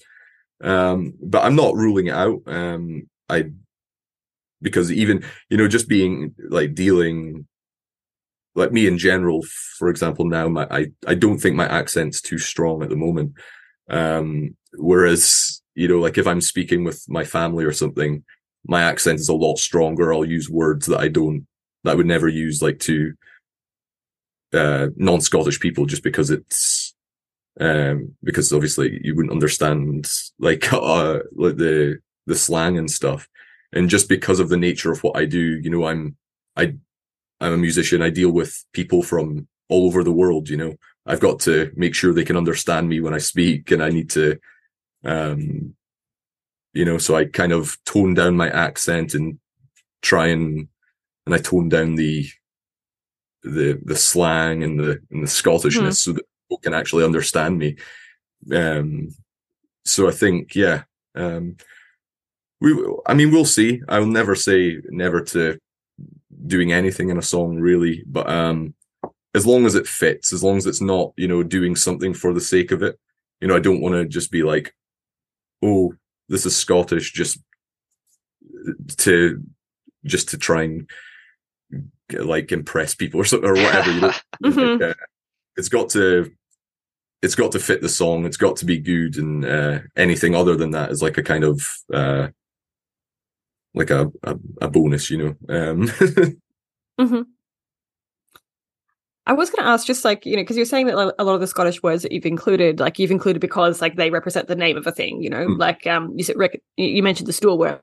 [0.66, 2.42] Um, but I'm not ruling it out.
[2.48, 3.52] Um, I
[4.62, 7.48] because even you know just being like dealing
[8.56, 9.44] like me in general,
[9.78, 13.34] for example, now my I I don't think my accent's too strong at the moment.
[13.90, 18.24] Um, whereas you know, like if I'm speaking with my family or something,
[18.66, 20.14] my accent is a lot stronger.
[20.14, 21.46] I'll use words that I don't
[21.84, 23.14] that I would never use like to
[24.54, 26.85] uh, non-Scottish people just because it's
[27.60, 30.08] um, because obviously you wouldn't understand
[30.40, 33.28] like uh, like the the slang and stuff,
[33.72, 36.18] and just because of the nature of what I do, you know, I'm
[36.56, 36.76] I
[37.40, 38.02] I'm a musician.
[38.02, 40.50] I deal with people from all over the world.
[40.50, 40.76] You know,
[41.06, 44.10] I've got to make sure they can understand me when I speak, and I need
[44.12, 44.40] to,
[45.04, 45.76] um,
[46.74, 49.40] you know, so I kind of tone down my accent and
[50.02, 50.68] try and
[51.26, 52.28] and I tone down the
[53.44, 55.96] the the slang and the and the Scottishness mm.
[55.96, 57.76] so that people can actually understand me.
[58.54, 59.10] Um,
[59.84, 60.84] so I think, yeah,
[61.16, 61.58] um,
[62.62, 63.82] we, I mean, we'll see.
[63.88, 65.60] I'll never say never to
[66.48, 68.74] doing anything in a song really, but, um,
[69.34, 72.34] as long as it fits, as long as it's not, you know, doing something for
[72.34, 72.98] the sake of it,
[73.42, 74.74] you know, I don't want to just be like,
[75.62, 75.94] oh,
[76.30, 77.40] this is Scottish just
[78.98, 79.44] to,
[80.06, 80.90] just to try and
[82.14, 83.92] like impress people or something or whatever.
[83.92, 84.14] You know?
[84.44, 84.84] mm-hmm.
[84.84, 84.94] uh,
[85.58, 86.32] it's got to
[87.22, 88.26] it's got to fit the song.
[88.26, 91.44] It's got to be good, and uh, anything other than that is like a kind
[91.44, 92.28] of uh,
[93.74, 95.36] like a, a, a bonus, you know.
[95.50, 95.88] Um.
[97.00, 97.22] mm-hmm.
[99.28, 101.34] I was going to ask, just like you know, because you're saying that a lot
[101.34, 104.56] of the Scottish words that you've included, like you've included because like they represent the
[104.56, 105.58] name of a thing, you know, mm.
[105.58, 106.36] like um, you said,
[106.78, 107.80] you mentioned the Stoorworm,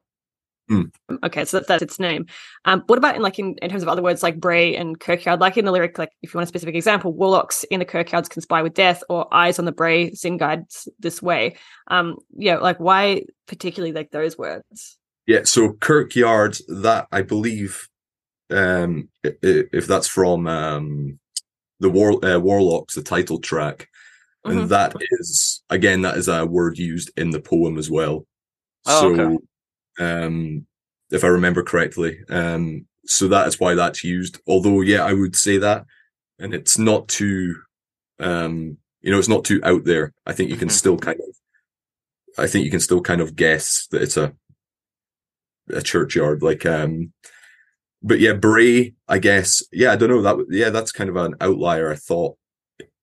[0.72, 0.90] Mm.
[1.24, 2.26] Okay, so that, that's its name.
[2.64, 5.40] Um, what about in like in, in terms of other words like brae and kirkyard?
[5.40, 8.30] Like in the lyric, like if you want a specific example, warlocks in the kirkyards
[8.30, 11.56] conspire with death, or eyes on the brae, sin guides this way.
[11.88, 14.98] Um, yeah, like why particularly like those words?
[15.26, 17.88] Yeah, so kirkyard, that I believe,
[18.50, 21.18] um, if that's from um,
[21.80, 23.88] the war uh, warlocks, the title track,
[24.44, 24.68] and mm-hmm.
[24.68, 28.26] that is again that is a word used in the poem as well.
[28.86, 29.22] Oh, so.
[29.22, 29.36] Okay
[29.98, 30.66] um,
[31.10, 32.18] if I remember correctly.
[32.28, 34.40] Um, so that is why that's used.
[34.46, 35.84] Although, yeah, I would say that,
[36.38, 37.56] and it's not too,
[38.20, 40.12] um, you know, it's not too out there.
[40.26, 40.74] I think you can mm-hmm.
[40.74, 41.34] still kind of
[42.38, 44.32] I think you can still kind of guess that it's a
[45.70, 46.42] a churchyard.
[46.42, 47.12] Like, um,
[48.02, 48.94] but yeah, Brae.
[49.08, 49.62] I guess.
[49.72, 50.46] Yeah, I don't know that.
[50.50, 51.90] Yeah, that's kind of an outlier.
[51.90, 52.36] I thought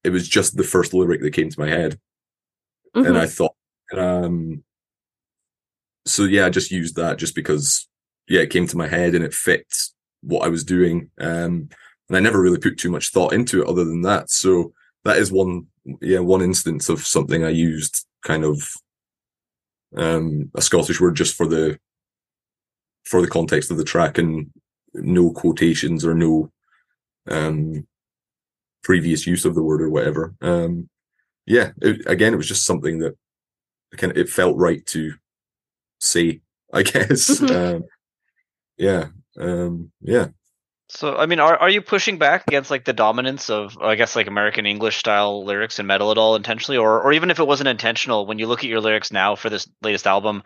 [0.03, 1.99] it was just the first lyric that came to my head,
[2.95, 3.07] mm-hmm.
[3.07, 3.56] and I thought,
[3.95, 4.64] um,
[6.10, 7.88] so yeah, I just used that just because
[8.27, 9.65] yeah, it came to my head and it fit
[10.22, 11.10] what I was doing.
[11.19, 11.69] Um,
[12.07, 14.30] and I never really put too much thought into it other than that.
[14.30, 14.73] So
[15.06, 15.68] that is one,
[16.02, 18.61] yeah, one instance of something I used kind of,
[19.95, 21.80] um, a Scottish word just for the,
[23.06, 24.52] for the context of the track and
[24.94, 26.52] no quotations or no,
[27.30, 27.88] um,
[28.84, 30.36] previous use of the word or whatever.
[30.41, 30.90] Um,
[31.45, 33.15] yeah, it, again, it was just something that
[33.98, 35.14] kind of, it felt right to
[36.00, 36.42] say,
[36.74, 37.40] I guess.
[37.40, 37.76] Mm-hmm.
[37.76, 37.84] um,
[38.78, 39.08] yeah,
[39.38, 40.28] um, yeah.
[40.88, 44.16] So, I mean, are are you pushing back against like the dominance of, I guess,
[44.16, 47.48] like American English style lyrics and metal at all intentionally, or or even if it
[47.48, 48.26] wasn't intentional?
[48.26, 50.44] When you look at your lyrics now for this latest album,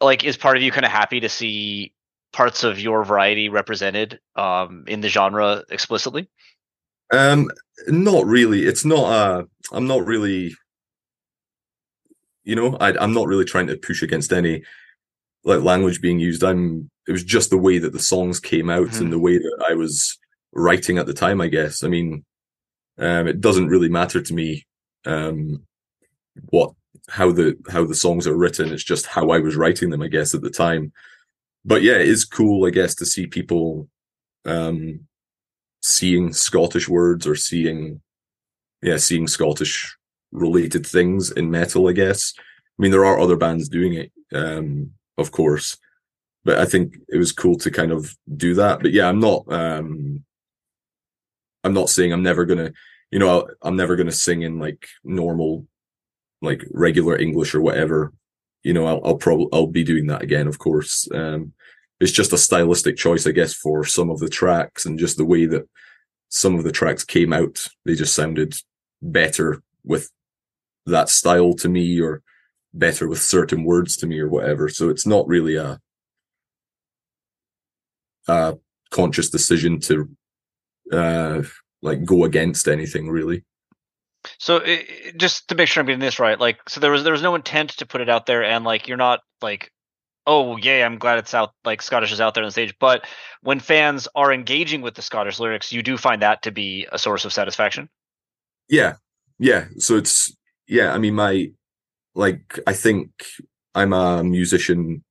[0.00, 1.92] like, is part of you kind of happy to see
[2.32, 6.28] parts of your variety represented um, in the genre explicitly?
[7.12, 7.50] Um,
[7.86, 8.64] not really.
[8.64, 9.04] It's not.
[9.04, 10.52] Uh, I'm not really.
[12.50, 14.64] You know, I, I'm not really trying to push against any
[15.44, 16.42] like language being used.
[16.42, 19.04] I'm it was just the way that the songs came out mm-hmm.
[19.04, 20.18] and the way that I was
[20.52, 21.84] writing at the time, I guess.
[21.84, 22.24] I mean,
[22.98, 24.66] um, it doesn't really matter to me
[25.06, 25.62] um,
[26.48, 26.72] what
[27.08, 28.72] how the how the songs are written.
[28.72, 30.92] It's just how I was writing them, I guess, at the time.
[31.64, 33.88] But yeah, it is cool, I guess, to see people
[34.44, 35.06] um,
[35.82, 38.00] seeing Scottish words or seeing
[38.82, 39.96] yeah, seeing Scottish
[40.32, 42.34] related things in metal, I guess.
[42.38, 44.12] I mean, there are other bands doing it.
[44.32, 45.76] Um, of course.
[46.44, 48.80] But I think it was cool to kind of do that.
[48.80, 49.44] But yeah, I'm not.
[49.52, 50.24] um
[51.62, 52.72] I'm not saying I'm never gonna,
[53.10, 55.66] you know, I'm never gonna sing in like normal,
[56.40, 58.14] like regular English or whatever.
[58.62, 61.08] You know, I'll, I'll probably I'll be doing that again, of course.
[61.12, 61.52] Um
[62.00, 65.24] It's just a stylistic choice, I guess, for some of the tracks and just the
[65.26, 65.68] way that
[66.30, 67.68] some of the tracks came out.
[67.84, 68.54] They just sounded
[69.02, 70.10] better with
[70.90, 72.22] that style to me, or
[72.72, 74.68] better with certain words to me or whatever.
[74.68, 75.80] So it's not really a,
[78.28, 78.56] a
[78.90, 80.08] conscious decision to
[80.92, 81.42] uh,
[81.82, 83.44] like go against anything really.
[84.38, 87.12] So it, just to make sure I'm getting this right, like so there was there
[87.12, 89.72] was no intent to put it out there, and like you're not like,
[90.26, 92.74] oh yeah, I'm glad it's out, like Scottish is out there on the stage.
[92.78, 93.06] But
[93.40, 96.98] when fans are engaging with the Scottish lyrics, you do find that to be a
[96.98, 97.88] source of satisfaction.
[98.68, 98.96] Yeah,
[99.38, 99.68] yeah.
[99.78, 100.36] So it's
[100.70, 100.94] yeah.
[100.94, 101.50] I mean, my
[102.14, 103.10] like I think
[103.74, 105.04] I'm a musician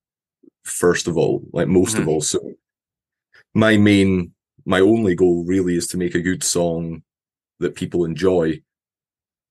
[0.64, 2.04] first of all, like most mm-hmm.
[2.04, 2.22] of all.
[2.22, 2.40] So
[3.54, 4.32] my main,
[4.66, 7.04] my only goal really is to make a good song
[7.60, 8.62] that people enjoy.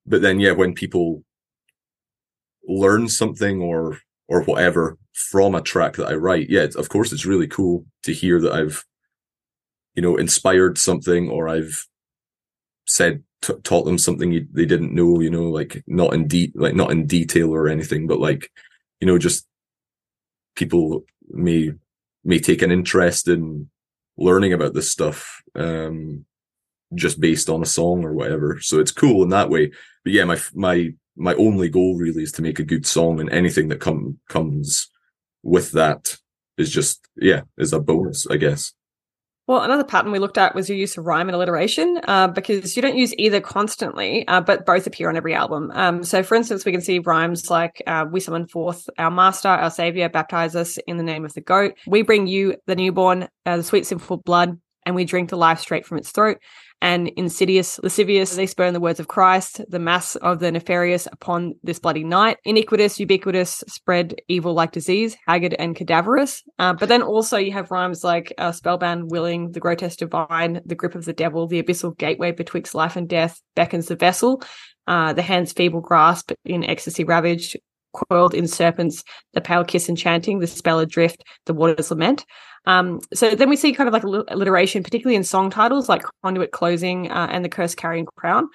[0.06, 1.24] But then, yeah, when people
[2.66, 3.98] learn something or
[4.28, 8.12] or whatever from a track that I write, yeah, of course, it's really cool to
[8.12, 8.84] hear that I've,
[9.94, 11.86] you know, inspired something or I've
[12.88, 16.52] said t- taught them something you, they didn't know, you know, like not in deep
[16.54, 18.50] like not in detail or anything, but like,
[19.00, 19.46] you know, just
[20.56, 21.70] people may
[22.24, 23.70] may take an interest in
[24.16, 26.24] learning about this stuff um
[26.94, 28.58] just based on a song or whatever.
[28.60, 29.70] So it's cool in that way.
[30.04, 33.30] But yeah, my my my only goal really is to make a good song and
[33.30, 34.88] anything that come comes
[35.42, 36.16] with that
[36.56, 38.72] is just yeah, is a bonus, I guess.
[39.48, 42.76] Well, another pattern we looked at was your use of rhyme and alliteration, uh, because
[42.76, 45.72] you don't use either constantly, uh, but both appear on every album.
[45.74, 49.48] Um, so, for instance, we can see rhymes like uh, "We summon forth our Master,
[49.48, 53.30] our Savior, baptize us in the name of the Goat." We bring you the newborn,
[53.46, 56.36] uh, the sweet simple blood, and we drink the life straight from its throat
[56.80, 61.54] and insidious, lascivious, they spurn the words of Christ, the mass of the nefarious upon
[61.62, 66.42] this bloody night, iniquitous, ubiquitous, spread evil like disease, haggard and cadaverous.
[66.58, 70.74] Uh, but then also you have rhymes like uh, spellbound, willing, the grotesque divine, the
[70.74, 74.42] grip of the devil, the abyssal gateway betwixt life and death beckons the vessel,
[74.86, 77.56] uh, the hand's feeble grasp in ecstasy ravaged,
[78.08, 79.04] coiled in serpents,
[79.34, 82.24] the pale kiss enchanting, the spell adrift, the waters lament.
[82.66, 86.52] Um, so then we see kind of like alliteration, particularly in song titles like Conduit
[86.52, 88.48] Closing uh, and The Cursed Carrion Crown.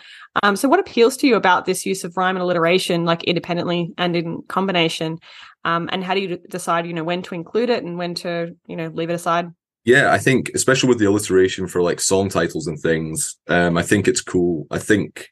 [0.44, 3.92] Um, so what appeals to you about this use of rhyme and alliteration, like independently
[3.98, 5.20] and in combination?
[5.66, 8.56] Um, and how do you decide, you know, when to include it and when to,
[8.68, 9.52] you know, leave it aside?
[9.86, 13.84] Yeah, I think especially with the alliteration for like song titles and things, um, I
[13.84, 14.68] think it's cool.
[14.72, 15.30] I think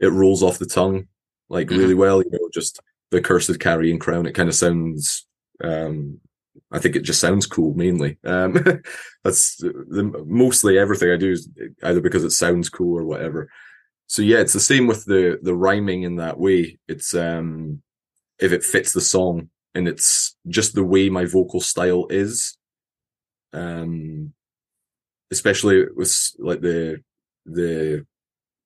[0.00, 1.06] it rolls off the tongue
[1.48, 1.78] like mm-hmm.
[1.78, 2.22] really well.
[2.22, 2.80] You know, just
[3.12, 4.26] the cursed carrion crown.
[4.26, 5.26] It kind of sounds
[5.62, 6.20] um,
[6.70, 8.18] I think it just sounds cool mainly.
[8.24, 8.54] Um,
[9.24, 11.48] that's the, mostly everything I do is
[11.82, 13.48] either because it sounds cool or whatever.
[14.06, 16.78] So yeah, it's the same with the the rhyming in that way.
[16.88, 17.82] It's um,
[18.38, 22.56] if it fits the song and it's just the way my vocal style is.
[23.54, 24.32] Um,
[25.30, 27.02] especially with like the
[27.46, 28.06] the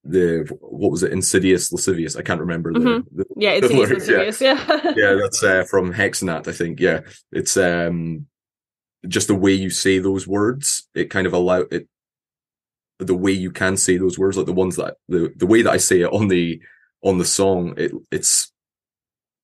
[0.09, 1.13] the what was it?
[1.13, 2.17] Insidious lascivious.
[2.17, 3.17] I can't remember the, mm-hmm.
[3.17, 4.65] the yeah insidious lascivious yeah.
[4.69, 6.81] yeah, yeah that's uh, from Hexennacht i think.
[6.81, 7.01] Yeah.
[7.33, 8.27] It's um
[9.07, 11.87] just the way you say those words it kind of allow it
[12.99, 15.71] the way you can say those words like the ones that the the way that
[15.71, 16.61] i say it on the
[17.03, 18.53] on the song it it's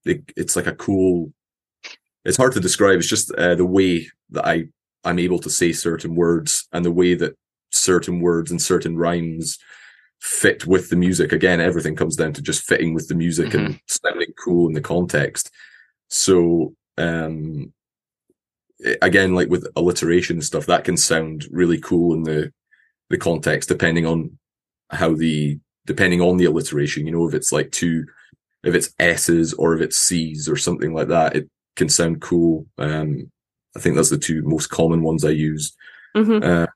[0.05, 1.33] it, it's like a cool
[2.25, 2.99] it's hard to describe.
[2.99, 4.65] It's just uh, the way that i
[5.05, 7.37] i'm able to say certain words and the way that
[7.71, 9.59] certain words and certain rhymes
[10.23, 11.33] fit with the music.
[11.33, 13.67] Again, everything comes down to just fitting with the music mm-hmm.
[13.67, 15.51] and sounding cool in the context.
[16.11, 17.73] So, um,
[19.03, 22.53] again, like with alliteration and stuff, that can sound really cool in the
[23.11, 24.39] the context, depending on
[24.91, 27.05] how the depending on the alliteration.
[27.05, 28.05] You know, if it's like two,
[28.63, 32.67] if it's S's or if it's C's or something like that, it can sound cool.
[32.79, 33.29] Um,
[33.77, 35.77] I think that's the two most common ones I use.
[36.17, 36.69] Mm-hmm.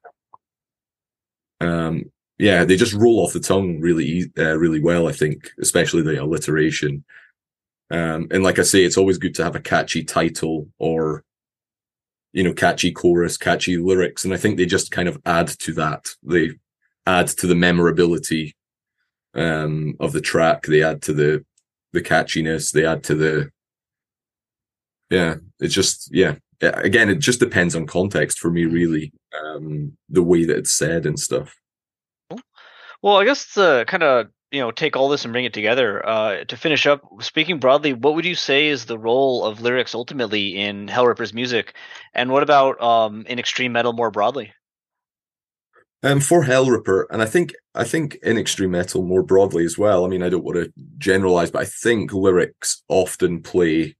[1.62, 5.08] Uh, um, yeah, they just roll off the tongue really, uh, really well.
[5.08, 7.04] I think, especially the alliteration.
[7.90, 11.22] Um, and like I say, it's always good to have a catchy title or,
[12.32, 15.72] you know, catchy chorus, catchy lyrics, and I think they just kind of add to
[15.74, 16.08] that.
[16.22, 16.50] They
[17.06, 18.54] add to the memorability
[19.34, 20.64] um, of the track.
[20.64, 21.44] They add to the
[21.92, 22.72] the catchiness.
[22.72, 23.50] They add to the
[25.10, 25.36] yeah.
[25.60, 26.36] It's just yeah.
[26.60, 29.12] Again, it just depends on context for me, really.
[29.44, 31.54] Um, the way that it's said and stuff.
[33.02, 36.06] Well, I guess to kind of you know take all this and bring it together
[36.06, 37.02] uh, to finish up.
[37.20, 41.74] Speaking broadly, what would you say is the role of lyrics ultimately in Hellripper's music,
[42.14, 44.52] and what about um, in extreme metal more broadly?
[46.02, 50.04] Um, for Hellripper, and I think I think in extreme metal more broadly as well.
[50.04, 53.96] I mean, I don't want to generalize, but I think lyrics often play.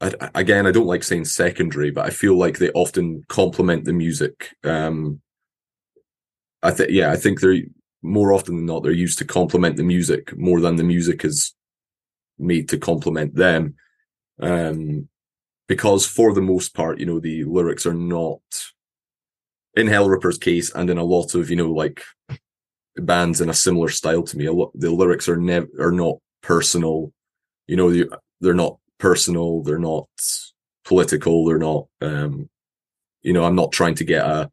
[0.00, 3.92] I, again, I don't like saying secondary, but I feel like they often complement the
[3.92, 4.54] music.
[4.64, 5.20] Um,
[6.62, 7.62] I think yeah, I think they're
[8.02, 11.54] more often than not they're used to complement the music more than the music is
[12.38, 13.74] made to complement them.
[14.40, 15.08] Um,
[15.68, 18.40] because for the most part, you know, the lyrics are not
[19.74, 22.02] in Hellripper's case and in a lot of, you know, like
[22.96, 26.16] bands in a similar style to me, a lot the lyrics are never are not
[26.42, 27.12] personal.
[27.66, 28.04] You know,
[28.40, 30.08] they're not personal, they're not
[30.84, 32.50] political, they're not um,
[33.22, 34.50] you know, I'm not trying to get a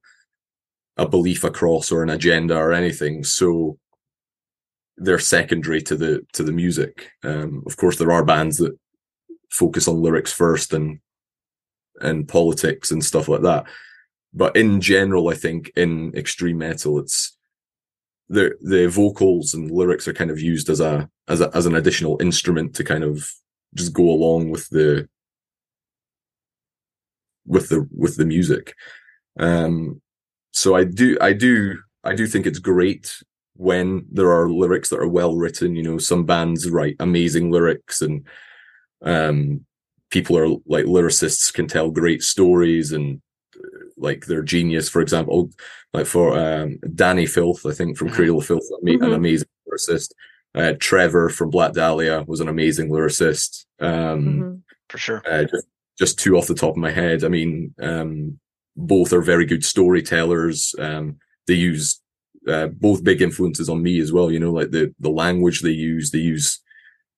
[0.99, 3.23] a belief across or an agenda or anything.
[3.23, 3.77] So
[4.97, 7.09] they're secondary to the to the music.
[7.23, 8.77] Um, of course, there are bands that
[9.49, 10.99] focus on lyrics first and
[12.01, 13.65] and politics and stuff like that.
[14.33, 17.37] But in general, I think in extreme metal, it's
[18.27, 21.75] the the vocals and lyrics are kind of used as a as a as an
[21.75, 23.31] additional instrument to kind of
[23.73, 25.07] just go along with the
[27.47, 28.75] with the with the music.
[29.39, 30.01] Um,
[30.51, 33.21] so I do, I do, I do think it's great
[33.55, 35.75] when there are lyrics that are well written.
[35.75, 38.25] You know, some bands write amazing lyrics, and
[39.03, 39.65] um,
[40.09, 43.21] people are like lyricists can tell great stories and
[43.97, 44.89] like they're genius.
[44.89, 45.51] For example,
[45.93, 48.09] like for um, Dani Filth, I think from.
[48.09, 49.03] Cradle of Filth, mm-hmm.
[49.03, 50.11] an amazing lyricist.
[50.55, 53.65] Uh, Trevor from Black Dahlia was an amazing lyricist.
[53.79, 54.55] Um, mm-hmm.
[54.89, 55.21] For sure.
[55.29, 55.67] Uh, just,
[55.97, 57.23] just two off the top of my head.
[57.23, 58.39] I mean, um,
[58.79, 60.73] both are very good storytellers.
[60.79, 62.01] Um, they use
[62.47, 64.31] uh, both big influences on me as well.
[64.31, 66.11] You know, like the the language they use.
[66.11, 66.59] They use,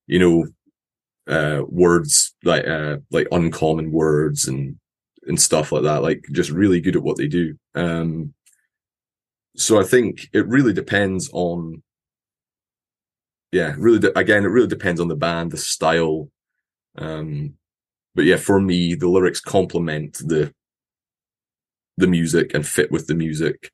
[0.06, 0.46] you know,
[1.32, 4.76] uh, words like uh, like uncommon words and
[5.26, 6.02] and stuff like that.
[6.02, 7.56] Like just really good at what they do.
[7.74, 8.34] Um,
[9.56, 11.82] so I think it really depends on.
[13.52, 13.98] Yeah, really.
[13.98, 16.28] De- again, it really depends on the band, the style.
[16.96, 17.54] Um,
[18.14, 20.52] but yeah, for me, the lyrics complement the
[21.96, 23.70] the music and fit with the music.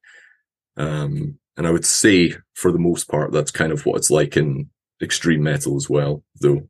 [0.76, 4.36] Um, and I would say for the most part, that's kind of what it's like
[4.36, 4.70] in
[5.02, 6.68] extreme metal as well, though.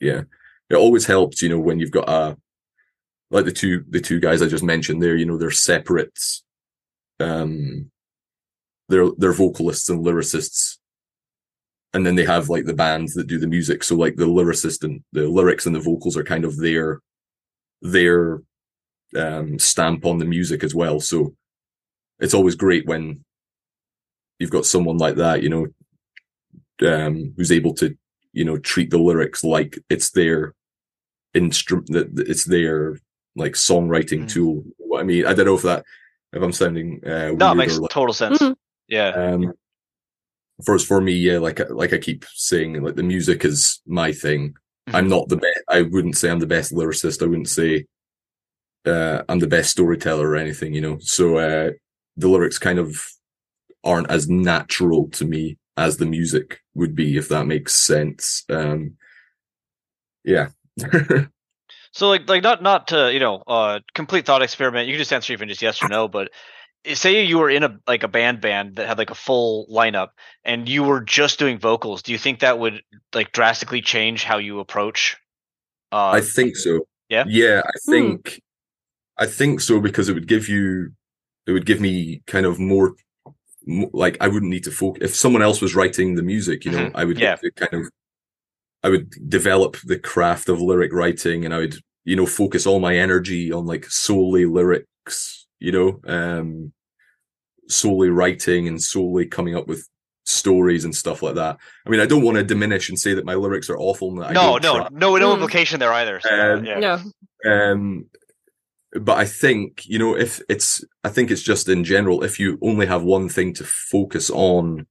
[0.00, 0.22] Yeah.
[0.70, 2.36] It always helps, you know, when you've got a,
[3.30, 6.18] like the two, the two guys I just mentioned there, you know, they're separate,
[7.20, 7.90] um,
[8.88, 10.78] they're, they're vocalists and lyricists.
[11.94, 13.84] And then they have like the bands that do the music.
[13.84, 17.00] So like the lyricist and the lyrics and the vocals are kind of their,
[17.82, 18.42] their
[19.16, 21.00] um, stamp on the music as well.
[21.00, 21.34] So
[22.18, 23.24] it's always great when
[24.38, 25.66] you've got someone like that, you know,
[26.88, 27.96] um, who's able to,
[28.32, 30.54] you know, treat the lyrics like it's their
[31.34, 32.98] instrument, that it's their
[33.36, 34.32] like songwriting mm.
[34.32, 34.64] tool.
[34.78, 35.84] What I mean, I don't know if that,
[36.32, 38.38] if I'm sounding, uh, no, it makes like, total sense.
[38.38, 38.52] Mm-hmm.
[38.88, 39.08] Yeah.
[39.10, 39.52] Um,
[40.64, 44.54] first for me, yeah, like, like I keep saying, like the music is my thing.
[44.88, 44.96] mm-hmm.
[44.96, 45.60] I'm not the best.
[45.68, 47.22] I wouldn't say I'm the best lyricist.
[47.22, 47.86] I wouldn't say
[48.86, 50.98] uh, I'm the best storyteller or anything, you know.
[51.00, 51.70] So uh,
[52.16, 53.02] the lyrics kind of
[53.84, 58.44] aren't as natural to me as the music would be, if that makes sense.
[58.48, 58.96] Um,
[60.24, 60.48] yeah.
[61.92, 64.88] so like like not not to you know uh complete thought experiment.
[64.88, 66.30] You can just answer even just yes or no, but
[66.94, 70.08] say you were in a like a band band that had like a full lineup
[70.44, 72.82] and you were just doing vocals do you think that would
[73.14, 75.16] like drastically change how you approach
[75.92, 77.92] uh, i think so yeah yeah i hmm.
[77.92, 78.38] think hmm.
[79.18, 80.90] I think so because it would give you
[81.46, 82.94] it would give me kind of more
[83.92, 86.86] like i wouldn't need to focus if someone else was writing the music you know
[86.86, 86.96] mm-hmm.
[86.96, 87.36] i would yeah.
[87.56, 87.90] kind of
[88.82, 92.80] i would develop the craft of lyric writing and i would you know focus all
[92.80, 96.72] my energy on like solely lyrics you know, um,
[97.68, 99.88] solely writing and solely coming up with
[100.24, 101.56] stories and stuff like that.
[101.86, 104.10] I mean, I don't want to diminish and say that my lyrics are awful.
[104.10, 104.88] no, no, try.
[104.90, 105.34] no, no mm.
[105.34, 106.18] implication there either.
[106.20, 106.80] So, um, yeah.
[106.80, 107.00] No.
[107.48, 108.06] Um,
[109.00, 112.22] but I think you know if it's, I think it's just in general.
[112.22, 114.86] If you only have one thing to focus on,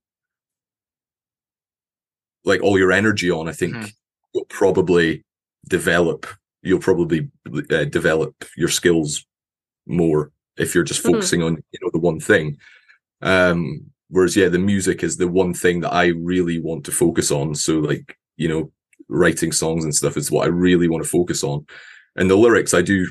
[2.43, 3.87] like all your energy on, I think mm-hmm.
[4.33, 5.23] you'll probably
[5.67, 6.25] develop.
[6.63, 7.29] You'll probably
[7.71, 9.25] uh, develop your skills
[9.87, 11.13] more if you're just mm-hmm.
[11.13, 12.57] focusing on you know the one thing.
[13.21, 17.31] Um, whereas yeah, the music is the one thing that I really want to focus
[17.31, 17.53] on.
[17.53, 18.71] So like you know,
[19.09, 21.67] writing songs and stuff is what I really want to focus on.
[22.15, 23.05] And the lyrics, I do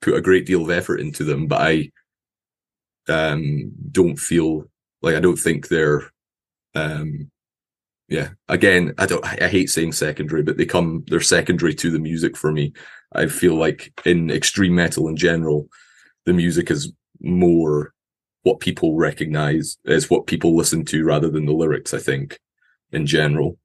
[0.00, 1.90] put a great deal of effort into them, but I
[3.08, 4.64] um don't feel
[5.02, 6.10] like I don't think they're
[6.74, 7.30] um
[8.08, 11.98] yeah again i don't i hate saying secondary but they come they're secondary to the
[11.98, 12.72] music for me
[13.14, 15.68] i feel like in extreme metal in general
[16.26, 17.92] the music is more
[18.42, 21.94] what people recognize as what people listen to rather than the lyrics.
[21.94, 22.38] I think
[22.90, 23.58] in general.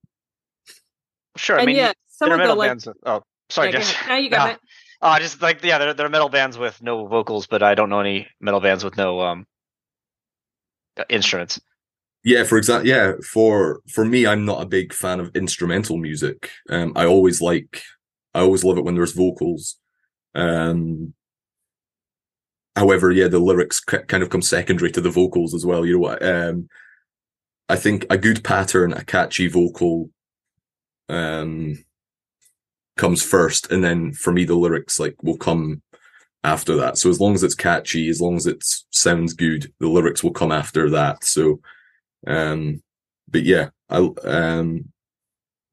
[1.36, 2.88] Sure, I and mean, yeah, some of the like, bands.
[3.06, 3.96] Oh, sorry, yeah, guys.
[4.08, 4.60] Now you got it.
[5.02, 7.90] Uh, just like yeah, there, there are metal bands with no vocals, but I don't
[7.90, 9.46] know any metal bands with no um
[11.10, 11.60] instruments.
[12.24, 16.52] Yeah, for example, yeah, for for me, I'm not a big fan of instrumental music.
[16.70, 17.82] Um, I always like,
[18.34, 19.78] I always love it when there's vocals.
[20.36, 21.14] Um,
[22.76, 25.86] however, yeah, the lyrics kind of come secondary to the vocals as well.
[25.86, 26.26] You know what?
[26.26, 26.68] Um,
[27.70, 30.10] I think a good pattern, a catchy vocal,
[31.10, 31.78] um,
[32.98, 35.82] comes first, and then for me, the lyrics like will come
[36.44, 36.98] after that.
[36.98, 40.32] So as long as it's catchy, as long as it sounds good, the lyrics will
[40.32, 41.24] come after that.
[41.24, 41.60] So,
[42.26, 42.82] um,
[43.28, 44.92] but yeah, I um,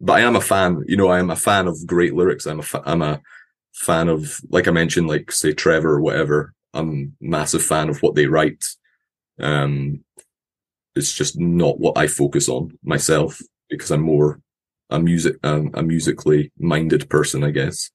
[0.01, 0.85] but I am a fan.
[0.87, 2.47] You know, I am a fan of great lyrics.
[2.47, 3.21] I'm a fa- I'm a
[3.73, 6.55] fan of like I mentioned, like say Trevor or whatever.
[6.75, 8.65] I'm massive fan of what they write.
[9.41, 10.05] Um,
[10.97, 14.41] it's just not what I focus on myself because I'm more
[14.95, 17.91] a music um, a musically minded person, I guess.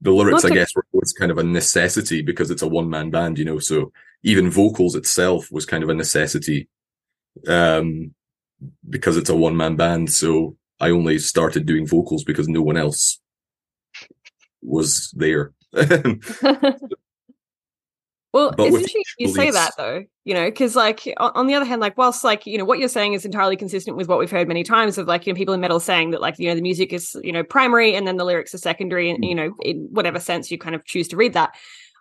[0.00, 3.10] The lyrics, I guess, were always kind of a necessity because it's a one man
[3.10, 3.58] band, you know.
[3.58, 3.92] So
[4.22, 6.68] even vocals itself was kind of a necessity,
[7.46, 8.14] um,
[8.88, 10.12] because it's a one man band.
[10.12, 13.20] So I only started doing vocals because no one else
[14.62, 15.52] was there.
[18.34, 21.64] well, but it's interesting you say that though, you know, because like on the other
[21.64, 24.28] hand, like whilst like you know what you're saying is entirely consistent with what we've
[24.28, 26.56] heard many times of like you know people in metal saying that like you know
[26.56, 29.28] the music is you know primary and then the lyrics are secondary, and mm.
[29.28, 31.54] you know in whatever sense you kind of choose to read that.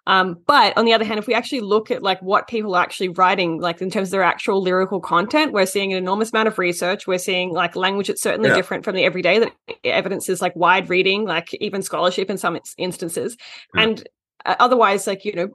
[0.07, 2.81] Um, but on the other hand, if we actually look at like what people are
[2.81, 6.47] actually writing, like in terms of their actual lyrical content, we're seeing an enormous amount
[6.47, 7.05] of research.
[7.05, 8.55] We're seeing like language that's certainly yeah.
[8.55, 9.53] different from the everyday that
[9.83, 13.37] evidences like wide reading, like even scholarship in some instances.
[13.75, 13.83] Yeah.
[13.83, 14.09] And
[14.45, 15.49] uh, otherwise, like, you know,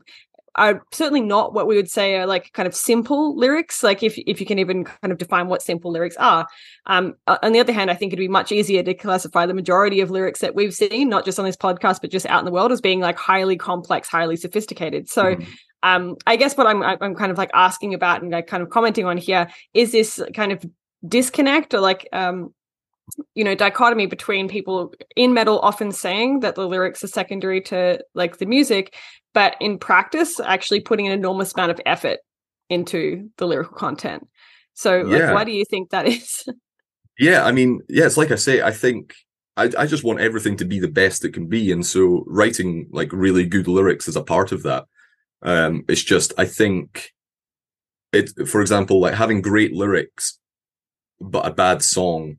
[0.54, 4.18] are certainly not what we would say are like kind of simple lyrics like if
[4.26, 6.46] if you can even kind of define what simple lyrics are
[6.86, 10.00] um on the other hand i think it'd be much easier to classify the majority
[10.00, 12.52] of lyrics that we've seen not just on this podcast but just out in the
[12.52, 15.46] world as being like highly complex highly sophisticated so mm.
[15.82, 18.70] um i guess what i'm i'm kind of like asking about and like kind of
[18.70, 20.64] commenting on here is this kind of
[21.06, 22.52] disconnect or like um
[23.34, 28.02] you know dichotomy between people in metal often saying that the lyrics are secondary to
[28.14, 28.94] like the music
[29.34, 32.18] but in practice actually putting an enormous amount of effort
[32.70, 34.26] into the lyrical content.
[34.74, 36.44] So like, why do you think that is?
[37.20, 39.12] Yeah i mean yeah it's like i say i think
[39.56, 42.88] I, I just want everything to be the best it can be and so writing
[42.92, 44.84] like really good lyrics is a part of that.
[45.42, 47.12] Um it's just i think
[48.12, 50.38] it for example like having great lyrics
[51.20, 52.38] but a bad song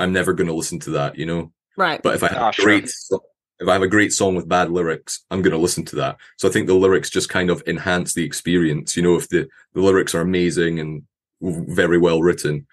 [0.00, 1.52] I'm never going to listen to that, you know.
[1.76, 2.02] Right.
[2.02, 3.20] But if I have oh, a ah, great, sure.
[3.60, 6.16] if I have a great song with bad lyrics, I'm going to listen to that.
[6.36, 8.96] So I think the lyrics just kind of enhance the experience.
[8.96, 11.02] You know, if the the lyrics are amazing and
[11.40, 12.66] very well written,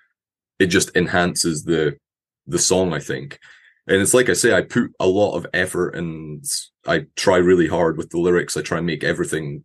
[0.60, 1.98] it just enhances the
[2.48, 2.94] the song.
[2.94, 3.40] I think.
[3.88, 6.44] and it's like I say, I put a lot of effort and
[6.86, 8.58] I try really hard with the lyrics.
[8.58, 9.64] I try and make everything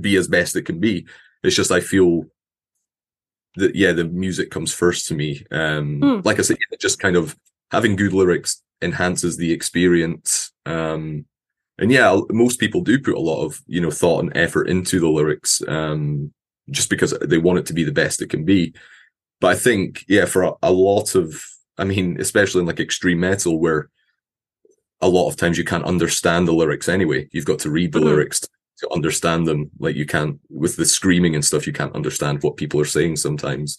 [0.00, 1.06] be as best it can be.
[1.42, 2.24] It's just I feel
[3.56, 5.44] that yeah, the music comes first to me.
[5.50, 6.24] Um, mm.
[6.24, 7.36] like I said, just kind of
[7.70, 10.52] having good lyrics enhances the experience.
[10.66, 11.26] Um,
[11.78, 15.00] and yeah, most people do put a lot of you know thought and effort into
[15.00, 16.32] the lyrics, um,
[16.70, 18.74] just because they want it to be the best it can be.
[19.40, 21.42] But I think yeah, for a, a lot of,
[21.78, 23.90] I mean, especially in like extreme metal, where
[25.00, 27.28] a lot of times you can't understand the lyrics anyway.
[27.32, 28.08] You've got to read the mm-hmm.
[28.08, 28.48] lyrics to,
[28.82, 29.70] to understand them.
[29.78, 33.16] Like you can't with the screaming and stuff, you can't understand what people are saying
[33.16, 33.78] sometimes.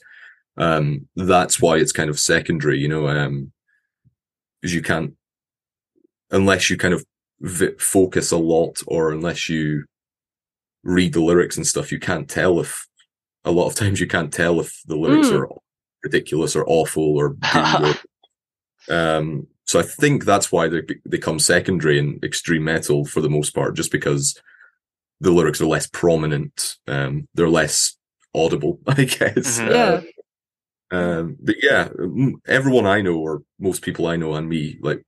[0.58, 3.52] Um, that's why it's kind of secondary, you know, um,
[4.62, 5.14] because you can't
[6.32, 7.06] unless you kind of
[7.42, 9.86] v- focus a lot or unless you
[10.84, 12.88] read the lyrics and stuff, you can't tell if
[13.46, 15.40] a lot of times you can't tell if the lyrics mm.
[15.40, 15.50] are
[16.04, 17.94] ridiculous or awful or, or
[18.94, 23.56] um so I think that's why they become secondary in extreme metal for the most
[23.56, 24.40] part, just because
[25.19, 26.76] the lyrics are less prominent.
[26.88, 27.98] Um, they're less
[28.35, 29.60] audible, I guess.
[29.60, 29.72] Mm-hmm.
[29.72, 30.02] Yeah.
[30.91, 31.90] Uh, um, but yeah,
[32.48, 35.03] everyone I know, or most people I know, and me, like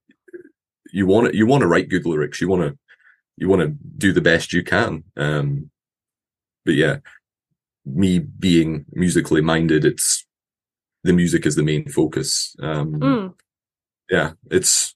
[0.91, 2.41] you want to, you want to write good lyrics.
[2.41, 2.77] You want to,
[3.37, 5.03] you want to do the best you can.
[5.15, 5.69] Um,
[6.63, 6.97] but yeah,
[7.85, 10.25] me being musically minded, it's
[11.03, 12.55] the music is the main focus.
[12.59, 13.33] Um, mm
[14.09, 14.94] yeah, it's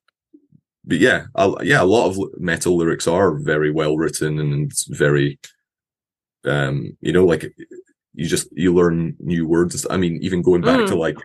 [0.89, 5.39] but yeah, a, yeah, a lot of metal lyrics are very well written and very,
[6.45, 7.53] um, you know, like
[8.13, 9.85] you just you learn new words.
[9.89, 10.87] I mean, even going back mm.
[10.87, 11.17] to like,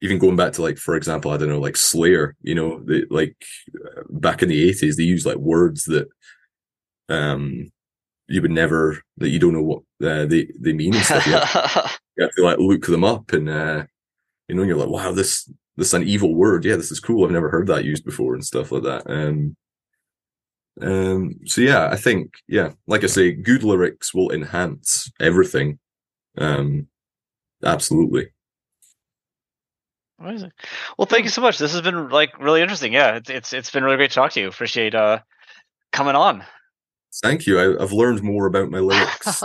[0.00, 2.36] even going back to like, for example, I don't know, like Slayer.
[2.42, 3.36] You know, they, like
[4.08, 6.08] back in the eighties, they used like words that,
[7.08, 7.70] um,
[8.28, 11.26] you would never that you don't know what uh, they they mean and stuff.
[11.26, 13.84] You have, you have to like look them up and uh,
[14.48, 16.64] you know, you're like, wow, this this is an evil word.
[16.64, 17.24] Yeah, this is cool.
[17.24, 19.10] I've never heard that used before and stuff like that.
[19.10, 19.56] Um,
[20.80, 25.78] um, so yeah, I think yeah, like I say, good lyrics will enhance everything.
[26.38, 26.88] Um,
[27.64, 28.28] absolutely.
[30.18, 30.52] Amazing.
[30.98, 31.58] Well, thank you so much.
[31.58, 32.92] This has been like really interesting.
[32.92, 34.48] Yeah, it's it's, it's been really great to talk to you.
[34.48, 35.20] Appreciate uh
[35.92, 36.44] coming on.
[37.22, 37.58] Thank you.
[37.58, 39.42] I, have learned more about my lyrics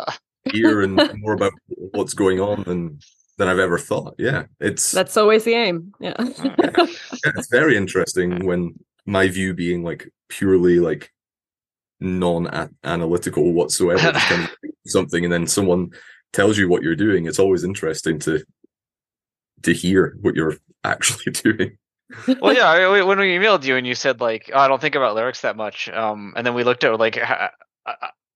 [0.52, 2.99] here and more about what's going on than
[3.38, 4.16] than I've ever thought.
[4.18, 5.94] Yeah, it's that's always the aim.
[5.99, 6.16] Yeah.
[6.20, 6.86] yeah.
[7.36, 8.76] it's very interesting when
[9.06, 11.12] my view being like purely like
[11.99, 14.56] non-analytical whatsoever, kind of
[14.88, 15.91] something, and then someone
[16.34, 17.26] tells you what you're doing.
[17.26, 18.44] It's always interesting to
[19.64, 21.78] to hear what you're actually doing.
[22.40, 23.03] well, yeah.
[23.03, 25.57] When we emailed you and you said like, oh, "I don't think about lyrics that
[25.57, 27.49] much," um, and then we looked at like, I,
[27.86, 27.95] I,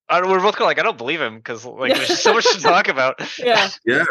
[0.10, 2.88] I, we're both like, "I don't believe him" because like there's so much to talk
[2.90, 3.22] about.
[3.40, 4.04] Yeah, yeah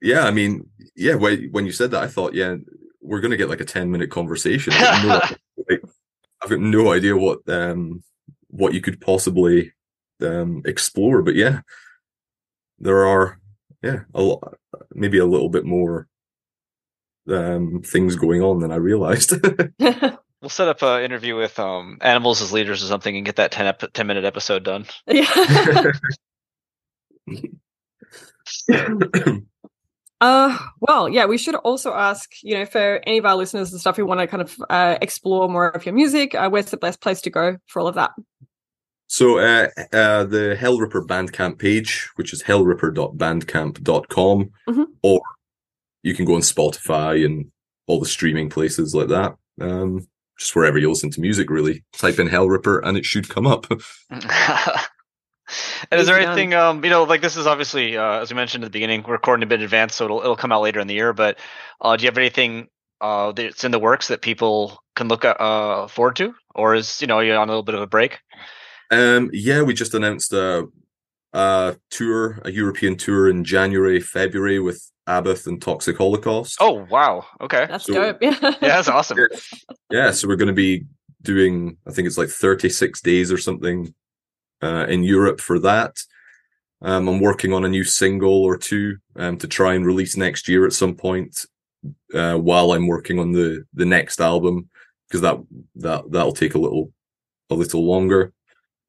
[0.00, 2.56] yeah, I mean, yeah, when you said that, I thought, yeah,
[3.00, 4.72] we're going to get like a 10 minute conversation.
[4.74, 5.36] I've got, no,
[5.70, 5.82] like,
[6.42, 8.02] I've got no idea what, um,
[8.48, 9.72] what you could possibly,
[10.20, 11.60] um, explore, but yeah,
[12.78, 13.40] there are,
[13.82, 14.54] yeah, a lot,
[14.94, 16.08] maybe a little bit more,
[17.28, 19.34] um, things going on than I realized.
[20.40, 23.50] We'll set up an interview with um, animals as leaders or something and get that
[23.50, 24.86] 10, ep- 10 minute episode done.
[25.08, 25.90] Yeah.
[30.20, 33.80] Uh, well, yeah, we should also ask, you know, for any of our listeners and
[33.80, 36.76] stuff who want to kind of uh, explore more of your music, uh, where's the
[36.76, 38.10] best place to go for all of that?
[39.06, 44.82] So, uh, uh, the Hellripper Bandcamp page, which is hellripper.bandcamp.com, mm-hmm.
[45.02, 45.20] or
[46.02, 47.50] you can go on Spotify and
[47.86, 49.36] all the streaming places like that.
[49.60, 50.06] Um,
[50.38, 51.84] just wherever you listen to music, really.
[51.92, 53.66] Type in Hellripper and it should come up.
[55.90, 58.64] And is there anything, um, you know, like this is obviously, uh, as we mentioned
[58.64, 60.80] at the beginning, we're recording a bit in advance, so it'll it'll come out later
[60.80, 61.12] in the year.
[61.12, 61.38] But
[61.80, 62.68] uh, do you have anything
[63.00, 67.06] uh, that's in the works that people can look uh, forward to, or is you
[67.06, 68.18] know you're on a little bit of a break?
[68.90, 70.66] Um, yeah, we just announced a,
[71.32, 76.56] a tour, a European tour in January, February with Abbath and Toxic Holocaust.
[76.60, 77.24] Oh wow!
[77.40, 78.18] Okay, that's so, dope.
[78.22, 79.18] yeah, that's awesome.
[79.18, 79.38] Yeah,
[79.90, 80.84] yeah, so we're going to be
[81.22, 83.92] doing, I think it's like 36 days or something
[84.62, 85.96] uh, in Europe for that.
[86.80, 90.48] Um, I'm working on a new single or two um, to try and release next
[90.48, 91.44] year at some point
[92.14, 94.68] uh, while I'm working on the the next album
[95.08, 95.38] because that
[95.76, 96.92] that that'll take a little
[97.50, 98.32] a little longer.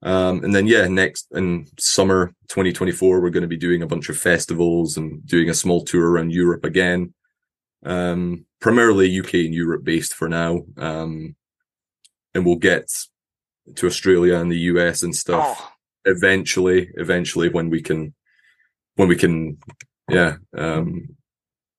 [0.01, 4.09] Um, and then yeah, next in summer 2024, we're going to be doing a bunch
[4.09, 7.13] of festivals and doing a small tour around Europe again.
[7.83, 10.61] Um, primarily UK and Europe based for now.
[10.77, 11.35] Um,
[12.33, 12.89] and we'll get
[13.75, 15.57] to Australia and the US and stuff.
[15.59, 15.71] Oh.
[16.05, 18.13] Eventually, eventually, when we can,
[18.95, 19.57] when we can,
[20.09, 21.15] yeah, um,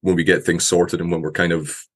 [0.03, 1.87] when we get things sorted and when we're kind of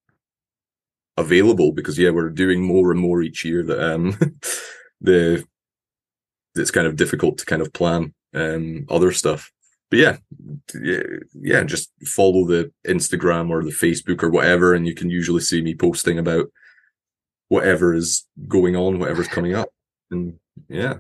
[1.17, 4.19] available because yeah, we're doing more and more each year that um
[5.01, 5.45] the
[6.57, 9.51] it's kind of difficult to kind of plan um other stuff.
[9.91, 10.17] But yeah,
[10.83, 11.03] yeah,
[11.35, 15.63] yeah, just follow the Instagram or the Facebook or whatever, and you can usually see
[15.63, 16.47] me posting about
[17.49, 19.69] whatever is going on, whatever's coming up.
[20.15, 20.39] And
[20.69, 20.95] yeah.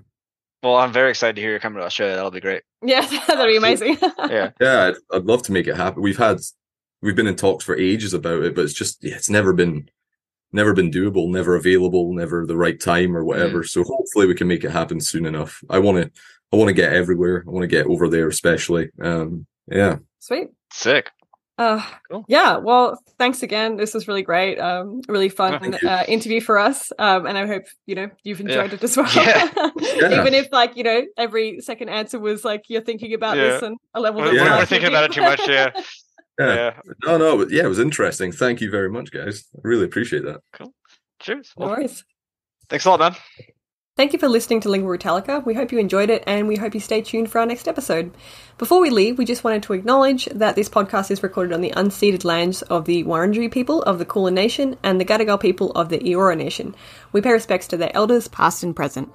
[0.62, 2.16] Well, I'm very excited to hear you're coming to Australia.
[2.16, 2.62] That'll be great.
[2.82, 3.98] Yeah, that'd be amazing.
[4.18, 4.50] yeah.
[4.60, 6.02] Yeah, I'd, I'd love to make it happen.
[6.02, 6.38] We've had
[7.02, 9.88] we've been in talks for ages about it, but it's just yeah, it's never been
[10.52, 13.62] never been doable, never available, never the right time or whatever.
[13.62, 13.68] Mm.
[13.68, 15.62] So hopefully we can make it happen soon enough.
[15.68, 16.20] I want to
[16.52, 17.44] I want to get everywhere.
[17.46, 18.90] I want to get over there especially.
[19.02, 19.98] Um yeah.
[20.20, 20.48] Sweet.
[20.72, 21.10] Sick.
[21.56, 22.24] Uh, cool.
[22.26, 23.76] Yeah, well, thanks again.
[23.76, 24.58] This was really great.
[24.58, 26.92] Um, really fun uh, interview for us.
[26.98, 28.76] Um, and I hope you know you've enjoyed yeah.
[28.76, 29.10] it as well.
[29.14, 29.50] Yeah.
[29.76, 30.20] yeah.
[30.20, 33.76] Even if like you know every second answer was like you're thinking about this and
[33.94, 34.20] a level.
[34.20, 35.46] We're, we're thinking about it too much.
[35.46, 35.70] Yeah.
[36.40, 36.54] yeah.
[36.54, 36.72] yeah.
[37.04, 38.32] No, no, but yeah, it was interesting.
[38.32, 39.44] Thank you very much, guys.
[39.56, 40.40] I really appreciate that.
[40.52, 40.74] Cool.
[41.20, 41.52] Cheers.
[41.56, 42.04] No worries.
[42.68, 43.14] Thanks a lot, man.
[43.96, 45.46] Thank you for listening to Lingüa Brütallica.
[45.46, 48.12] We hope you enjoyed it and we hope you stay tuned for our next episode.
[48.58, 51.70] Before we leave, we just wanted to acknowledge that this podcast is recorded on the
[51.76, 55.90] unceded lands of the Wurundjeri people of the Kulin Nation and the Gadigal people of
[55.90, 56.74] the Eora Nation.
[57.12, 59.12] We pay respects to their elders, past and present.